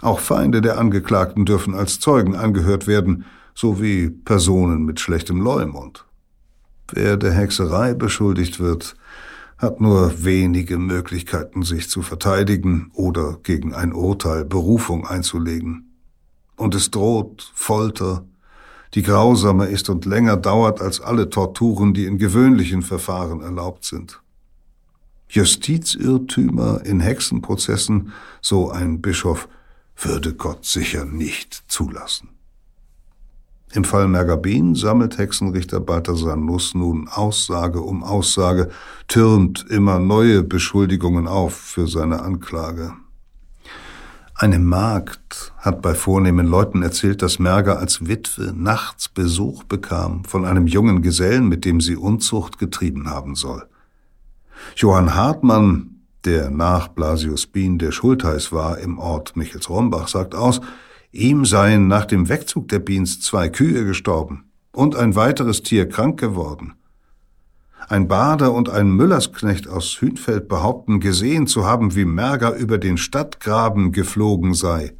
Auch 0.00 0.18
Feinde 0.18 0.62
der 0.62 0.78
Angeklagten 0.78 1.44
dürfen 1.44 1.74
als 1.74 2.00
Zeugen 2.00 2.34
angehört 2.34 2.86
werden, 2.86 3.26
sowie 3.54 4.08
Personen 4.08 4.84
mit 4.84 5.00
schlechtem 5.00 5.42
Leumund. 5.42 6.06
Wer 6.90 7.18
der 7.18 7.32
Hexerei 7.32 7.92
beschuldigt 7.92 8.60
wird, 8.60 8.96
hat 9.58 9.80
nur 9.80 10.24
wenige 10.24 10.78
Möglichkeiten, 10.78 11.62
sich 11.62 11.88
zu 11.90 12.02
verteidigen 12.02 12.90
oder 12.94 13.38
gegen 13.42 13.74
ein 13.74 13.92
Urteil 13.92 14.44
Berufung 14.44 15.06
einzulegen 15.06 15.93
und 16.56 16.74
es 16.74 16.90
droht 16.90 17.50
Folter, 17.54 18.24
die 18.94 19.02
grausamer 19.02 19.66
ist 19.66 19.88
und 19.90 20.04
länger 20.04 20.36
dauert 20.36 20.80
als 20.80 21.00
alle 21.00 21.28
Torturen, 21.28 21.94
die 21.94 22.04
in 22.04 22.18
gewöhnlichen 22.18 22.82
Verfahren 22.82 23.40
erlaubt 23.40 23.84
sind. 23.84 24.20
Justizirrtümer 25.28 26.84
in 26.84 27.00
Hexenprozessen, 27.00 28.12
so 28.40 28.70
ein 28.70 29.00
Bischof, 29.00 29.48
würde 29.96 30.34
Gott 30.34 30.64
sicher 30.64 31.04
nicht 31.04 31.64
zulassen. 31.66 32.28
Im 33.72 33.82
Fall 33.82 34.06
Mergabin 34.06 34.76
sammelt 34.76 35.18
Hexenrichter 35.18 35.80
Balthasar 35.80 36.36
Nuss 36.36 36.74
nun 36.74 37.08
Aussage 37.08 37.80
um 37.80 38.04
Aussage, 38.04 38.70
türmt 39.08 39.66
immer 39.68 39.98
neue 39.98 40.44
Beschuldigungen 40.44 41.26
auf 41.26 41.56
für 41.56 41.88
seine 41.88 42.22
Anklage. 42.22 42.92
Eine 44.36 44.58
Magd 44.58 45.52
hat 45.58 45.80
bei 45.80 45.94
vornehmen 45.94 46.48
Leuten 46.48 46.82
erzählt, 46.82 47.22
dass 47.22 47.38
Merger 47.38 47.78
als 47.78 48.08
Witwe 48.08 48.52
nachts 48.52 49.08
Besuch 49.08 49.62
bekam 49.62 50.24
von 50.24 50.44
einem 50.44 50.66
jungen 50.66 51.02
Gesellen, 51.02 51.48
mit 51.48 51.64
dem 51.64 51.80
sie 51.80 51.94
Unzucht 51.94 52.58
getrieben 52.58 53.08
haben 53.08 53.36
soll. 53.36 53.64
Johann 54.74 55.14
Hartmann, 55.14 56.00
der 56.24 56.50
nach 56.50 56.88
Blasius 56.88 57.46
Bien 57.46 57.78
der 57.78 57.92
Schultheiß 57.92 58.50
war 58.50 58.78
im 58.78 58.98
Ort 58.98 59.36
Michels-Rombach, 59.36 60.08
sagt 60.08 60.34
aus, 60.34 60.60
ihm 61.12 61.44
seien 61.44 61.86
nach 61.86 62.04
dem 62.04 62.28
Wegzug 62.28 62.66
der 62.68 62.80
Biens 62.80 63.20
zwei 63.20 63.48
Kühe 63.48 63.84
gestorben 63.84 64.50
und 64.72 64.96
ein 64.96 65.14
weiteres 65.14 65.62
Tier 65.62 65.88
krank 65.88 66.18
geworden. 66.18 66.74
Ein 67.88 68.08
Bader 68.08 68.52
und 68.52 68.70
ein 68.70 68.90
Müllersknecht 68.90 69.68
aus 69.68 70.00
Hünfeld 70.00 70.48
behaupten, 70.48 71.00
gesehen 71.00 71.46
zu 71.46 71.66
haben, 71.66 71.94
wie 71.94 72.04
Merger 72.04 72.54
über 72.54 72.78
den 72.78 72.96
Stadtgraben 72.96 73.92
geflogen 73.92 74.54
sei. 74.54 74.94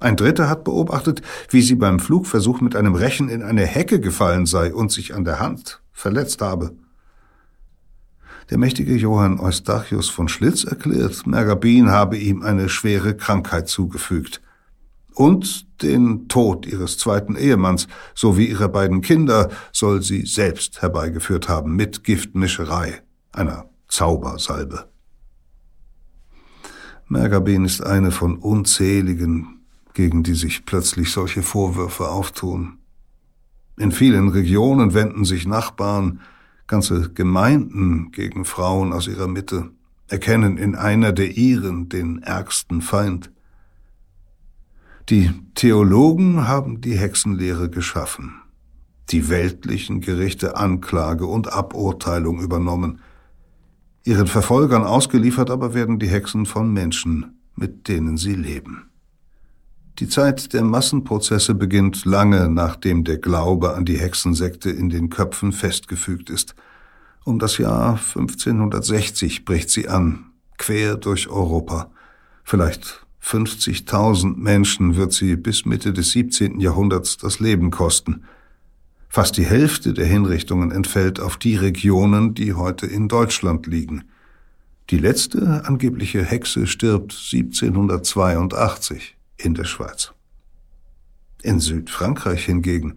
Ein 0.00 0.16
Dritter 0.16 0.48
hat 0.48 0.64
beobachtet, 0.64 1.22
wie 1.50 1.60
sie 1.60 1.74
beim 1.74 1.98
Flugversuch 1.98 2.60
mit 2.60 2.76
einem 2.76 2.94
Rechen 2.94 3.28
in 3.28 3.42
eine 3.42 3.66
Hecke 3.66 4.00
gefallen 4.00 4.46
sei 4.46 4.72
und 4.72 4.92
sich 4.92 5.14
an 5.14 5.24
der 5.24 5.40
Hand 5.40 5.82
verletzt 5.92 6.40
habe. 6.40 6.72
Der 8.50 8.58
mächtige 8.58 8.94
Johann 8.94 9.40
Eustachius 9.40 10.08
von 10.08 10.28
Schlitz 10.28 10.64
erklärt, 10.64 11.26
Mergabin 11.26 11.90
habe 11.90 12.16
ihm 12.16 12.42
eine 12.42 12.68
schwere 12.68 13.14
Krankheit 13.14 13.68
zugefügt 13.68 14.40
und 15.18 15.82
den 15.82 16.28
Tod 16.28 16.64
ihres 16.64 16.96
zweiten 16.96 17.34
Ehemanns 17.34 17.88
sowie 18.14 18.46
ihrer 18.46 18.68
beiden 18.68 19.00
Kinder 19.00 19.50
soll 19.72 20.00
sie 20.00 20.24
selbst 20.24 20.80
herbeigeführt 20.80 21.48
haben 21.48 21.74
mit 21.74 22.04
Giftmischerei, 22.04 23.02
einer 23.32 23.68
Zaubersalbe. 23.88 24.88
Mergabin 27.08 27.64
ist 27.64 27.82
eine 27.82 28.12
von 28.12 28.36
unzähligen, 28.36 29.62
gegen 29.92 30.22
die 30.22 30.34
sich 30.34 30.64
plötzlich 30.64 31.10
solche 31.10 31.42
Vorwürfe 31.42 32.08
auftun. 32.08 32.78
In 33.76 33.90
vielen 33.90 34.28
Regionen 34.28 34.94
wenden 34.94 35.24
sich 35.24 35.48
Nachbarn, 35.48 36.20
ganze 36.68 37.10
Gemeinden 37.10 38.12
gegen 38.12 38.44
Frauen 38.44 38.92
aus 38.92 39.08
ihrer 39.08 39.26
Mitte, 39.26 39.70
erkennen 40.06 40.58
in 40.58 40.76
einer 40.76 41.12
der 41.12 41.36
ihren 41.36 41.88
den 41.88 42.22
ärgsten 42.22 42.82
Feind. 42.82 43.32
Die 45.10 45.30
Theologen 45.54 46.46
haben 46.46 46.82
die 46.82 46.94
Hexenlehre 46.94 47.70
geschaffen, 47.70 48.42
die 49.08 49.30
weltlichen 49.30 50.02
Gerichte 50.02 50.58
Anklage 50.58 51.24
und 51.24 51.50
Aburteilung 51.50 52.42
übernommen, 52.42 53.00
ihren 54.04 54.26
Verfolgern 54.26 54.84
ausgeliefert 54.84 55.50
aber 55.50 55.72
werden 55.72 55.98
die 55.98 56.08
Hexen 56.08 56.44
von 56.44 56.70
Menschen, 56.74 57.38
mit 57.56 57.88
denen 57.88 58.18
sie 58.18 58.34
leben. 58.34 58.90
Die 59.98 60.10
Zeit 60.10 60.52
der 60.52 60.62
Massenprozesse 60.62 61.54
beginnt 61.54 62.04
lange 62.04 62.50
nachdem 62.50 63.02
der 63.04 63.16
Glaube 63.16 63.74
an 63.76 63.86
die 63.86 63.98
Hexensekte 63.98 64.68
in 64.68 64.90
den 64.90 65.08
Köpfen 65.08 65.52
festgefügt 65.52 66.28
ist. 66.28 66.54
Um 67.24 67.38
das 67.38 67.56
Jahr 67.56 67.92
1560 67.92 69.46
bricht 69.46 69.70
sie 69.70 69.88
an, 69.88 70.26
quer 70.58 70.96
durch 70.96 71.30
Europa, 71.30 71.90
vielleicht 72.44 73.07
50.000 73.22 74.36
Menschen 74.36 74.96
wird 74.96 75.12
sie 75.12 75.36
bis 75.36 75.64
Mitte 75.64 75.92
des 75.92 76.12
17. 76.12 76.60
Jahrhunderts 76.60 77.16
das 77.16 77.40
Leben 77.40 77.70
kosten. 77.70 78.24
Fast 79.08 79.36
die 79.36 79.44
Hälfte 79.44 79.94
der 79.94 80.06
Hinrichtungen 80.06 80.70
entfällt 80.70 81.20
auf 81.20 81.36
die 81.36 81.56
Regionen, 81.56 82.34
die 82.34 82.54
heute 82.54 82.86
in 82.86 83.08
Deutschland 83.08 83.66
liegen. 83.66 84.04
Die 84.90 84.98
letzte 84.98 85.66
angebliche 85.66 86.24
Hexe 86.24 86.66
stirbt 86.66 87.12
1782 87.12 89.16
in 89.36 89.54
der 89.54 89.64
Schweiz. 89.64 90.12
In 91.42 91.60
Südfrankreich 91.60 92.44
hingegen, 92.44 92.96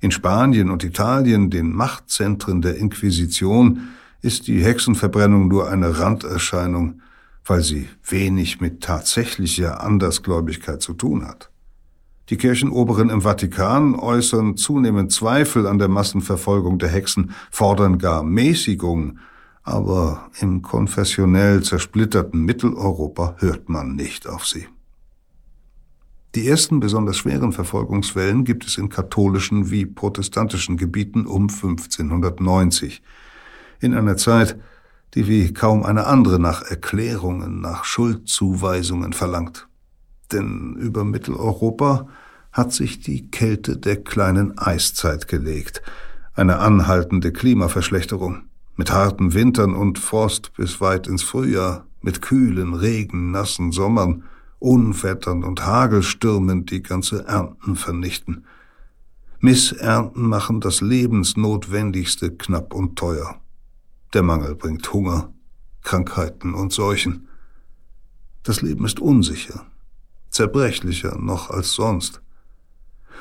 in 0.00 0.10
Spanien 0.10 0.70
und 0.70 0.84
Italien, 0.84 1.50
den 1.50 1.72
Machtzentren 1.72 2.62
der 2.62 2.76
Inquisition, 2.76 3.88
ist 4.22 4.46
die 4.46 4.62
Hexenverbrennung 4.62 5.48
nur 5.48 5.68
eine 5.68 5.98
Randerscheinung, 5.98 7.00
weil 7.44 7.62
sie 7.62 7.88
wenig 8.04 8.60
mit 8.60 8.82
tatsächlicher 8.82 9.82
Andersgläubigkeit 9.82 10.82
zu 10.82 10.94
tun 10.94 11.26
hat. 11.26 11.50
Die 12.30 12.38
Kirchenoberen 12.38 13.10
im 13.10 13.20
Vatikan 13.20 13.94
äußern 13.94 14.56
zunehmend 14.56 15.12
Zweifel 15.12 15.66
an 15.66 15.78
der 15.78 15.88
Massenverfolgung 15.88 16.78
der 16.78 16.88
Hexen, 16.88 17.32
fordern 17.50 17.98
gar 17.98 18.22
Mäßigung, 18.22 19.18
aber 19.62 20.30
im 20.40 20.62
konfessionell 20.62 21.62
zersplitterten 21.62 22.40
Mitteleuropa 22.42 23.36
hört 23.38 23.68
man 23.68 23.94
nicht 23.94 24.26
auf 24.26 24.46
sie. 24.46 24.66
Die 26.34 26.48
ersten 26.48 26.80
besonders 26.80 27.18
schweren 27.18 27.52
Verfolgungswellen 27.52 28.44
gibt 28.44 28.66
es 28.66 28.78
in 28.78 28.88
katholischen 28.88 29.70
wie 29.70 29.86
protestantischen 29.86 30.76
Gebieten 30.76 31.26
um 31.26 31.42
1590, 31.42 33.02
in 33.80 33.94
einer 33.94 34.16
Zeit, 34.16 34.58
die 35.14 35.28
wie 35.28 35.52
kaum 35.52 35.84
eine 35.84 36.06
andere 36.06 36.40
nach 36.40 36.62
Erklärungen, 36.62 37.60
nach 37.60 37.84
Schuldzuweisungen 37.84 39.12
verlangt. 39.12 39.68
Denn 40.32 40.74
über 40.76 41.04
Mitteleuropa 41.04 42.08
hat 42.52 42.72
sich 42.72 43.00
die 43.00 43.30
Kälte 43.30 43.76
der 43.76 44.02
kleinen 44.02 44.58
Eiszeit 44.58 45.28
gelegt, 45.28 45.82
eine 46.34 46.58
anhaltende 46.58 47.32
Klimaverschlechterung, 47.32 48.42
mit 48.76 48.90
harten 48.90 49.34
Wintern 49.34 49.74
und 49.74 49.98
Frost 49.98 50.52
bis 50.56 50.80
weit 50.80 51.06
ins 51.06 51.22
Frühjahr, 51.22 51.86
mit 52.00 52.20
kühlen, 52.22 52.74
regen, 52.74 53.30
nassen 53.30 53.70
Sommern, 53.70 54.24
Unwettern 54.58 55.44
und 55.44 55.64
Hagelstürmen, 55.64 56.66
die 56.66 56.82
ganze 56.82 57.26
Ernten 57.26 57.76
vernichten. 57.76 58.44
Missernten 59.40 60.26
machen 60.26 60.60
das 60.60 60.80
Lebensnotwendigste 60.80 62.34
knapp 62.34 62.74
und 62.74 62.96
teuer. 62.96 63.38
Der 64.14 64.22
Mangel 64.22 64.54
bringt 64.54 64.92
Hunger, 64.92 65.32
Krankheiten 65.82 66.54
und 66.54 66.72
Seuchen. 66.72 67.26
Das 68.44 68.62
Leben 68.62 68.84
ist 68.84 69.00
unsicher, 69.00 69.66
zerbrechlicher 70.30 71.18
noch 71.18 71.50
als 71.50 71.72
sonst. 71.72 72.22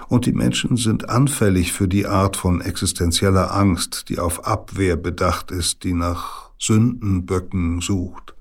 Und 0.08 0.28
die 0.28 0.34
Menschen 0.34 0.78
sind 0.78 1.10
anfällig 1.10 1.74
für 1.74 1.88
die 1.88 2.06
Art 2.06 2.38
von 2.38 2.62
existenzieller 2.62 3.56
Angst, 3.56 4.10
die 4.10 4.20
auf 4.20 4.46
Abwehr 4.46 4.96
bedacht 4.96 5.50
ist, 5.50 5.84
die 5.84 5.94
nach 5.94 6.52
Sündenböcken 6.60 7.82
sucht. 7.82 8.36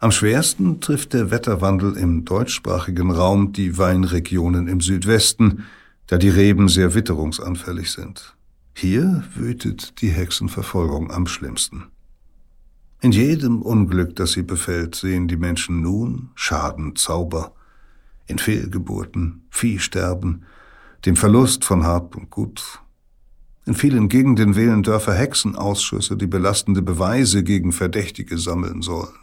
Am 0.00 0.10
schwersten 0.10 0.80
trifft 0.80 1.12
der 1.12 1.30
Wetterwandel 1.30 1.96
im 1.96 2.24
deutschsprachigen 2.24 3.12
Raum 3.12 3.52
die 3.52 3.78
Weinregionen 3.78 4.66
im 4.66 4.80
Südwesten, 4.80 5.64
da 6.08 6.18
die 6.18 6.30
Reben 6.30 6.66
sehr 6.68 6.94
witterungsanfällig 6.94 7.92
sind. 7.92 8.34
Hier 8.74 9.24
wütet 9.34 10.00
die 10.00 10.10
Hexenverfolgung 10.10 11.10
am 11.10 11.26
schlimmsten. 11.26 11.84
In 13.00 13.12
jedem 13.12 13.62
Unglück, 13.62 14.16
das 14.16 14.32
sie 14.32 14.42
befällt, 14.42 14.94
sehen 14.94 15.28
die 15.28 15.36
Menschen 15.36 15.82
nun 15.82 16.30
Schaden, 16.34 16.96
Zauber, 16.96 17.52
in 18.26 18.38
Fehlgeburten, 18.38 19.44
Viehsterben, 19.50 20.44
dem 21.04 21.16
Verlust 21.16 21.64
von 21.64 21.84
Hab 21.84 22.16
und 22.16 22.30
Gut. 22.30 22.80
In 23.66 23.74
vielen 23.74 24.08
Gegenden 24.08 24.56
wählen 24.56 24.82
Dörfer 24.82 25.14
Hexenausschüsse, 25.14 26.16
die 26.16 26.26
belastende 26.26 26.82
Beweise 26.82 27.44
gegen 27.44 27.72
Verdächtige 27.72 28.38
sammeln 28.38 28.82
sollen. 28.82 29.14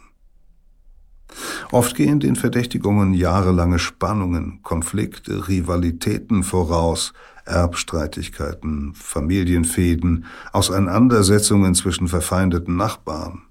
Oft 1.72 1.94
gehen 1.94 2.20
den 2.20 2.36
Verdächtigungen 2.36 3.14
jahrelange 3.14 3.78
Spannungen, 3.78 4.62
Konflikte, 4.62 5.48
Rivalitäten 5.48 6.42
voraus, 6.42 7.12
Erbstreitigkeiten, 7.44 8.94
Familienfäden, 8.94 10.24
Auseinandersetzungen 10.52 11.74
zwischen 11.74 12.08
verfeindeten 12.08 12.76
Nachbarn. 12.76 13.42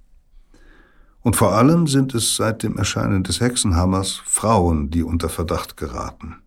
Und 1.21 1.35
vor 1.35 1.53
allem 1.53 1.87
sind 1.87 2.15
es 2.15 2.35
seit 2.35 2.63
dem 2.63 2.77
Erscheinen 2.77 3.23
des 3.23 3.41
Hexenhammers 3.41 4.21
Frauen, 4.25 4.89
die 4.89 5.03
unter 5.03 5.29
Verdacht 5.29 5.75
geraten. 5.77 6.37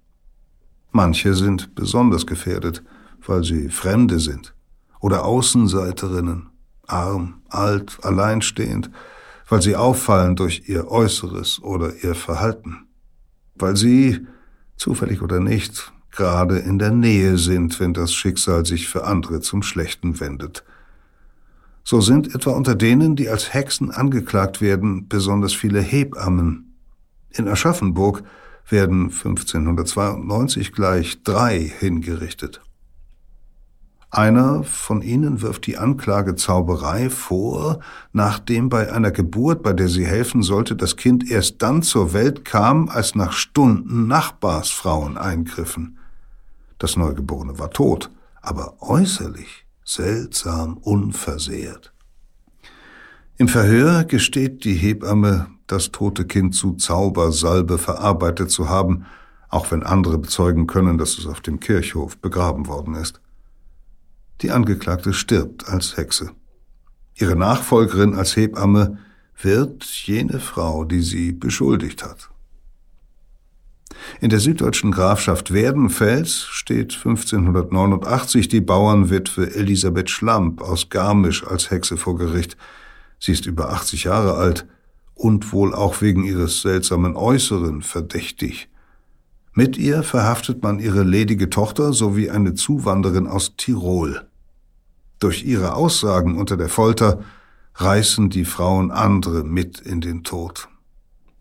Manche 0.90 1.34
sind 1.34 1.74
besonders 1.74 2.26
gefährdet, 2.26 2.82
weil 3.26 3.44
sie 3.44 3.68
Fremde 3.68 4.18
sind 4.18 4.54
oder 5.00 5.24
Außenseiterinnen, 5.24 6.50
arm, 6.86 7.42
alt, 7.48 7.98
alleinstehend, 8.02 8.90
weil 9.48 9.60
sie 9.60 9.76
auffallen 9.76 10.36
durch 10.36 10.68
ihr 10.68 10.90
Äußeres 10.90 11.62
oder 11.62 11.92
ihr 12.02 12.14
Verhalten, 12.14 12.86
weil 13.54 13.76
sie, 13.76 14.26
zufällig 14.76 15.22
oder 15.22 15.40
nicht, 15.40 15.92
gerade 16.12 16.58
in 16.58 16.78
der 16.78 16.92
Nähe 16.92 17.38
sind, 17.38 17.80
wenn 17.80 17.94
das 17.94 18.12
Schicksal 18.12 18.64
sich 18.64 18.88
für 18.88 19.04
andere 19.04 19.40
zum 19.40 19.62
Schlechten 19.62 20.20
wendet. 20.20 20.64
So 21.84 22.00
sind 22.00 22.34
etwa 22.34 22.52
unter 22.52 22.74
denen, 22.74 23.16
die 23.16 23.28
als 23.28 23.52
Hexen 23.52 23.90
angeklagt 23.90 24.60
werden, 24.60 25.08
besonders 25.08 25.52
viele 25.52 25.80
Hebammen. 25.80 26.76
In 27.30 27.48
Aschaffenburg 27.48 28.22
werden 28.68 29.04
1592 29.04 30.72
gleich 30.72 31.22
drei 31.24 31.58
hingerichtet. 31.60 32.60
Einer 34.10 34.62
von 34.62 35.00
ihnen 35.00 35.40
wirft 35.40 35.66
die 35.66 35.78
Anklage 35.78 36.36
Zauberei 36.36 37.08
vor, 37.08 37.80
nachdem 38.12 38.68
bei 38.68 38.92
einer 38.92 39.10
Geburt, 39.10 39.62
bei 39.62 39.72
der 39.72 39.88
sie 39.88 40.06
helfen 40.06 40.42
sollte, 40.42 40.76
das 40.76 40.96
Kind 40.96 41.30
erst 41.30 41.62
dann 41.62 41.82
zur 41.82 42.12
Welt 42.12 42.44
kam, 42.44 42.90
als 42.90 43.14
nach 43.14 43.32
Stunden 43.32 44.06
Nachbarsfrauen 44.08 45.16
eingriffen. 45.16 45.98
Das 46.82 46.96
Neugeborene 46.96 47.60
war 47.60 47.70
tot, 47.70 48.10
aber 48.40 48.74
äußerlich 48.80 49.66
seltsam 49.84 50.78
unversehrt. 50.78 51.92
Im 53.36 53.46
Verhör 53.46 54.02
gesteht 54.02 54.64
die 54.64 54.74
Hebamme, 54.74 55.46
das 55.68 55.92
tote 55.92 56.26
Kind 56.26 56.56
zu 56.56 56.74
Zaubersalbe 56.74 57.78
verarbeitet 57.78 58.50
zu 58.50 58.68
haben, 58.68 59.06
auch 59.48 59.70
wenn 59.70 59.84
andere 59.84 60.18
bezeugen 60.18 60.66
können, 60.66 60.98
dass 60.98 61.18
es 61.18 61.26
auf 61.26 61.40
dem 61.40 61.60
Kirchhof 61.60 62.18
begraben 62.18 62.66
worden 62.66 62.96
ist. 62.96 63.20
Die 64.40 64.50
Angeklagte 64.50 65.12
stirbt 65.12 65.68
als 65.68 65.96
Hexe. 65.96 66.32
Ihre 67.14 67.36
Nachfolgerin 67.36 68.16
als 68.16 68.34
Hebamme 68.34 68.98
wird 69.40 69.84
jene 69.84 70.40
Frau, 70.40 70.82
die 70.82 71.02
sie 71.02 71.30
beschuldigt 71.30 72.02
hat. 72.02 72.31
In 74.20 74.30
der 74.30 74.40
süddeutschen 74.40 74.90
Grafschaft 74.90 75.52
Werdenfels 75.52 76.42
steht 76.44 76.94
1589 76.94 78.48
die 78.48 78.60
Bauernwitwe 78.60 79.54
Elisabeth 79.54 80.10
Schlamp 80.10 80.62
aus 80.62 80.88
Garmisch 80.88 81.46
als 81.46 81.70
Hexe 81.70 81.96
vor 81.96 82.16
Gericht. 82.16 82.56
Sie 83.18 83.32
ist 83.32 83.46
über 83.46 83.70
80 83.70 84.04
Jahre 84.04 84.34
alt 84.34 84.66
und 85.14 85.52
wohl 85.52 85.74
auch 85.74 86.00
wegen 86.00 86.24
ihres 86.24 86.62
seltsamen 86.62 87.16
Äußeren 87.16 87.82
verdächtig. 87.82 88.68
Mit 89.54 89.76
ihr 89.76 90.02
verhaftet 90.02 90.62
man 90.62 90.78
ihre 90.78 91.02
ledige 91.02 91.50
Tochter 91.50 91.92
sowie 91.92 92.30
eine 92.30 92.54
Zuwanderin 92.54 93.26
aus 93.26 93.56
Tirol. 93.56 94.26
Durch 95.18 95.44
ihre 95.44 95.74
Aussagen 95.74 96.38
unter 96.38 96.56
der 96.56 96.68
Folter 96.68 97.22
reißen 97.74 98.30
die 98.30 98.44
Frauen 98.44 98.90
andere 98.90 99.44
mit 99.44 99.78
in 99.80 100.00
den 100.00 100.24
Tod. 100.24 100.68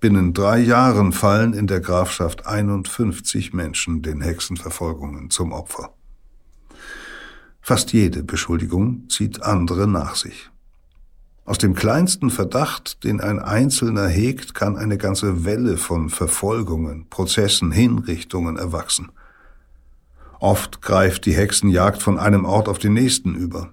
Binnen 0.01 0.33
drei 0.33 0.57
Jahren 0.57 1.11
fallen 1.11 1.53
in 1.53 1.67
der 1.67 1.79
Grafschaft 1.79 2.47
51 2.47 3.53
Menschen 3.53 4.01
den 4.01 4.21
Hexenverfolgungen 4.21 5.29
zum 5.29 5.51
Opfer. 5.51 5.93
Fast 7.61 7.93
jede 7.93 8.23
Beschuldigung 8.23 9.07
zieht 9.09 9.43
andere 9.43 9.87
nach 9.87 10.15
sich. 10.15 10.49
Aus 11.45 11.59
dem 11.59 11.75
kleinsten 11.75 12.31
Verdacht, 12.31 13.03
den 13.03 13.21
ein 13.21 13.37
Einzelner 13.37 14.07
hegt, 14.07 14.55
kann 14.55 14.75
eine 14.75 14.97
ganze 14.97 15.45
Welle 15.45 15.77
von 15.77 16.09
Verfolgungen, 16.09 17.07
Prozessen, 17.11 17.71
Hinrichtungen 17.71 18.57
erwachsen. 18.57 19.11
Oft 20.39 20.81
greift 20.81 21.27
die 21.27 21.35
Hexenjagd 21.35 22.01
von 22.01 22.17
einem 22.17 22.45
Ort 22.45 22.67
auf 22.69 22.79
den 22.79 22.93
nächsten 22.93 23.35
über. 23.35 23.71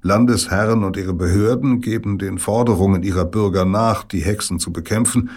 Landesherren 0.00 0.82
und 0.82 0.96
ihre 0.96 1.14
Behörden 1.14 1.80
geben 1.80 2.18
den 2.18 2.38
Forderungen 2.38 3.04
ihrer 3.04 3.24
Bürger 3.24 3.64
nach, 3.64 4.02
die 4.02 4.24
Hexen 4.24 4.58
zu 4.58 4.72
bekämpfen, 4.72 5.30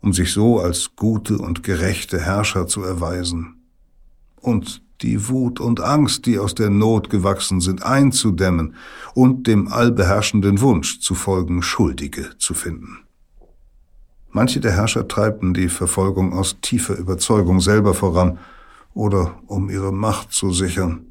um 0.00 0.12
sich 0.12 0.32
so 0.32 0.60
als 0.60 0.96
gute 0.96 1.38
und 1.38 1.62
gerechte 1.62 2.20
Herrscher 2.20 2.66
zu 2.66 2.82
erweisen. 2.82 3.62
Und 4.40 4.82
die 5.02 5.28
Wut 5.28 5.60
und 5.60 5.80
Angst, 5.80 6.26
die 6.26 6.38
aus 6.38 6.54
der 6.54 6.70
Not 6.70 7.10
gewachsen 7.10 7.60
sind, 7.60 7.82
einzudämmen 7.82 8.74
und 9.14 9.46
dem 9.46 9.68
allbeherrschenden 9.68 10.60
Wunsch 10.60 11.00
zu 11.00 11.14
folgen, 11.14 11.62
Schuldige 11.62 12.30
zu 12.38 12.54
finden. 12.54 12.98
Manche 14.30 14.60
der 14.60 14.72
Herrscher 14.72 15.08
treibten 15.08 15.54
die 15.54 15.68
Verfolgung 15.68 16.32
aus 16.32 16.60
tiefer 16.60 16.96
Überzeugung 16.96 17.60
selber 17.60 17.94
voran 17.94 18.38
oder 18.94 19.38
um 19.46 19.70
ihre 19.70 19.92
Macht 19.92 20.32
zu 20.32 20.52
sichern. 20.52 21.06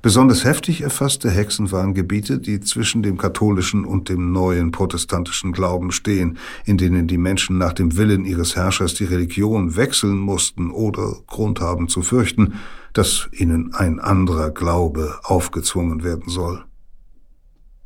Besonders 0.00 0.44
heftig 0.44 0.82
erfasste 0.82 1.30
Hexen 1.30 1.72
waren 1.72 1.92
Gebiete, 1.92 2.38
die 2.38 2.60
zwischen 2.60 3.02
dem 3.02 3.18
katholischen 3.18 3.84
und 3.84 4.08
dem 4.08 4.32
neuen 4.32 4.70
protestantischen 4.70 5.52
Glauben 5.52 5.90
stehen, 5.90 6.38
in 6.64 6.78
denen 6.78 7.06
die 7.06 7.18
Menschen 7.18 7.58
nach 7.58 7.72
dem 7.72 7.96
Willen 7.96 8.24
ihres 8.24 8.56
Herrschers 8.56 8.94
die 8.94 9.04
Religion 9.04 9.76
wechseln 9.76 10.18
mussten 10.18 10.70
oder 10.70 11.16
Grund 11.26 11.60
haben 11.60 11.88
zu 11.88 12.02
fürchten, 12.02 12.54
dass 12.92 13.28
ihnen 13.32 13.74
ein 13.74 13.98
anderer 14.00 14.50
Glaube 14.50 15.18
aufgezwungen 15.24 16.04
werden 16.04 16.28
soll. 16.28 16.64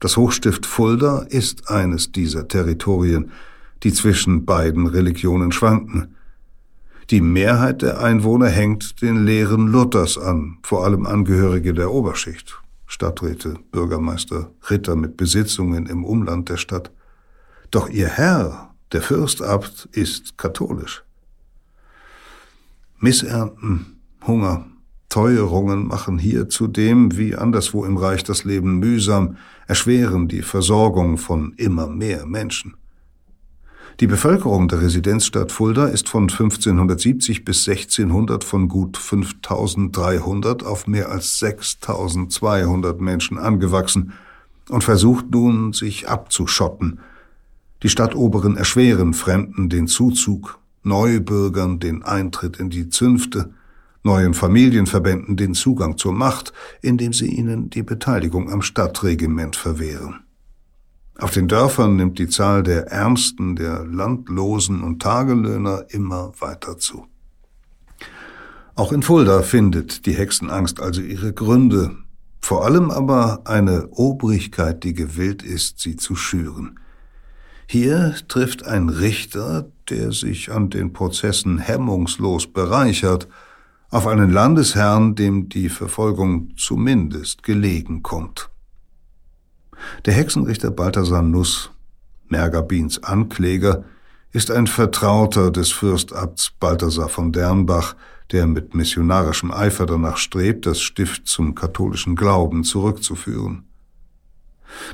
Das 0.01 0.17
Hochstift 0.17 0.67
Fulda 0.67 1.21
ist 1.29 1.71
eines 1.71 2.13
dieser 2.13 2.49
Territorien, 2.49 3.31
die 3.83 3.93
zwischen 3.93 4.45
beiden 4.45 4.87
Religionen 4.87 5.53
schwanken. 5.53 6.17
Die 7.13 7.21
Mehrheit 7.21 7.83
der 7.83 8.01
Einwohner 8.01 8.49
hängt 8.49 9.03
den 9.03 9.27
Lehren 9.27 9.67
Luthers 9.67 10.17
an, 10.17 10.57
vor 10.63 10.83
allem 10.87 11.05
Angehörige 11.05 11.75
der 11.75 11.93
Oberschicht, 11.93 12.59
Stadträte, 12.87 13.57
Bürgermeister, 13.71 14.51
Ritter 14.71 14.97
mit 14.97 15.19
Besitzungen 15.19 15.85
im 15.85 16.07
Umland 16.07 16.49
der 16.49 16.57
Stadt. 16.57 16.91
Doch 17.71 17.91
ihr 17.91 18.09
Herr, 18.09 18.71
der 18.93 19.03
Fürstabt, 19.03 19.91
ist 19.93 20.39
katholisch. 20.39 21.05
Missernten, 22.99 24.01
Hunger, 24.27 24.65
Teuerungen 25.11 25.87
machen 25.87 26.19
hier 26.19 26.49
zudem 26.49 27.19
wie 27.19 27.35
anderswo 27.35 27.85
im 27.85 27.99
Reich 27.99 28.25
das 28.25 28.45
Leben 28.45 28.79
mühsam, 28.79 29.37
erschweren 29.67 30.29
die 30.29 30.41
Versorgung 30.41 31.19
von 31.19 31.53
immer 31.59 31.89
mehr 31.89 32.25
Menschen. 32.25 32.75
Die 34.01 34.07
Bevölkerung 34.07 34.69
der 34.69 34.81
Residenzstadt 34.81 35.53
Fulda 35.53 35.87
ist 35.87 36.09
von 36.09 36.25
1570 36.25 37.45
bis 37.45 37.69
1600 37.69 38.43
von 38.43 38.69
gut 38.69 38.97
5300 38.97 40.65
auf 40.65 40.87
mehr 40.87 41.11
als 41.11 41.39
6200 41.39 43.01
Menschen 43.01 43.39
angewachsen 43.39 44.13
und 44.69 44.83
versucht 44.83 45.31
nun, 45.31 45.73
sich 45.73 46.09
abzuschotten. 46.09 47.01
Die 47.83 47.89
Stadtoberen 47.89 48.57
erschweren 48.57 49.13
Fremden 49.13 49.69
den 49.69 49.89
Zuzug, 49.89 50.59
Neubürgern 50.85 51.79
den 51.79 52.03
Eintritt 52.03 52.59
in 52.59 52.71
die 52.71 52.89
Zünfte, 52.89 53.51
neuen 54.03 54.35
Familienverbänden 54.35 55.37
den 55.37 55.55
Zugang 55.55 55.97
zur 55.97 56.13
Macht, 56.13 56.53
indem 56.81 57.13
sie 57.13 57.29
ihnen 57.29 57.71
die 57.71 57.83
Beteiligung 57.83 58.51
am 58.51 58.63
Stadtregiment 58.63 59.57
verwehren. 59.57 60.21
Auf 61.19 61.31
den 61.31 61.47
Dörfern 61.47 61.97
nimmt 61.97 62.19
die 62.19 62.29
Zahl 62.29 62.63
der 62.63 62.89
Ärmsten, 62.89 63.55
der 63.55 63.85
Landlosen 63.85 64.83
und 64.83 65.03
Tagelöhner 65.03 65.85
immer 65.91 66.33
weiter 66.41 66.79
zu. 66.79 67.07
Auch 68.75 68.93
in 68.93 69.03
Fulda 69.03 69.43
findet 69.43 70.07
die 70.07 70.15
Hexenangst 70.15 70.81
also 70.81 71.03
ihre 71.03 71.33
Gründe, 71.33 71.97
vor 72.41 72.65
allem 72.65 72.91
aber 72.91 73.43
eine 73.45 73.89
Obrigkeit, 73.89 74.83
die 74.83 74.95
gewillt 74.95 75.43
ist, 75.43 75.81
sie 75.81 75.97
zu 75.97 76.17
schüren. 76.17 76.81
Hier 77.67 78.15
trifft 78.29 78.67
ein 78.67 78.89
Richter, 78.89 79.71
der 79.91 80.13
sich 80.13 80.51
an 80.51 80.71
den 80.71 80.93
Prozessen 80.93 81.59
hemmungslos 81.59 82.47
bereichert, 82.47 83.29
auf 83.91 84.07
einen 84.07 84.31
Landesherrn, 84.31 85.15
dem 85.15 85.51
die 85.51 85.69
Verfolgung 85.69 86.55
zumindest 86.57 87.43
gelegen 87.43 88.03
kommt. 88.03 88.52
Der 90.05 90.15
Hexenrichter 90.15 90.71
Balthasar 90.71 91.23
Nuss, 91.23 91.71
Mergabins 92.29 93.03
Ankläger, 93.03 93.85
ist 94.33 94.51
ein 94.51 94.67
Vertrauter 94.67 95.51
des 95.51 95.71
Fürstabts 95.73 96.53
Balthasar 96.59 97.09
von 97.09 97.33
Dernbach, 97.33 97.95
der 98.33 98.47
mit 98.47 98.75
missionarischem 98.75 99.53
Eifer 99.53 99.87
danach 99.87 100.17
strebt, 100.17 100.65
das 100.67 100.81
Stift 100.81 101.27
zum 101.27 101.55
katholischen 101.55 102.17
Glauben 102.17 102.65
zurückzuführen. 102.65 103.65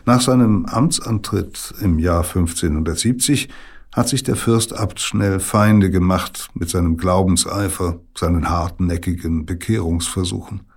Nach 0.05 0.21
seinem 0.21 0.67
Amtsantritt 0.67 1.75
im 1.81 2.01
Jahr 2.01 2.25
1570 2.25 3.49
hat 3.93 4.09
sich 4.09 4.23
der 4.23 4.37
Fürstabt 4.37 5.01
schnell 5.01 5.41
Feinde 5.41 5.91
gemacht 5.91 6.49
mit 6.55 6.69
seinem 6.69 6.97
Glaubenseifer, 6.97 8.01
seinen 8.17 8.51
hartnäckigen 8.51 9.47
Bekehrungsversuchen. 9.47 10.68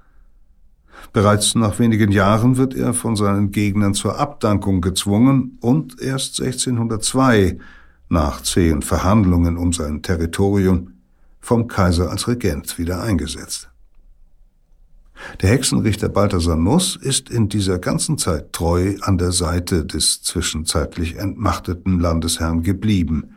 Bereits 1.14 1.56
nach 1.56 1.80
wenigen 1.80 2.12
Jahren 2.12 2.58
wird 2.58 2.74
er 2.74 2.94
von 2.94 3.16
seinen 3.16 3.52
Gegnern 3.52 3.94
zur 3.94 4.20
Abdankung 4.20 4.82
gezwungen 4.82 5.58
und 5.62 6.02
erst 6.02 6.42
1602, 6.42 7.58
nach 8.10 8.42
zehn 8.42 8.82
Verhandlungen 8.82 9.58
um 9.58 9.74
sein 9.74 10.02
Territorium, 10.02 10.94
vom 11.40 11.68
Kaiser 11.68 12.12
als 12.12 12.28
Regent 12.28 12.78
wieder 12.78 13.02
eingesetzt. 13.02 13.70
Der 15.42 15.50
Hexenrichter 15.50 16.10
Balthasar 16.10 16.56
Nuss 16.56 16.96
ist 16.96 17.30
in 17.30 17.50
dieser 17.50 17.80
ganzen 17.80 18.18
Zeit 18.18 18.54
treu 18.54 18.96
an 19.02 19.18
der 19.18 19.32
Seite 19.32 19.86
des 19.86 20.22
zwischenzeitlich 20.22 21.18
entmachteten 21.18 22.00
Landesherrn 22.00 22.64
geblieben, 22.64 23.36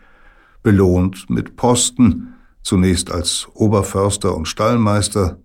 belohnt 0.62 1.28
mit 1.28 1.56
Posten, 1.56 2.34
zunächst 2.62 3.10
als 3.10 3.46
Oberförster 3.54 4.34
und 4.34 4.48
Stallmeister, 4.48 5.38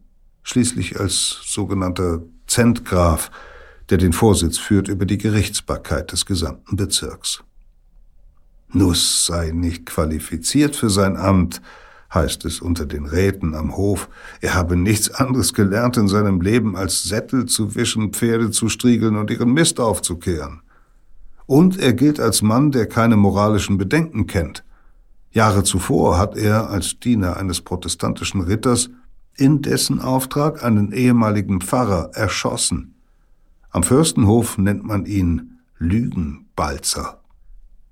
schließlich 0.50 1.00
als 1.00 1.42
sogenannter 1.46 2.24
Zentgraf, 2.48 3.30
der 3.90 4.00
den 4.00 4.14
Vorsitz 4.14 4.58
führt 4.58 4.88
über 4.88 5.06
die 5.06 5.20
Gerichtsbarkeit 5.20 6.12
des 6.12 6.26
gesamten 6.26 6.76
Bezirks. 6.76 7.44
Nuss 8.72 9.26
sei 9.26 9.52
nicht 9.52 9.86
qualifiziert 9.86 10.76
für 10.76 10.90
sein 10.90 11.18
Amt, 11.18 11.62
heißt 12.12 12.46
es 12.46 12.62
unter 12.62 12.88
den 12.88 13.06
Räten 13.06 13.54
am 13.54 13.78
Hof, 13.78 14.10
er 14.42 14.56
habe 14.56 14.76
nichts 14.76 15.12
anderes 15.12 15.54
gelernt 15.54 15.98
in 15.98 16.08
seinem 16.08 16.42
Leben, 16.42 16.76
als 16.76 17.04
Sättel 17.04 17.46
zu 17.46 17.76
wischen, 17.76 18.14
Pferde 18.14 18.50
zu 18.50 18.70
striegeln 18.70 19.18
und 19.18 19.30
ihren 19.30 19.54
Mist 19.54 19.80
aufzukehren. 19.80 20.62
Und 21.46 21.78
er 21.78 21.94
gilt 21.94 22.20
als 22.20 22.42
Mann, 22.42 22.72
der 22.72 22.88
keine 22.88 23.18
moralischen 23.18 23.78
Bedenken 23.78 24.26
kennt. 24.26 24.64
Jahre 25.32 25.64
zuvor 25.64 26.18
hat 26.18 26.36
er 26.36 26.72
als 26.72 27.00
Diener 27.00 27.38
eines 27.38 27.62
protestantischen 27.62 28.42
Ritters 28.42 28.90
in 29.40 29.62
dessen 29.62 30.02
Auftrag 30.02 30.64
einen 30.64 30.92
ehemaligen 30.92 31.62
Pfarrer 31.62 32.12
erschossen. 32.14 32.96
Am 33.70 33.84
Fürstenhof 33.84 34.58
nennt 34.58 34.84
man 34.84 35.06
ihn 35.06 35.60
Lügenbalzer. 35.78 37.22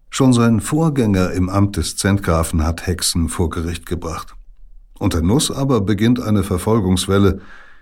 Schon 0.09 0.33
sein 0.33 0.61
Vorgänger 0.61 1.31
im 1.31 1.49
Amt 1.49 1.77
des 1.77 1.95
Zentgrafen 1.95 2.63
hat 2.63 2.87
Hexen 2.87 3.29
vor 3.29 3.49
Gericht 3.49 3.85
gebracht. 3.85 4.35
Unter 4.99 5.21
Nuss 5.21 5.51
aber 5.51 5.81
beginnt 5.81 6.19
eine 6.19 6.43
Verfolgungswelle, 6.43 7.41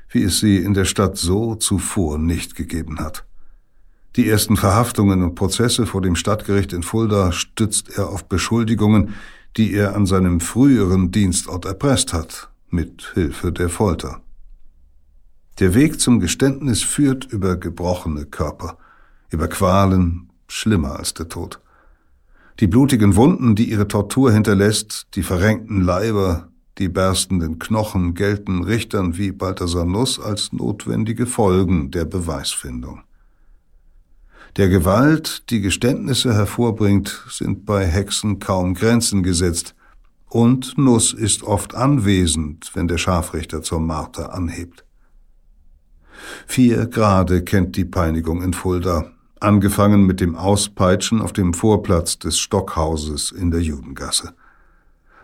wie 0.10 0.24
es 0.24 0.40
sie 0.40 0.58
in 0.58 0.74
der 0.74 0.86
Stadt 0.86 1.18
so 1.18 1.56
zuvor 1.56 2.18
nicht 2.18 2.56
gegeben 2.56 3.00
hat. 3.00 3.26
Die 4.16 4.30
ersten 4.30 4.58
Verhaftungen 4.58 5.24
und 5.24 5.36
Prozesse 5.36 5.86
vor 5.86 6.02
dem 6.02 6.16
Stadtgericht 6.16 6.74
in 6.74 6.84
Fulda 6.84 7.32
stützt 7.32 7.98
er 7.98 8.10
auf 8.10 8.26
Beschuldigungen, 8.26 9.14
die 9.58 9.74
er 9.74 9.96
an 9.96 10.06
seinem 10.06 10.40
früheren 10.40 11.12
Dienstort 11.12 11.66
erpresst 11.66 12.14
hat, 12.14 12.50
mit 12.76 13.12
Hilfe 13.14 13.52
der 13.52 13.70
Folter. 13.70 14.22
Der 15.60 15.74
Weg 15.74 16.02
zum 16.02 16.20
Geständnis 16.20 16.84
führt 16.84 17.26
über 17.26 17.56
gebrochene 17.56 18.26
Körper, 18.26 18.78
über 19.30 19.48
Qualen, 19.48 20.30
schlimmer 20.48 21.00
als 21.00 21.14
der 21.14 21.30
Tod. 21.30 21.62
Die 22.60 22.68
blutigen 22.68 23.16
Wunden, 23.16 23.56
die 23.56 23.70
ihre 23.70 23.88
Tortur 23.88 24.32
hinterlässt, 24.32 25.08
die 25.16 25.24
verrenkten 25.24 25.82
Leiber, 25.82 26.50
die 26.78 26.90
berstenden 26.90 27.58
Knochen 27.58 28.14
gelten 28.14 28.64
Richtern 28.64 29.18
wie 29.18 29.32
Balthasar 29.32 29.86
Nuss 29.86 30.20
als 30.20 30.52
notwendige 30.52 31.26
Folgen 31.26 31.92
der 31.92 32.04
Beweisfindung. 32.06 33.04
Der 34.58 34.70
Gewalt, 34.70 35.50
die 35.50 35.62
Geständnisse 35.62 36.34
hervorbringt, 36.34 37.26
sind 37.30 37.66
bei 37.66 37.86
Hexen 37.86 38.40
kaum 38.40 38.74
Grenzen 38.74 39.24
gesetzt, 39.24 39.76
und 40.36 40.78
Nuss 40.78 41.14
ist 41.14 41.44
oft 41.44 41.76
anwesend, 41.76 42.72
wenn 42.74 42.90
der 42.90 42.98
Scharfrichter 42.98 43.62
zur 43.62 43.80
Marter 43.80 44.34
anhebt. 44.34 44.84
Vier 46.46 46.88
Grade 46.88 47.42
kennt 47.42 47.78
die 47.78 47.86
Peinigung 47.86 48.44
in 48.44 48.52
Fulda, 48.52 49.14
angefangen 49.40 50.06
mit 50.06 50.20
dem 50.20 50.36
Auspeitschen 50.36 51.22
auf 51.22 51.32
dem 51.32 51.54
Vorplatz 51.54 52.20
des 52.20 52.38
Stockhauses 52.38 53.32
in 53.32 53.50
der 53.50 53.62
Judengasse. 53.62 54.34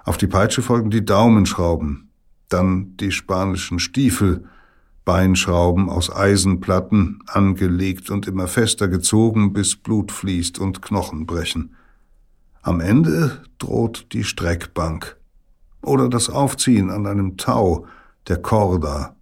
Auf 0.06 0.16
die 0.16 0.28
Peitsche 0.28 0.62
folgen 0.62 0.92
die 0.92 1.04
Daumenschrauben, 1.04 2.10
dann 2.48 2.96
die 2.96 3.12
spanischen 3.12 3.80
Stiefel, 3.80 4.46
Beinschrauben 5.04 5.90
aus 5.90 6.10
Eisenplatten, 6.10 7.20
angelegt 7.28 8.10
und 8.12 8.30
immer 8.30 8.48
fester 8.48 8.88
gezogen, 8.88 9.52
bis 9.52 9.76
Blut 9.76 10.10
fließt 10.10 10.58
und 10.58 10.82
Knochen 10.82 11.26
brechen. 11.26 11.76
Am 12.64 12.80
Ende 12.80 13.42
droht 13.58 14.14
die 14.14 14.24
Streckbank 14.24 15.18
oder 15.82 16.10
das 16.10 16.30
Aufziehen 16.30 16.92
an 16.92 17.08
einem 17.08 17.38
Tau, 17.38 17.88
der 18.28 18.38
Korda. 18.38 19.16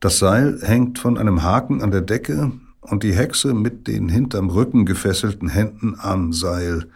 Das 0.00 0.18
Seil 0.18 0.58
hängt 0.62 0.98
von 0.98 1.18
einem 1.18 1.44
Haken 1.44 1.82
an 1.82 1.92
der 1.92 2.00
Decke 2.00 2.50
und 2.80 3.04
die 3.04 3.14
Hexe 3.14 3.54
mit 3.54 3.86
den 3.86 4.08
hinterm 4.08 4.50
Rücken 4.50 4.86
gefesselten 4.86 5.48
Händen 5.48 5.94
am 6.00 6.32
Seil, 6.32 6.88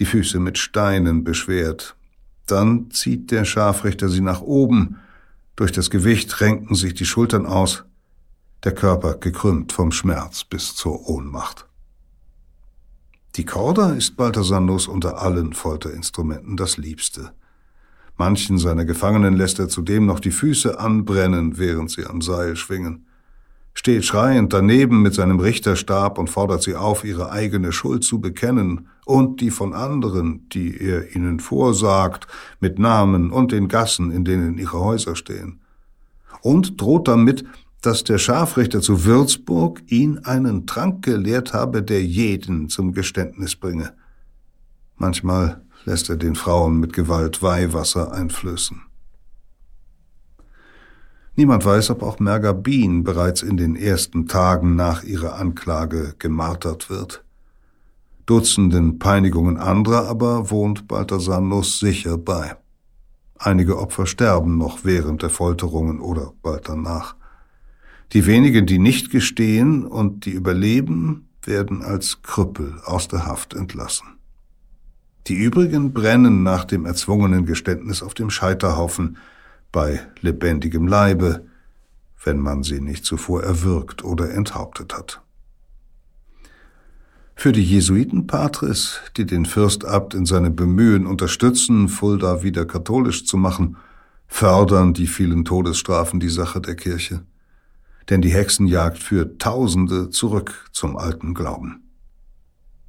die 0.00 0.04
Füße 0.04 0.40
mit 0.40 0.58
Steinen 0.58 1.22
beschwert. 1.22 1.94
Dann 2.46 2.90
zieht 2.90 3.30
der 3.30 3.44
Scharfrichter 3.44 4.08
sie 4.08 4.20
nach 4.20 4.40
oben. 4.40 4.96
Durch 5.54 5.70
das 5.70 5.90
Gewicht 5.90 6.40
renken 6.40 6.74
sich 6.74 6.94
die 6.94 7.06
Schultern 7.06 7.46
aus, 7.46 7.84
der 8.64 8.74
Körper 8.74 9.14
gekrümmt 9.14 9.72
vom 9.72 9.92
Schmerz 9.92 10.42
bis 10.42 10.74
zur 10.74 11.08
Ohnmacht. 11.08 11.66
Die 13.36 13.44
Korda 13.44 13.90
ist 13.94 14.16
Balthasar 14.16 14.60
Nuss 14.60 14.86
unter 14.86 15.20
allen 15.20 15.54
Folterinstrumenten 15.54 16.56
das 16.56 16.76
Liebste. 16.76 17.32
Manchen 18.16 18.58
seiner 18.58 18.84
Gefangenen 18.84 19.34
lässt 19.34 19.58
er 19.58 19.68
zudem 19.68 20.06
noch 20.06 20.20
die 20.20 20.30
Füße 20.30 20.78
anbrennen, 20.78 21.58
während 21.58 21.90
sie 21.90 22.06
am 22.06 22.22
Seil 22.22 22.54
schwingen. 22.54 23.06
steht 23.76 24.04
schreiend 24.04 24.52
daneben 24.52 25.02
mit 25.02 25.14
seinem 25.14 25.40
Richterstab 25.40 26.16
und 26.16 26.30
fordert 26.30 26.62
sie 26.62 26.76
auf, 26.76 27.02
ihre 27.02 27.32
eigene 27.32 27.72
Schuld 27.72 28.04
zu 28.04 28.20
bekennen 28.20 28.86
und 29.04 29.40
die 29.40 29.50
von 29.50 29.74
anderen, 29.74 30.48
die 30.50 30.80
er 30.80 31.16
ihnen 31.16 31.40
vorsagt, 31.40 32.28
mit 32.60 32.78
Namen 32.78 33.32
und 33.32 33.50
den 33.50 33.66
Gassen, 33.66 34.12
in 34.12 34.24
denen 34.24 34.58
ihre 34.58 34.78
Häuser 34.78 35.16
stehen. 35.16 35.58
Und 36.40 36.80
droht 36.80 37.08
damit, 37.08 37.44
dass 37.84 38.04
der 38.04 38.18
Scharfrichter 38.18 38.80
zu 38.80 39.04
Würzburg 39.04 39.82
ihn 39.86 40.18
einen 40.20 40.66
Trank 40.66 41.04
gelehrt 41.04 41.52
habe, 41.52 41.82
der 41.82 42.04
jeden 42.04 42.68
zum 42.68 42.92
Geständnis 42.92 43.56
bringe. 43.56 43.92
Manchmal 44.96 45.62
lässt 45.84 46.08
er 46.08 46.16
den 46.16 46.34
Frauen 46.34 46.80
mit 46.80 46.92
Gewalt 46.92 47.42
Weihwasser 47.42 48.12
einflößen. 48.12 48.80
Niemand 51.36 51.64
weiß, 51.64 51.90
ob 51.90 52.02
auch 52.02 52.20
Merga 52.20 52.52
Bean 52.52 53.02
bereits 53.02 53.42
in 53.42 53.56
den 53.56 53.74
ersten 53.74 54.28
Tagen 54.28 54.76
nach 54.76 55.02
ihrer 55.02 55.34
Anklage 55.34 56.14
gemartert 56.18 56.88
wird. 56.88 57.24
Dutzenden 58.24 58.98
Peinigungen 58.98 59.58
anderer 59.58 60.08
aber 60.08 60.50
wohnt 60.50 60.88
Balthasar 60.88 61.40
Nuss 61.40 61.80
sicher 61.80 62.16
bei. 62.16 62.56
Einige 63.36 63.78
Opfer 63.78 64.06
sterben 64.06 64.56
noch 64.56 64.84
während 64.84 65.22
der 65.22 65.30
Folterungen 65.30 66.00
oder 66.00 66.32
bald 66.40 66.68
danach. 66.68 67.16
Die 68.12 68.26
wenigen, 68.26 68.66
die 68.66 68.78
nicht 68.78 69.10
gestehen 69.10 69.84
und 69.84 70.24
die 70.24 70.30
überleben, 70.30 71.28
werden 71.42 71.82
als 71.82 72.22
Krüppel 72.22 72.80
aus 72.84 73.08
der 73.08 73.26
Haft 73.26 73.54
entlassen. 73.54 74.06
Die 75.26 75.34
übrigen 75.34 75.92
brennen 75.92 76.42
nach 76.42 76.64
dem 76.64 76.84
erzwungenen 76.84 77.46
Geständnis 77.46 78.02
auf 78.02 78.14
dem 78.14 78.30
Scheiterhaufen, 78.30 79.16
bei 79.72 80.00
lebendigem 80.20 80.86
Leibe, 80.86 81.46
wenn 82.22 82.38
man 82.38 82.62
sie 82.62 82.80
nicht 82.80 83.04
zuvor 83.04 83.42
erwürgt 83.42 84.04
oder 84.04 84.30
enthauptet 84.30 84.96
hat. 84.96 85.20
Für 87.34 87.52
die 87.52 87.64
Jesuitenpatres, 87.64 89.00
die 89.16 89.26
den 89.26 89.44
Fürstabt 89.44 90.14
in 90.14 90.24
seinem 90.24 90.54
Bemühen 90.54 91.06
unterstützen, 91.06 91.88
Fulda 91.88 92.42
wieder 92.42 92.64
katholisch 92.64 93.26
zu 93.26 93.36
machen, 93.36 93.76
fördern 94.28 94.94
die 94.94 95.08
vielen 95.08 95.44
Todesstrafen 95.44 96.20
die 96.20 96.28
Sache 96.28 96.60
der 96.60 96.76
Kirche. 96.76 97.22
Denn 98.10 98.20
die 98.20 98.32
Hexenjagd 98.32 98.98
führt 98.98 99.40
Tausende 99.40 100.10
zurück 100.10 100.68
zum 100.72 100.96
alten 100.96 101.34
Glauben. 101.34 101.84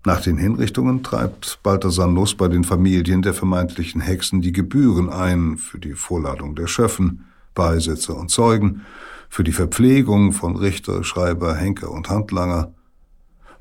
Nach 0.05 0.21
den 0.21 0.37
Hinrichtungen 0.37 1.01
treibt 1.01 1.59
Balthasar 1.63 2.07
Nuss 2.07 2.35
bei 2.35 2.47
den 2.47 2.63
Familien 2.63 3.23
der 3.23 3.33
vermeintlichen 3.33 4.01
Hexen 4.01 4.39
die 4.39 4.51
Gebühren 4.51 5.09
ein 5.09 5.57
für 5.57 5.79
die 5.79 5.93
Vorladung 5.93 6.55
der 6.55 6.67
Schöffen, 6.67 7.25
Beisitzer 7.55 8.15
und 8.15 8.29
Zeugen, 8.29 8.81
für 9.29 9.43
die 9.43 9.51
Verpflegung 9.51 10.31
von 10.31 10.57
Richter, 10.57 11.03
Schreiber, 11.03 11.55
Henker 11.55 11.89
und 11.89 12.09
Handlanger, 12.09 12.71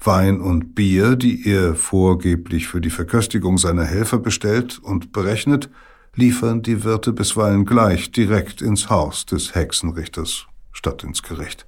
Wein 0.00 0.42
und 0.42 0.74
Bier, 0.74 1.16
die 1.16 1.48
er 1.48 1.74
vorgeblich 1.74 2.68
für 2.68 2.82
die 2.82 2.90
Verköstigung 2.90 3.56
seiner 3.56 3.84
Helfer 3.84 4.18
bestellt 4.18 4.78
und 4.78 5.12
berechnet, 5.12 5.70
liefern 6.14 6.60
die 6.60 6.84
Wirte 6.84 7.14
bisweilen 7.14 7.64
gleich 7.64 8.12
direkt 8.12 8.60
ins 8.60 8.90
Haus 8.90 9.24
des 9.24 9.54
Hexenrichters 9.54 10.46
statt 10.74 11.02
ins 11.02 11.22
Gericht. 11.22 11.66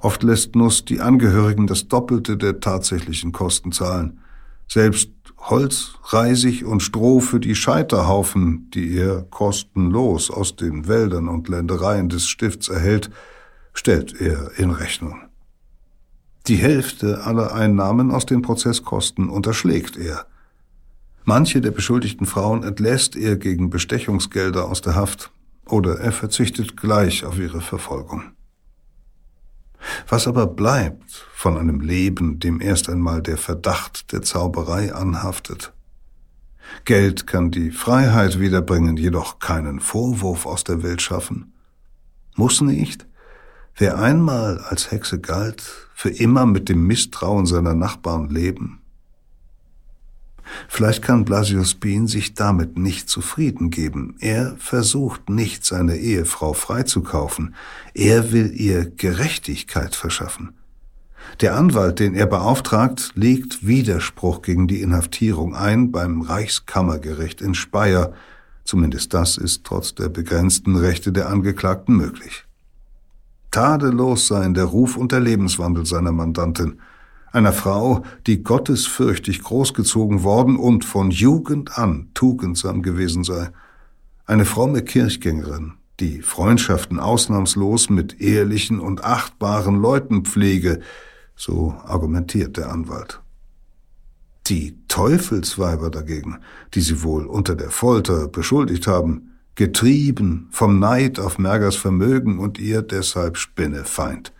Oft 0.00 0.24
lässt 0.24 0.56
Nuss 0.56 0.84
die 0.84 1.00
Angehörigen 1.00 1.68
das 1.68 1.86
Doppelte 1.86 2.36
der 2.36 2.58
tatsächlichen 2.58 3.30
Kosten 3.30 3.70
zahlen. 3.70 4.18
Selbst 4.66 5.10
Holz, 5.38 5.94
Reisig 6.04 6.64
und 6.64 6.82
Stroh 6.82 7.20
für 7.20 7.40
die 7.40 7.54
Scheiterhaufen, 7.54 8.70
die 8.70 8.96
er 8.96 9.22
kostenlos 9.22 10.30
aus 10.30 10.56
den 10.56 10.88
Wäldern 10.88 11.28
und 11.28 11.48
Ländereien 11.48 12.08
des 12.08 12.26
Stifts 12.26 12.68
erhält, 12.68 13.10
stellt 13.74 14.20
er 14.20 14.58
in 14.58 14.70
Rechnung. 14.70 15.20
Die 16.46 16.56
Hälfte 16.56 17.24
aller 17.24 17.54
Einnahmen 17.54 18.10
aus 18.10 18.26
den 18.26 18.42
Prozesskosten 18.42 19.28
unterschlägt 19.28 19.96
er. 19.96 20.26
Manche 21.24 21.60
der 21.60 21.70
beschuldigten 21.70 22.26
Frauen 22.26 22.64
entlässt 22.64 23.14
er 23.14 23.36
gegen 23.36 23.70
Bestechungsgelder 23.70 24.68
aus 24.68 24.80
der 24.80 24.96
Haft 24.96 25.30
oder 25.66 25.98
er 25.98 26.12
verzichtet 26.12 26.76
gleich 26.76 27.24
auf 27.24 27.38
ihre 27.38 27.60
Verfolgung. 27.60 28.32
Was 30.08 30.28
aber 30.28 30.46
bleibt 30.46 31.26
von 31.34 31.58
einem 31.58 31.80
Leben, 31.80 32.38
dem 32.38 32.60
erst 32.60 32.88
einmal 32.88 33.22
der 33.22 33.36
Verdacht 33.36 34.12
der 34.12 34.22
Zauberei 34.22 34.94
anhaftet? 34.94 35.72
Geld 36.84 37.26
kann 37.26 37.50
die 37.50 37.70
Freiheit 37.70 38.38
wiederbringen, 38.38 38.96
jedoch 38.96 39.38
keinen 39.38 39.80
Vorwurf 39.80 40.46
aus 40.46 40.64
der 40.64 40.82
Welt 40.82 41.02
schaffen. 41.02 41.52
Muss 42.36 42.60
nicht? 42.60 43.06
Wer 43.76 43.98
einmal 43.98 44.58
als 44.58 44.90
Hexe 44.90 45.20
galt, 45.20 45.62
für 45.94 46.10
immer 46.10 46.46
mit 46.46 46.68
dem 46.68 46.86
Misstrauen 46.86 47.46
seiner 47.46 47.74
Nachbarn 47.74 48.28
leben? 48.28 48.81
Vielleicht 50.68 51.02
kann 51.02 51.24
Blasius 51.24 51.74
Bean 51.74 52.06
sich 52.06 52.34
damit 52.34 52.76
nicht 52.78 53.08
zufrieden 53.08 53.70
geben. 53.70 54.16
Er 54.20 54.56
versucht 54.58 55.30
nicht, 55.30 55.64
seine 55.64 55.96
Ehefrau 55.96 56.52
freizukaufen. 56.52 57.54
Er 57.94 58.32
will 58.32 58.52
ihr 58.54 58.90
Gerechtigkeit 58.90 59.94
verschaffen. 59.94 60.54
Der 61.40 61.56
Anwalt, 61.56 62.00
den 62.00 62.14
er 62.14 62.26
beauftragt, 62.26 63.12
legt 63.14 63.66
Widerspruch 63.66 64.42
gegen 64.42 64.66
die 64.66 64.82
Inhaftierung 64.82 65.54
ein 65.54 65.92
beim 65.92 66.22
Reichskammergericht 66.22 67.40
in 67.40 67.54
Speyer. 67.54 68.12
Zumindest 68.64 69.14
das 69.14 69.38
ist 69.38 69.64
trotz 69.64 69.94
der 69.94 70.08
begrenzten 70.08 70.76
Rechte 70.76 71.12
der 71.12 71.28
Angeklagten 71.28 71.96
möglich. 71.96 72.44
Tadellos 73.50 74.28
seien 74.28 74.54
der 74.54 74.64
Ruf 74.64 74.96
und 74.96 75.12
der 75.12 75.20
Lebenswandel 75.20 75.86
seiner 75.86 76.12
Mandantin– 76.12 76.80
einer 77.32 77.52
Frau, 77.52 78.02
die 78.26 78.42
gottesfürchtig 78.42 79.42
großgezogen 79.42 80.22
worden 80.22 80.56
und 80.56 80.84
von 80.84 81.10
Jugend 81.10 81.78
an 81.78 82.10
tugendsam 82.14 82.82
gewesen 82.82 83.24
sei. 83.24 83.50
Eine 84.26 84.44
fromme 84.44 84.82
Kirchgängerin, 84.82 85.72
die 85.98 86.20
Freundschaften 86.22 87.00
ausnahmslos 87.00 87.90
mit 87.90 88.20
ehrlichen 88.20 88.80
und 88.80 89.04
achtbaren 89.04 89.80
Leuten 89.80 90.24
pflege, 90.24 90.80
so 91.34 91.74
argumentiert 91.84 92.56
der 92.56 92.70
Anwalt. 92.70 93.20
Die 94.48 94.76
Teufelsweiber 94.88 95.90
dagegen, 95.90 96.38
die 96.74 96.80
sie 96.80 97.02
wohl 97.02 97.26
unter 97.26 97.54
der 97.54 97.70
Folter 97.70 98.28
beschuldigt 98.28 98.86
haben, 98.86 99.30
getrieben 99.54 100.48
vom 100.50 100.78
Neid 100.78 101.18
auf 101.18 101.38
Mergers 101.38 101.76
Vermögen 101.76 102.38
und 102.38 102.58
ihr 102.58 102.82
deshalb 102.82 103.36
Spinnefeind. 103.36 104.32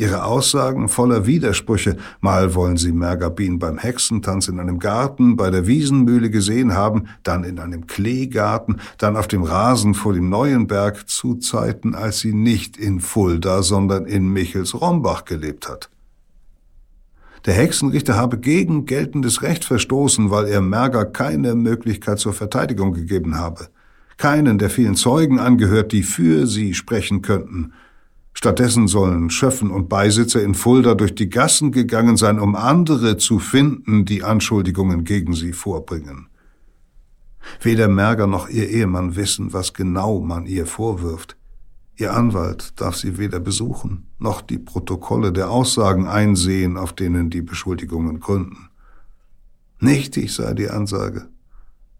Ihre 0.00 0.22
Aussagen 0.22 0.88
voller 0.88 1.26
Widersprüche. 1.26 1.96
Mal 2.20 2.54
wollen 2.54 2.76
sie 2.76 2.92
Mergabin 2.92 3.58
beim 3.58 3.78
Hexentanz 3.78 4.46
in 4.46 4.60
einem 4.60 4.78
Garten 4.78 5.34
bei 5.34 5.50
der 5.50 5.66
Wiesenmühle 5.66 6.30
gesehen 6.30 6.74
haben, 6.74 7.08
dann 7.24 7.42
in 7.42 7.58
einem 7.58 7.88
Kleegarten, 7.88 8.80
dann 8.98 9.16
auf 9.16 9.26
dem 9.26 9.42
Rasen 9.42 9.94
vor 9.94 10.12
dem 10.12 10.28
Neuenberg 10.28 11.08
zu 11.08 11.34
Zeiten, 11.34 11.96
als 11.96 12.20
sie 12.20 12.32
nicht 12.32 12.76
in 12.76 13.00
Fulda, 13.00 13.64
sondern 13.64 14.06
in 14.06 14.28
Michels-Rombach 14.28 15.24
gelebt 15.24 15.68
hat. 15.68 15.90
Der 17.44 17.54
Hexenrichter 17.54 18.14
habe 18.14 18.38
gegen 18.38 18.86
geltendes 18.86 19.42
Recht 19.42 19.64
verstoßen, 19.64 20.30
weil 20.30 20.46
er 20.46 20.60
Merger 20.60 21.06
keine 21.06 21.56
Möglichkeit 21.56 22.20
zur 22.20 22.34
Verteidigung 22.34 22.92
gegeben 22.92 23.36
habe. 23.36 23.66
Keinen 24.16 24.58
der 24.58 24.70
vielen 24.70 24.94
Zeugen 24.94 25.40
angehört, 25.40 25.90
die 25.90 26.04
für 26.04 26.46
sie 26.46 26.74
sprechen 26.74 27.20
könnten– 27.20 27.72
Stattdessen 28.40 28.86
sollen 28.86 29.30
Schöffen 29.30 29.72
und 29.72 29.88
Beisitzer 29.88 30.40
in 30.40 30.54
Fulda 30.54 30.94
durch 30.94 31.12
die 31.12 31.28
Gassen 31.28 31.72
gegangen 31.72 32.16
sein, 32.16 32.38
um 32.38 32.54
andere 32.54 33.16
zu 33.16 33.40
finden, 33.40 34.04
die 34.04 34.22
Anschuldigungen 34.22 35.02
gegen 35.02 35.34
sie 35.34 35.52
vorbringen. 35.52 36.28
Weder 37.60 37.88
Merger 37.88 38.28
noch 38.28 38.48
ihr 38.48 38.68
Ehemann 38.68 39.16
wissen, 39.16 39.52
was 39.52 39.74
genau 39.74 40.20
man 40.20 40.46
ihr 40.46 40.66
vorwirft. 40.66 41.36
Ihr 41.96 42.14
Anwalt 42.14 42.80
darf 42.80 42.94
sie 42.94 43.18
weder 43.18 43.40
besuchen, 43.40 44.06
noch 44.20 44.40
die 44.40 44.58
Protokolle 44.58 45.32
der 45.32 45.50
Aussagen 45.50 46.06
einsehen, 46.06 46.76
auf 46.76 46.92
denen 46.92 47.30
die 47.30 47.42
Beschuldigungen 47.42 48.20
gründen. 48.20 48.68
Nichtig 49.80 50.32
sei 50.32 50.54
die 50.54 50.70
Ansage. 50.70 51.26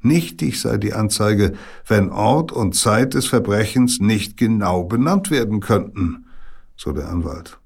Nichtig 0.03 0.61
sei 0.61 0.77
die 0.77 0.93
Anzeige, 0.93 1.55
wenn 1.85 2.11
Ort 2.11 2.53
und 2.53 2.77
Zeit 2.77 3.15
des 3.15 3.27
Verbrechens 3.27 3.99
nicht 3.99 4.37
genau 4.37 4.85
benannt 4.85 5.33
werden 5.33 5.59
könnten 5.59 6.27
so 6.79 6.93
der 6.93 7.09
Anwalt. 7.09 7.59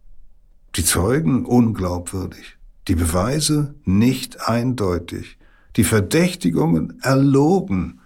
Die 0.75 0.85
Zeugen 0.85 1.45
unglaubwürdig, 1.45 2.57
die 2.89 2.95
Beweise 2.95 3.75
nicht 3.85 4.49
eindeutig, 4.49 5.39
die 5.77 5.85
Verdächtigungen 5.85 6.99
erlogen. 7.03 8.01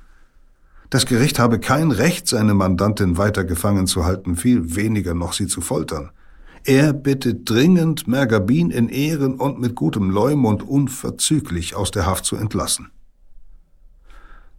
Das 0.90 1.06
Gericht 1.06 1.38
habe 1.38 1.60
kein 1.60 1.92
Recht, 1.92 2.26
seine 2.28 2.54
Mandantin 2.54 3.16
weiter 3.16 3.44
gefangen 3.44 3.86
zu 3.86 4.04
halten, 4.04 4.36
viel 4.36 4.74
weniger 4.74 5.14
noch 5.14 5.32
sie 5.32 5.46
zu 5.46 5.60
foltern. 5.60 6.10
Er 6.64 6.92
bittet 6.92 7.48
dringend, 7.48 8.08
Mergabin 8.08 8.72
in 8.72 8.88
Ehren 8.88 9.36
und 9.36 9.60
mit 9.60 9.76
gutem 9.76 10.10
Leumund 10.10 10.64
unverzüglich 10.64 11.76
aus 11.76 11.92
der 11.92 12.06
Haft 12.06 12.24
zu 12.24 12.34
entlassen. 12.34 12.90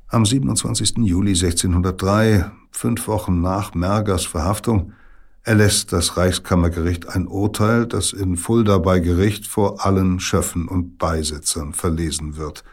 Am 0.07 0.25
27. 0.25 0.99
Juli 0.99 1.31
1603, 1.31 2.49
fünf 2.71 3.09
Wochen 3.09 3.41
nach 3.41 3.73
Mergers 3.73 4.25
Verhaftung, 4.25 4.93
erlässt 5.47 5.93
das 5.93 6.17
Reichskammergericht 6.17 7.07
ein 7.07 7.25
Urteil, 7.25 7.85
das 7.85 8.11
in 8.11 8.35
Fulda 8.35 8.79
bei 8.79 8.99
Gericht 8.99 9.47
vor 9.47 9.85
allen 9.85 10.19
Schöffen 10.19 10.67
und 10.67 10.97
Beisitzern 10.97 11.73
verlesen 11.73 12.35
wird. 12.35 12.65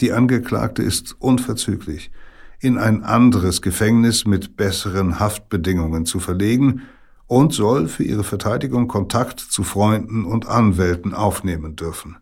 Die 0.00 0.12
Angeklagte 0.12 0.82
ist 0.82 1.14
unverzüglich 1.20 2.10
in 2.58 2.78
ein 2.78 3.04
anderes 3.04 3.62
Gefängnis 3.62 4.26
mit 4.26 4.56
besseren 4.56 5.20
Haftbedingungen 5.20 6.04
zu 6.04 6.18
verlegen 6.18 6.82
und 7.28 7.52
soll 7.52 7.86
für 7.86 8.02
ihre 8.02 8.24
Verteidigung 8.24 8.88
Kontakt 8.88 9.38
zu 9.38 9.62
Freunden 9.62 10.24
und 10.24 10.48
Anwälten 10.48 11.14
aufnehmen 11.14 11.76
dürfen. 11.76 12.16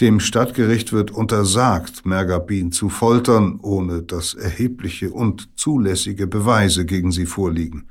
Dem 0.00 0.18
Stadtgericht 0.18 0.92
wird 0.92 1.12
untersagt, 1.12 2.04
Mergabin 2.04 2.72
zu 2.72 2.88
foltern, 2.88 3.60
ohne 3.62 4.02
dass 4.02 4.34
erhebliche 4.34 5.12
und 5.12 5.50
zulässige 5.56 6.26
Beweise 6.26 6.84
gegen 6.84 7.12
sie 7.12 7.26
vorliegen 7.26 7.86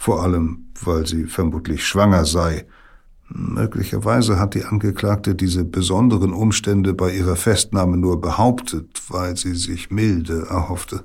vor 0.00 0.22
allem 0.22 0.70
weil 0.82 1.06
sie 1.06 1.26
vermutlich 1.26 1.86
schwanger 1.86 2.24
sei. 2.24 2.66
Möglicherweise 3.28 4.38
hat 4.38 4.54
die 4.54 4.64
Angeklagte 4.64 5.34
diese 5.34 5.64
besonderen 5.64 6.32
Umstände 6.32 6.94
bei 6.94 7.14
ihrer 7.14 7.36
Festnahme 7.36 7.98
nur 7.98 8.18
behauptet, 8.18 9.02
weil 9.08 9.36
sie 9.36 9.54
sich 9.54 9.90
Milde 9.90 10.46
erhoffte. 10.48 11.04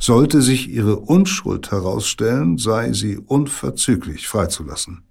Sollte 0.00 0.40
sich 0.40 0.70
ihre 0.70 0.96
Unschuld 0.96 1.70
herausstellen, 1.70 2.56
sei 2.56 2.94
sie 2.94 3.18
unverzüglich 3.18 4.26
freizulassen. 4.26 5.02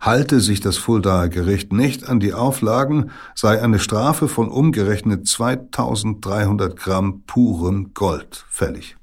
Halte 0.00 0.40
sich 0.40 0.60
das 0.60 0.78
Fuldaer 0.78 1.28
Gericht 1.28 1.72
nicht 1.72 2.08
an 2.08 2.18
die 2.18 2.32
Auflagen, 2.32 3.10
sei 3.34 3.60
eine 3.62 3.78
Strafe 3.78 4.26
von 4.26 4.48
umgerechnet 4.48 5.28
2300 5.28 6.76
Gramm 6.76 7.24
purem 7.26 7.92
Gold 7.94 8.46
fällig. 8.48 8.97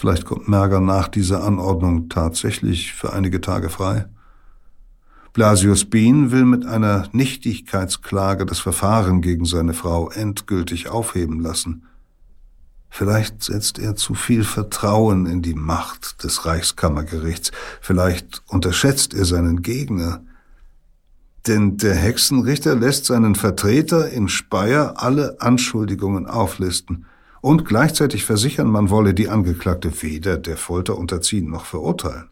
Vielleicht 0.00 0.24
kommt 0.24 0.48
Merger 0.48 0.80
nach 0.80 1.08
dieser 1.08 1.44
Anordnung 1.44 2.08
tatsächlich 2.08 2.94
für 2.94 3.12
einige 3.12 3.42
Tage 3.42 3.68
frei. 3.68 4.06
Blasius 5.34 5.84
Bien 5.84 6.30
will 6.30 6.46
mit 6.46 6.64
einer 6.64 7.10
Nichtigkeitsklage 7.12 8.46
das 8.46 8.60
Verfahren 8.60 9.20
gegen 9.20 9.44
seine 9.44 9.74
Frau 9.74 10.08
endgültig 10.08 10.88
aufheben 10.88 11.38
lassen. 11.38 11.82
Vielleicht 12.88 13.42
setzt 13.42 13.78
er 13.78 13.94
zu 13.94 14.14
viel 14.14 14.42
Vertrauen 14.42 15.26
in 15.26 15.42
die 15.42 15.52
Macht 15.52 16.24
des 16.24 16.46
Reichskammergerichts. 16.46 17.52
Vielleicht 17.82 18.42
unterschätzt 18.46 19.12
er 19.12 19.26
seinen 19.26 19.60
Gegner. 19.60 20.24
Denn 21.46 21.76
der 21.76 21.94
Hexenrichter 21.94 22.74
lässt 22.74 23.04
seinen 23.04 23.34
Vertreter 23.34 24.08
in 24.08 24.28
Speyer 24.28 24.94
alle 24.96 25.42
Anschuldigungen 25.42 26.26
auflisten 26.26 27.04
und 27.40 27.64
gleichzeitig 27.64 28.24
versichern, 28.24 28.68
man 28.68 28.90
wolle 28.90 29.14
die 29.14 29.28
Angeklagte 29.28 30.02
weder 30.02 30.36
der 30.36 30.56
Folter 30.56 30.98
unterziehen 30.98 31.50
noch 31.50 31.64
verurteilen. 31.64 32.28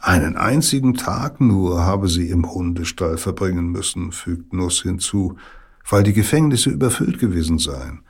Einen 0.00 0.36
einzigen 0.36 0.94
Tag 0.94 1.40
nur 1.40 1.84
habe 1.84 2.08
sie 2.08 2.28
im 2.28 2.52
Hundestall 2.52 3.16
verbringen 3.16 3.68
müssen, 3.68 4.12
fügt 4.12 4.52
Nuss 4.52 4.82
hinzu, 4.82 5.36
weil 5.88 6.02
die 6.02 6.12
Gefängnisse 6.12 6.70
überfüllt 6.70 7.18
gewesen 7.18 7.58
seien. 7.58 8.02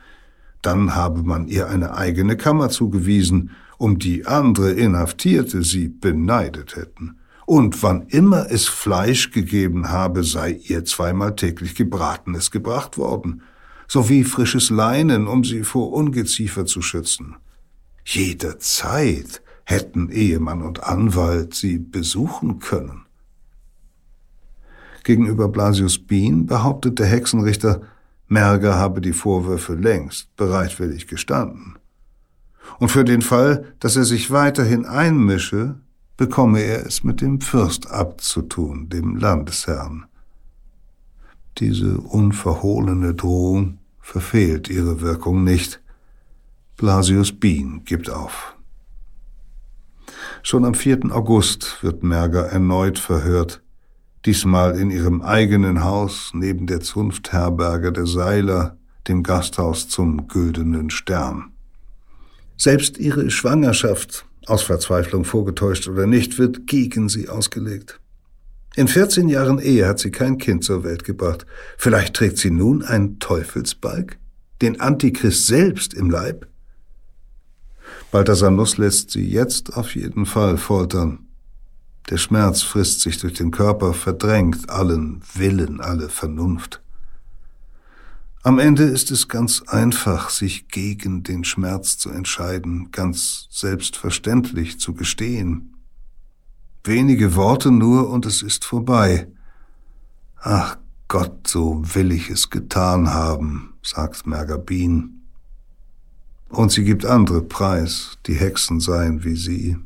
Dann 0.61 0.95
habe 0.95 1.23
man 1.23 1.47
ihr 1.47 1.69
eine 1.69 1.95
eigene 1.95 2.37
Kammer 2.37 2.69
zugewiesen, 2.69 3.51
um 3.77 3.97
die 3.97 4.25
andere 4.25 4.71
Inhaftierte 4.71 5.63
sie 5.63 5.87
beneidet 5.87 6.75
hätten. 6.75 7.17
Und 7.45 7.83
wann 7.83 8.07
immer 8.07 8.49
es 8.49 8.67
Fleisch 8.67 9.31
gegeben 9.31 9.89
habe, 9.89 10.23
sei 10.23 10.59
ihr 10.63 10.83
zweimal 10.83 11.35
täglich 11.35 11.75
Gebratenes 11.75 12.51
gebracht 12.51 12.97
worden– 12.97 13.41
sowie 13.87 14.23
frisches 14.23 14.69
Leinen, 14.69 15.27
um 15.27 15.43
sie 15.43 15.63
vor 15.63 15.91
Ungeziefer 15.93 16.65
zu 16.65 16.81
schützen. 16.81 17.35
Jederzeit 18.05 19.41
hätten 19.63 20.09
Ehemann 20.09 20.61
und 20.61 20.83
Anwalt 20.83 21.55
sie 21.55 21.79
besuchen 21.79 22.59
können. 22.59 23.05
Gegenüber 25.03 25.49
Blasius 25.49 25.99
Bien 25.99 26.45
behauptet 26.45 26.99
der 26.99 27.07
Hexenrichter, 27.07 27.81
Merger 28.27 28.75
habe 28.75 29.01
die 29.01 29.13
Vorwürfe 29.13 29.75
längst 29.75 30.35
bereitwillig 30.35 31.07
gestanden. 31.07 31.75
Und 32.79 32.89
für 32.89 33.03
den 33.03 33.21
Fall, 33.21 33.75
dass 33.79 33.95
er 33.95 34.03
sich 34.03 34.31
weiterhin 34.31 34.85
einmische, 34.85 35.75
bekomme 36.17 36.61
er 36.61 36.85
es 36.85 37.03
mit 37.03 37.21
dem 37.21 37.41
Fürst 37.41 37.89
abzutun, 37.91 38.89
dem 38.89 39.15
Landesherrn. 39.15 40.05
Diese 41.59 41.99
unverhohlene 41.99 43.13
Drohung 43.13 43.77
verfehlt 44.01 44.69
ihre 44.69 44.99
Wirkung 44.99 45.43
nicht. 45.43 45.81
Blasius 46.75 47.31
Bien 47.31 47.83
gibt 47.85 48.09
auf. 48.09 48.55
Schon 50.43 50.65
am 50.65 50.73
4. 50.73 51.11
August 51.11 51.77
wird 51.81 52.03
Merger 52.03 52.47
erneut 52.47 52.99
verhört, 52.99 53.63
diesmal 54.25 54.77
in 54.77 54.91
ihrem 54.91 55.21
eigenen 55.21 55.83
Haus 55.83 56.31
neben 56.33 56.67
der 56.67 56.81
Zunftherberge 56.81 57.93
der 57.93 58.05
Seiler, 58.05 58.77
dem 59.07 59.23
Gasthaus 59.23 59.87
zum 59.87 60.27
Güldenen 60.27 60.89
Stern. 60.89 61.53
Selbst 62.57 62.97
ihre 62.97 63.29
Schwangerschaft, 63.29 64.25
aus 64.45 64.63
Verzweiflung 64.63 65.23
vorgetäuscht 65.23 65.87
oder 65.87 66.05
nicht, 66.05 66.37
wird 66.37 66.67
gegen 66.67 67.07
sie 67.07 67.29
ausgelegt. 67.29 67.99
In 68.75 68.89
14 68.89 69.29
Jahren 69.29 69.59
Ehe 69.59 69.87
hat 69.87 69.99
sie 69.99 70.11
kein 70.11 70.37
Kind 70.37 70.65
zur 70.65 70.83
Welt 70.83 71.05
gebracht. 71.05 71.45
Vielleicht 71.77 72.13
trägt 72.13 72.37
sie 72.37 72.51
nun 72.51 72.83
einen 72.83 73.19
Teufelsbalg? 73.19 74.17
Den 74.61 74.81
Antichrist 74.81 75.47
selbst 75.47 75.93
im 75.93 76.09
Leib? 76.09 76.47
Balthasar 78.11 78.51
Nuss 78.51 78.77
lässt 78.77 79.11
sie 79.11 79.25
jetzt 79.25 79.77
auf 79.77 79.95
jeden 79.95 80.25
Fall 80.25 80.57
foltern. 80.57 81.19
Der 82.09 82.17
Schmerz 82.17 82.61
frisst 82.61 83.01
sich 83.01 83.17
durch 83.17 83.33
den 83.33 83.51
Körper, 83.51 83.93
verdrängt 83.93 84.69
allen 84.69 85.21
Willen, 85.33 85.79
alle 85.79 86.09
Vernunft. 86.09 86.81
Am 88.43 88.59
Ende 88.59 88.83
ist 88.83 89.09
es 89.09 89.27
ganz 89.27 89.63
einfach, 89.67 90.29
sich 90.29 90.67
gegen 90.67 91.23
den 91.23 91.43
Schmerz 91.45 91.97
zu 91.97 92.09
entscheiden, 92.11 92.91
ganz 92.91 93.47
selbstverständlich 93.49 94.79
zu 94.79 94.93
gestehen. 94.93 95.74
Wenige 96.87 97.35
Worte 97.35 97.71
nur 97.71 98.11
und 98.11 98.27
es 98.27 98.43
ist 98.43 98.63
vorbei. 98.63 99.27
Ach 100.37 100.77
Gott, 101.07 101.47
so 101.47 101.81
will 101.95 102.11
ich 102.11 102.29
es 102.29 102.51
getan 102.51 103.11
haben, 103.11 103.73
sagt 103.81 104.27
Mergabin. 104.27 105.21
Und 106.49 106.71
sie 106.71 106.83
gibt 106.83 107.03
andere 107.03 107.41
Preis, 107.41 108.19
die 108.27 108.35
Hexen 108.35 108.79
seien 108.79 109.23
wie 109.23 109.35
sie. 109.35 109.77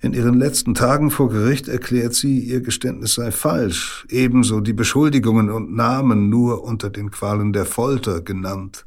In 0.00 0.12
ihren 0.12 0.38
letzten 0.38 0.74
Tagen 0.74 1.10
vor 1.10 1.30
Gericht 1.30 1.66
erklärt 1.66 2.12
sie, 2.12 2.40
ihr 2.40 2.60
Geständnis 2.60 3.14
sei 3.14 3.30
falsch, 3.30 4.06
ebenso 4.10 4.60
die 4.60 4.74
Beschuldigungen 4.74 5.48
und 5.48 5.74
Namen 5.74 6.28
nur 6.28 6.62
unter 6.62 6.90
den 6.90 7.10
Qualen 7.10 7.54
der 7.54 7.64
Folter 7.64 8.20
genannt. 8.20 8.84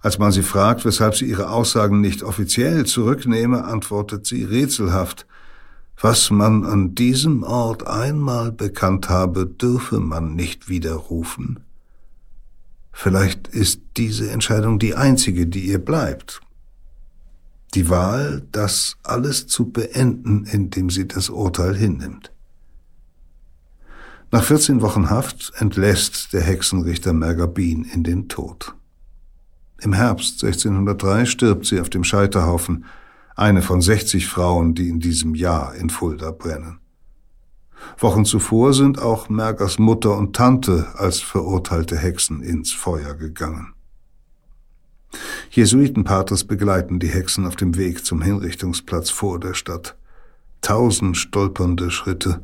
Als 0.00 0.18
man 0.18 0.30
sie 0.30 0.42
fragt, 0.42 0.84
weshalb 0.84 1.16
sie 1.16 1.26
ihre 1.26 1.50
Aussagen 1.50 2.00
nicht 2.00 2.22
offiziell 2.22 2.86
zurücknehme, 2.86 3.64
antwortet 3.64 4.26
sie 4.26 4.44
rätselhaft, 4.44 5.26
was 6.00 6.30
man 6.30 6.64
an 6.64 6.94
diesem 6.94 7.42
Ort 7.42 7.86
einmal 7.86 8.52
bekannt 8.52 9.08
habe, 9.08 9.46
dürfe 9.46 9.98
man 9.98 10.36
nicht 10.36 10.68
widerrufen. 10.68 11.60
Vielleicht 12.92 13.48
ist 13.48 13.80
diese 13.96 14.30
Entscheidung 14.30 14.78
die 14.78 14.94
einzige, 14.94 15.46
die 15.46 15.66
ihr 15.66 15.78
bleibt. 15.78 16.40
Die 17.74 17.90
Wahl, 17.90 18.46
das 18.52 18.96
alles 19.02 19.46
zu 19.46 19.70
beenden, 19.70 20.46
indem 20.46 20.90
sie 20.90 21.06
das 21.06 21.30
Urteil 21.30 21.76
hinnimmt. 21.76 22.32
Nach 24.30 24.44
14 24.44 24.82
Wochen 24.82 25.10
Haft 25.10 25.52
entlässt 25.56 26.32
der 26.32 26.42
Hexenrichter 26.42 27.12
Mergabin 27.12 27.84
in 27.84 28.04
den 28.04 28.28
Tod. 28.28 28.74
Im 29.80 29.92
Herbst 29.92 30.42
1603 30.42 31.24
stirbt 31.26 31.66
sie 31.66 31.80
auf 31.80 31.88
dem 31.88 32.02
Scheiterhaufen, 32.02 32.84
eine 33.36 33.62
von 33.62 33.80
60 33.80 34.26
Frauen, 34.26 34.74
die 34.74 34.88
in 34.88 34.98
diesem 34.98 35.36
Jahr 35.36 35.74
in 35.74 35.90
Fulda 35.90 36.32
brennen. 36.32 36.80
Wochen 37.96 38.24
zuvor 38.24 38.74
sind 38.74 39.00
auch 39.00 39.28
Mergers 39.28 39.78
Mutter 39.78 40.16
und 40.16 40.34
Tante 40.34 40.88
als 40.96 41.20
verurteilte 41.20 41.96
Hexen 41.96 42.42
ins 42.42 42.72
Feuer 42.72 43.14
gegangen. 43.14 43.74
Jesuitenpatres 45.50 46.44
begleiten 46.44 46.98
die 46.98 47.08
Hexen 47.08 47.46
auf 47.46 47.54
dem 47.54 47.76
Weg 47.76 48.04
zum 48.04 48.20
Hinrichtungsplatz 48.20 49.10
vor 49.10 49.38
der 49.38 49.54
Stadt. 49.54 49.96
Tausend 50.60 51.16
stolpernde 51.16 51.92
Schritte, 51.92 52.42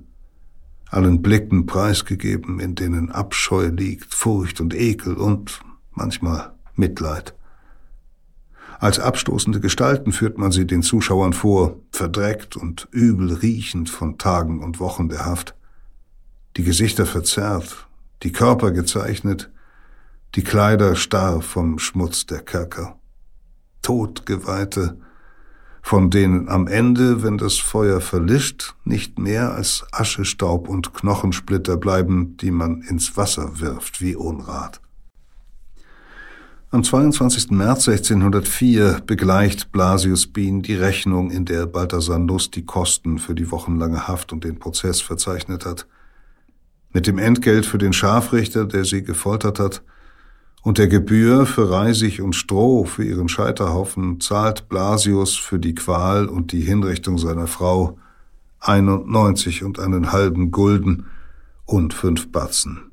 allen 0.89 1.20
Blicken 1.20 1.66
preisgegeben, 1.66 2.61
in 2.61 2.76
denen 2.76 3.11
Abscheu 3.11 3.66
liegt, 3.66 4.14
Furcht 4.14 4.61
und 4.61 4.72
Ekel 4.72 5.14
und 5.14 5.61
manchmal 5.91 6.53
Mitleid. 6.77 7.35
Als 8.81 8.99
abstoßende 8.99 9.61
Gestalten 9.61 10.12
führt 10.12 10.37
man 10.39 10.53
sie 10.53 10.66
den 10.66 10.83
Zuschauern 10.83 11.33
vor, 11.33 11.77
verdreckt 11.93 12.57
und 12.57 12.89
übel 12.91 13.33
riechend 13.33 13.89
von 13.89 14.18
Tagen 14.18 14.62
und 14.62 14.81
Wochen 14.81 15.09
der 15.09 15.25
Haft. 15.25 15.55
Die 16.57 16.64
Gesichter 16.64 17.07
verzerrt, 17.07 17.89
die 18.22 18.33
Körper 18.33 18.72
gezeichnet, 18.72 19.51
die 20.35 20.43
Kleider 20.43 20.97
starr 20.97 21.41
vom 21.41 21.79
Schmutz 21.79 22.27
der 22.27 22.41
Kerker. 22.41 22.99
Todgeweihte, 23.83 24.99
von 25.83 26.11
denen 26.11 26.49
am 26.49 26.66
Ende, 26.66 27.22
wenn 27.22 27.39
das 27.39 27.59
Feuer 27.59 28.01
verlischt, 28.01 28.75
nicht 28.85 29.18
mehr 29.18 29.53
als 29.53 29.87
Aschestaub 29.93 30.68
und 30.68 30.95
Knochensplitter 30.95 31.77
bleiben, 31.77 32.37
die 32.39 32.51
man 32.51 32.83
ins 32.83 33.16
Wasser 33.16 33.61
wirft 33.61 34.01
wie 34.01 34.16
Unrat. 34.16 34.81
Am 36.75 36.83
22. 36.83 37.53
März 37.53 37.87
1604 37.89 39.03
begleicht 39.07 39.70
Blasius 39.70 40.27
Bien 40.27 40.61
die 40.61 40.75
Rechnung, 40.75 41.31
in 41.31 41.45
der 41.45 41.66
Balthasar 41.66 42.18
Nuss 42.18 42.51
die 42.51 42.64
Kosten 42.64 43.18
für 43.18 43.37
die 43.37 43.53
wochenlange 43.53 44.09
Haft 44.09 44.33
und 44.33 44.43
den 44.43 44.59
Prozess 44.59 45.01
verzeichnet 45.01 45.64
hat. 45.66 45.87
Mit 46.93 47.07
dem 47.07 47.18
Entgelt 47.18 47.64
für 47.64 47.79
den 47.79 47.93
Scharfrichter, 47.93 48.64
der 48.64 48.85
sie 48.85 49.05
gefoltert 49.05 49.61
hat, 49.61 49.85
und 50.64 50.79
der 50.79 50.89
Gebühr 50.89 51.47
für 51.47 51.70
Reisig 51.70 52.20
und 52.20 52.35
Stroh 52.35 52.85
für 52.87 53.05
ihren 53.05 53.29
Scheiterhaufen 53.29 54.18
zahlt 54.18 54.68
Blasius 54.68 55.37
für 55.37 55.61
die 55.61 55.77
Qual 55.77 56.27
und 56.27 56.51
die 56.51 56.62
Hinrichtung 56.62 57.18
seiner 57.18 57.47
Frau 57.47 57.99
91 58.59 59.62
und 59.62 59.79
einen 59.79 60.11
halben 60.11 60.51
Gulden 60.51 61.07
und 61.66 61.95
fünf 61.95 62.33
Batzen. 62.33 62.91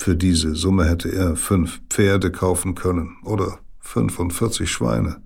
Für 0.00 0.16
diese 0.16 0.54
Summe 0.54 0.86
hätte 0.86 1.10
er 1.12 1.36
fünf 1.36 1.80
Pferde 1.88 2.32
kaufen 2.32 2.74
können 2.74 3.16
oder 3.24 3.58
45 3.80 4.70
Schweine. 4.70 5.22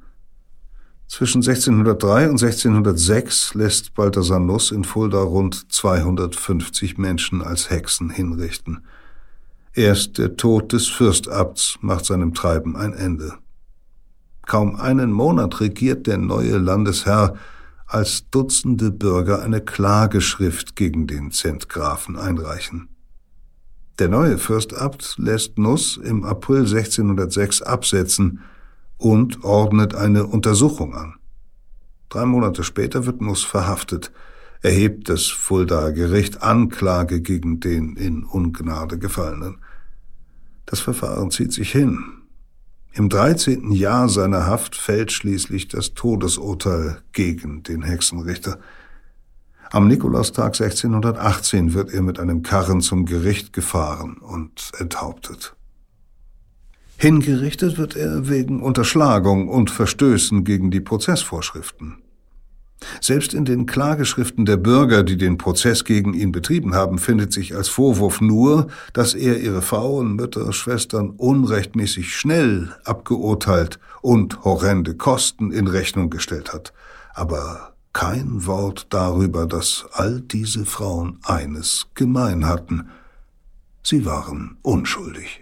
Zwischen 1.06 1.38
1603 1.38 2.28
und 2.28 2.42
1606 2.42 3.54
lässt 3.54 3.94
Balthasar 3.94 4.40
Nuss 4.40 4.70
in 4.70 4.84
Fulda 4.84 5.22
rund 5.22 5.72
250 5.72 6.98
Menschen 6.98 7.40
als 7.40 7.70
Hexen 7.70 8.10
hinrichten– 8.10 8.84
Erst 9.76 10.18
der 10.18 10.36
Tod 10.36 10.72
des 10.72 10.86
Fürstabts 10.86 11.78
macht 11.80 12.04
seinem 12.04 12.32
Treiben 12.32 12.76
ein 12.76 12.92
Ende. 12.92 13.34
Kaum 14.46 14.76
einen 14.76 15.10
Monat 15.10 15.60
regiert 15.60 16.06
der 16.06 16.18
neue 16.18 16.58
Landesherr, 16.58 17.34
als 17.86 18.30
Dutzende 18.30 18.92
Bürger 18.92 19.42
eine 19.42 19.60
Klageschrift 19.60 20.76
gegen 20.76 21.08
den 21.08 21.32
Zentgrafen 21.32 22.16
einreichen. 22.16 22.88
Der 24.00 24.08
neue 24.08 24.38
Fürstabt 24.38 25.14
lässt 25.18 25.56
Nuss 25.56 25.96
im 25.96 26.24
April 26.24 26.60
1606 26.60 27.62
absetzen 27.62 28.40
und 28.98 29.44
ordnet 29.44 29.94
eine 29.94 30.26
Untersuchung 30.26 30.96
an. 30.96 31.14
Drei 32.08 32.26
Monate 32.26 32.64
später 32.64 33.06
wird 33.06 33.20
Nuss 33.20 33.44
verhaftet, 33.44 34.10
erhebt 34.62 35.08
das 35.08 35.26
Fuldaer 35.26 35.92
Gericht 35.92 36.42
Anklage 36.42 37.20
gegen 37.20 37.60
den 37.60 37.94
in 37.96 38.24
Ungnade 38.24 38.98
gefallenen. 38.98 39.58
Das 40.66 40.80
Verfahren 40.80 41.30
zieht 41.30 41.52
sich 41.52 41.70
hin. 41.70 42.02
Im 42.94 43.08
dreizehnten 43.08 43.72
Jahr 43.72 44.08
seiner 44.08 44.46
Haft 44.46 44.74
fällt 44.74 45.12
schließlich 45.12 45.68
das 45.68 45.94
Todesurteil 45.94 47.02
gegen 47.12 47.62
den 47.62 47.82
Hexenrichter. 47.82 48.58
Am 49.74 49.88
Nikolaustag 49.88 50.60
1618 50.60 51.74
wird 51.74 51.92
er 51.92 52.00
mit 52.00 52.20
einem 52.20 52.44
Karren 52.44 52.80
zum 52.80 53.06
Gericht 53.06 53.52
gefahren 53.52 54.18
und 54.18 54.70
enthauptet. 54.78 55.56
Hingerichtet 56.96 57.76
wird 57.76 57.96
er 57.96 58.28
wegen 58.28 58.62
Unterschlagung 58.62 59.48
und 59.48 59.72
Verstößen 59.72 60.44
gegen 60.44 60.70
die 60.70 60.80
Prozessvorschriften. 60.80 61.96
Selbst 63.00 63.34
in 63.34 63.44
den 63.44 63.66
Klageschriften 63.66 64.46
der 64.46 64.58
Bürger, 64.58 65.02
die 65.02 65.16
den 65.16 65.38
Prozess 65.38 65.84
gegen 65.84 66.14
ihn 66.14 66.30
betrieben 66.30 66.72
haben, 66.72 66.98
findet 66.98 67.32
sich 67.32 67.56
als 67.56 67.68
Vorwurf 67.68 68.20
nur, 68.20 68.68
dass 68.92 69.12
er 69.14 69.40
ihre 69.40 69.60
Frauen, 69.60 70.14
Mütter, 70.14 70.52
Schwestern 70.52 71.10
unrechtmäßig 71.10 72.14
schnell 72.14 72.76
abgeurteilt 72.84 73.80
und 74.02 74.44
horrende 74.44 74.94
Kosten 74.94 75.50
in 75.50 75.66
Rechnung 75.66 76.10
gestellt 76.10 76.52
hat. 76.52 76.72
Aber 77.12 77.73
kein 77.94 78.44
Wort 78.44 78.88
darüber, 78.90 79.46
dass 79.46 79.86
all 79.92 80.20
diese 80.20 80.66
Frauen 80.66 81.18
eines 81.22 81.86
gemein 81.94 82.46
hatten. 82.46 82.90
Sie 83.82 84.04
waren 84.04 84.58
unschuldig. 84.60 85.40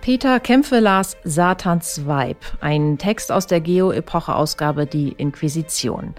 Peter 0.00 0.40
Kämpfe 0.40 0.80
las 0.80 1.16
Satans 1.22 2.08
Weib, 2.08 2.38
ein 2.60 2.98
Text 2.98 3.30
aus 3.30 3.46
der 3.46 3.60
Geo-Epoche-Ausgabe 3.60 4.86
Die 4.86 5.12
Inquisition. 5.12 6.14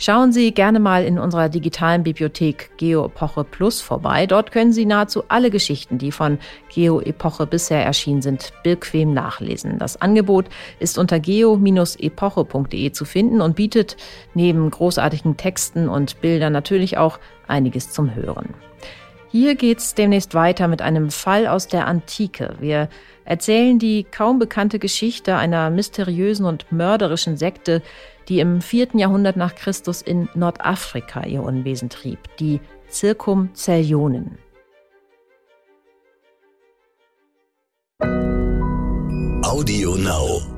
Schauen 0.00 0.30
Sie 0.30 0.54
gerne 0.54 0.78
mal 0.78 1.04
in 1.04 1.18
unserer 1.18 1.48
digitalen 1.48 2.04
Bibliothek 2.04 2.70
Geo-Epoche 2.76 3.42
Plus 3.42 3.80
vorbei. 3.80 4.26
Dort 4.26 4.52
können 4.52 4.72
Sie 4.72 4.86
nahezu 4.86 5.24
alle 5.26 5.50
Geschichten, 5.50 5.98
die 5.98 6.12
von 6.12 6.38
Geo-Epoche 6.72 7.46
bisher 7.46 7.84
erschienen 7.84 8.22
sind, 8.22 8.52
bequem 8.62 9.12
nachlesen. 9.12 9.76
Das 9.80 10.00
Angebot 10.00 10.46
ist 10.78 10.98
unter 10.98 11.18
geo-epoche.de 11.18 12.92
zu 12.92 13.04
finden 13.04 13.40
und 13.40 13.56
bietet 13.56 13.96
neben 14.34 14.70
großartigen 14.70 15.36
Texten 15.36 15.88
und 15.88 16.20
Bildern 16.20 16.52
natürlich 16.52 16.96
auch 16.96 17.18
einiges 17.48 17.90
zum 17.90 18.14
Hören. 18.14 18.54
Hier 19.30 19.56
geht's 19.56 19.94
demnächst 19.94 20.34
weiter 20.34 20.68
mit 20.68 20.80
einem 20.80 21.10
Fall 21.10 21.46
aus 21.48 21.66
der 21.66 21.86
Antike. 21.86 22.54
Wir 22.60 22.88
erzählen 23.26 23.78
die 23.78 24.04
kaum 24.04 24.38
bekannte 24.38 24.78
Geschichte 24.78 25.36
einer 25.36 25.68
mysteriösen 25.68 26.46
und 26.46 26.72
mörderischen 26.72 27.36
Sekte, 27.36 27.82
die 28.28 28.40
im 28.40 28.60
vierten 28.60 28.98
Jahrhundert 28.98 29.36
nach 29.36 29.54
Christus 29.54 30.02
in 30.02 30.28
Nordafrika 30.34 31.24
ihr 31.24 31.42
Unwesen 31.42 31.88
trieb, 31.88 32.18
die 32.38 32.60
Zirkumzellionen. 32.88 34.38
Audio 39.42 39.96
Now. 39.96 40.57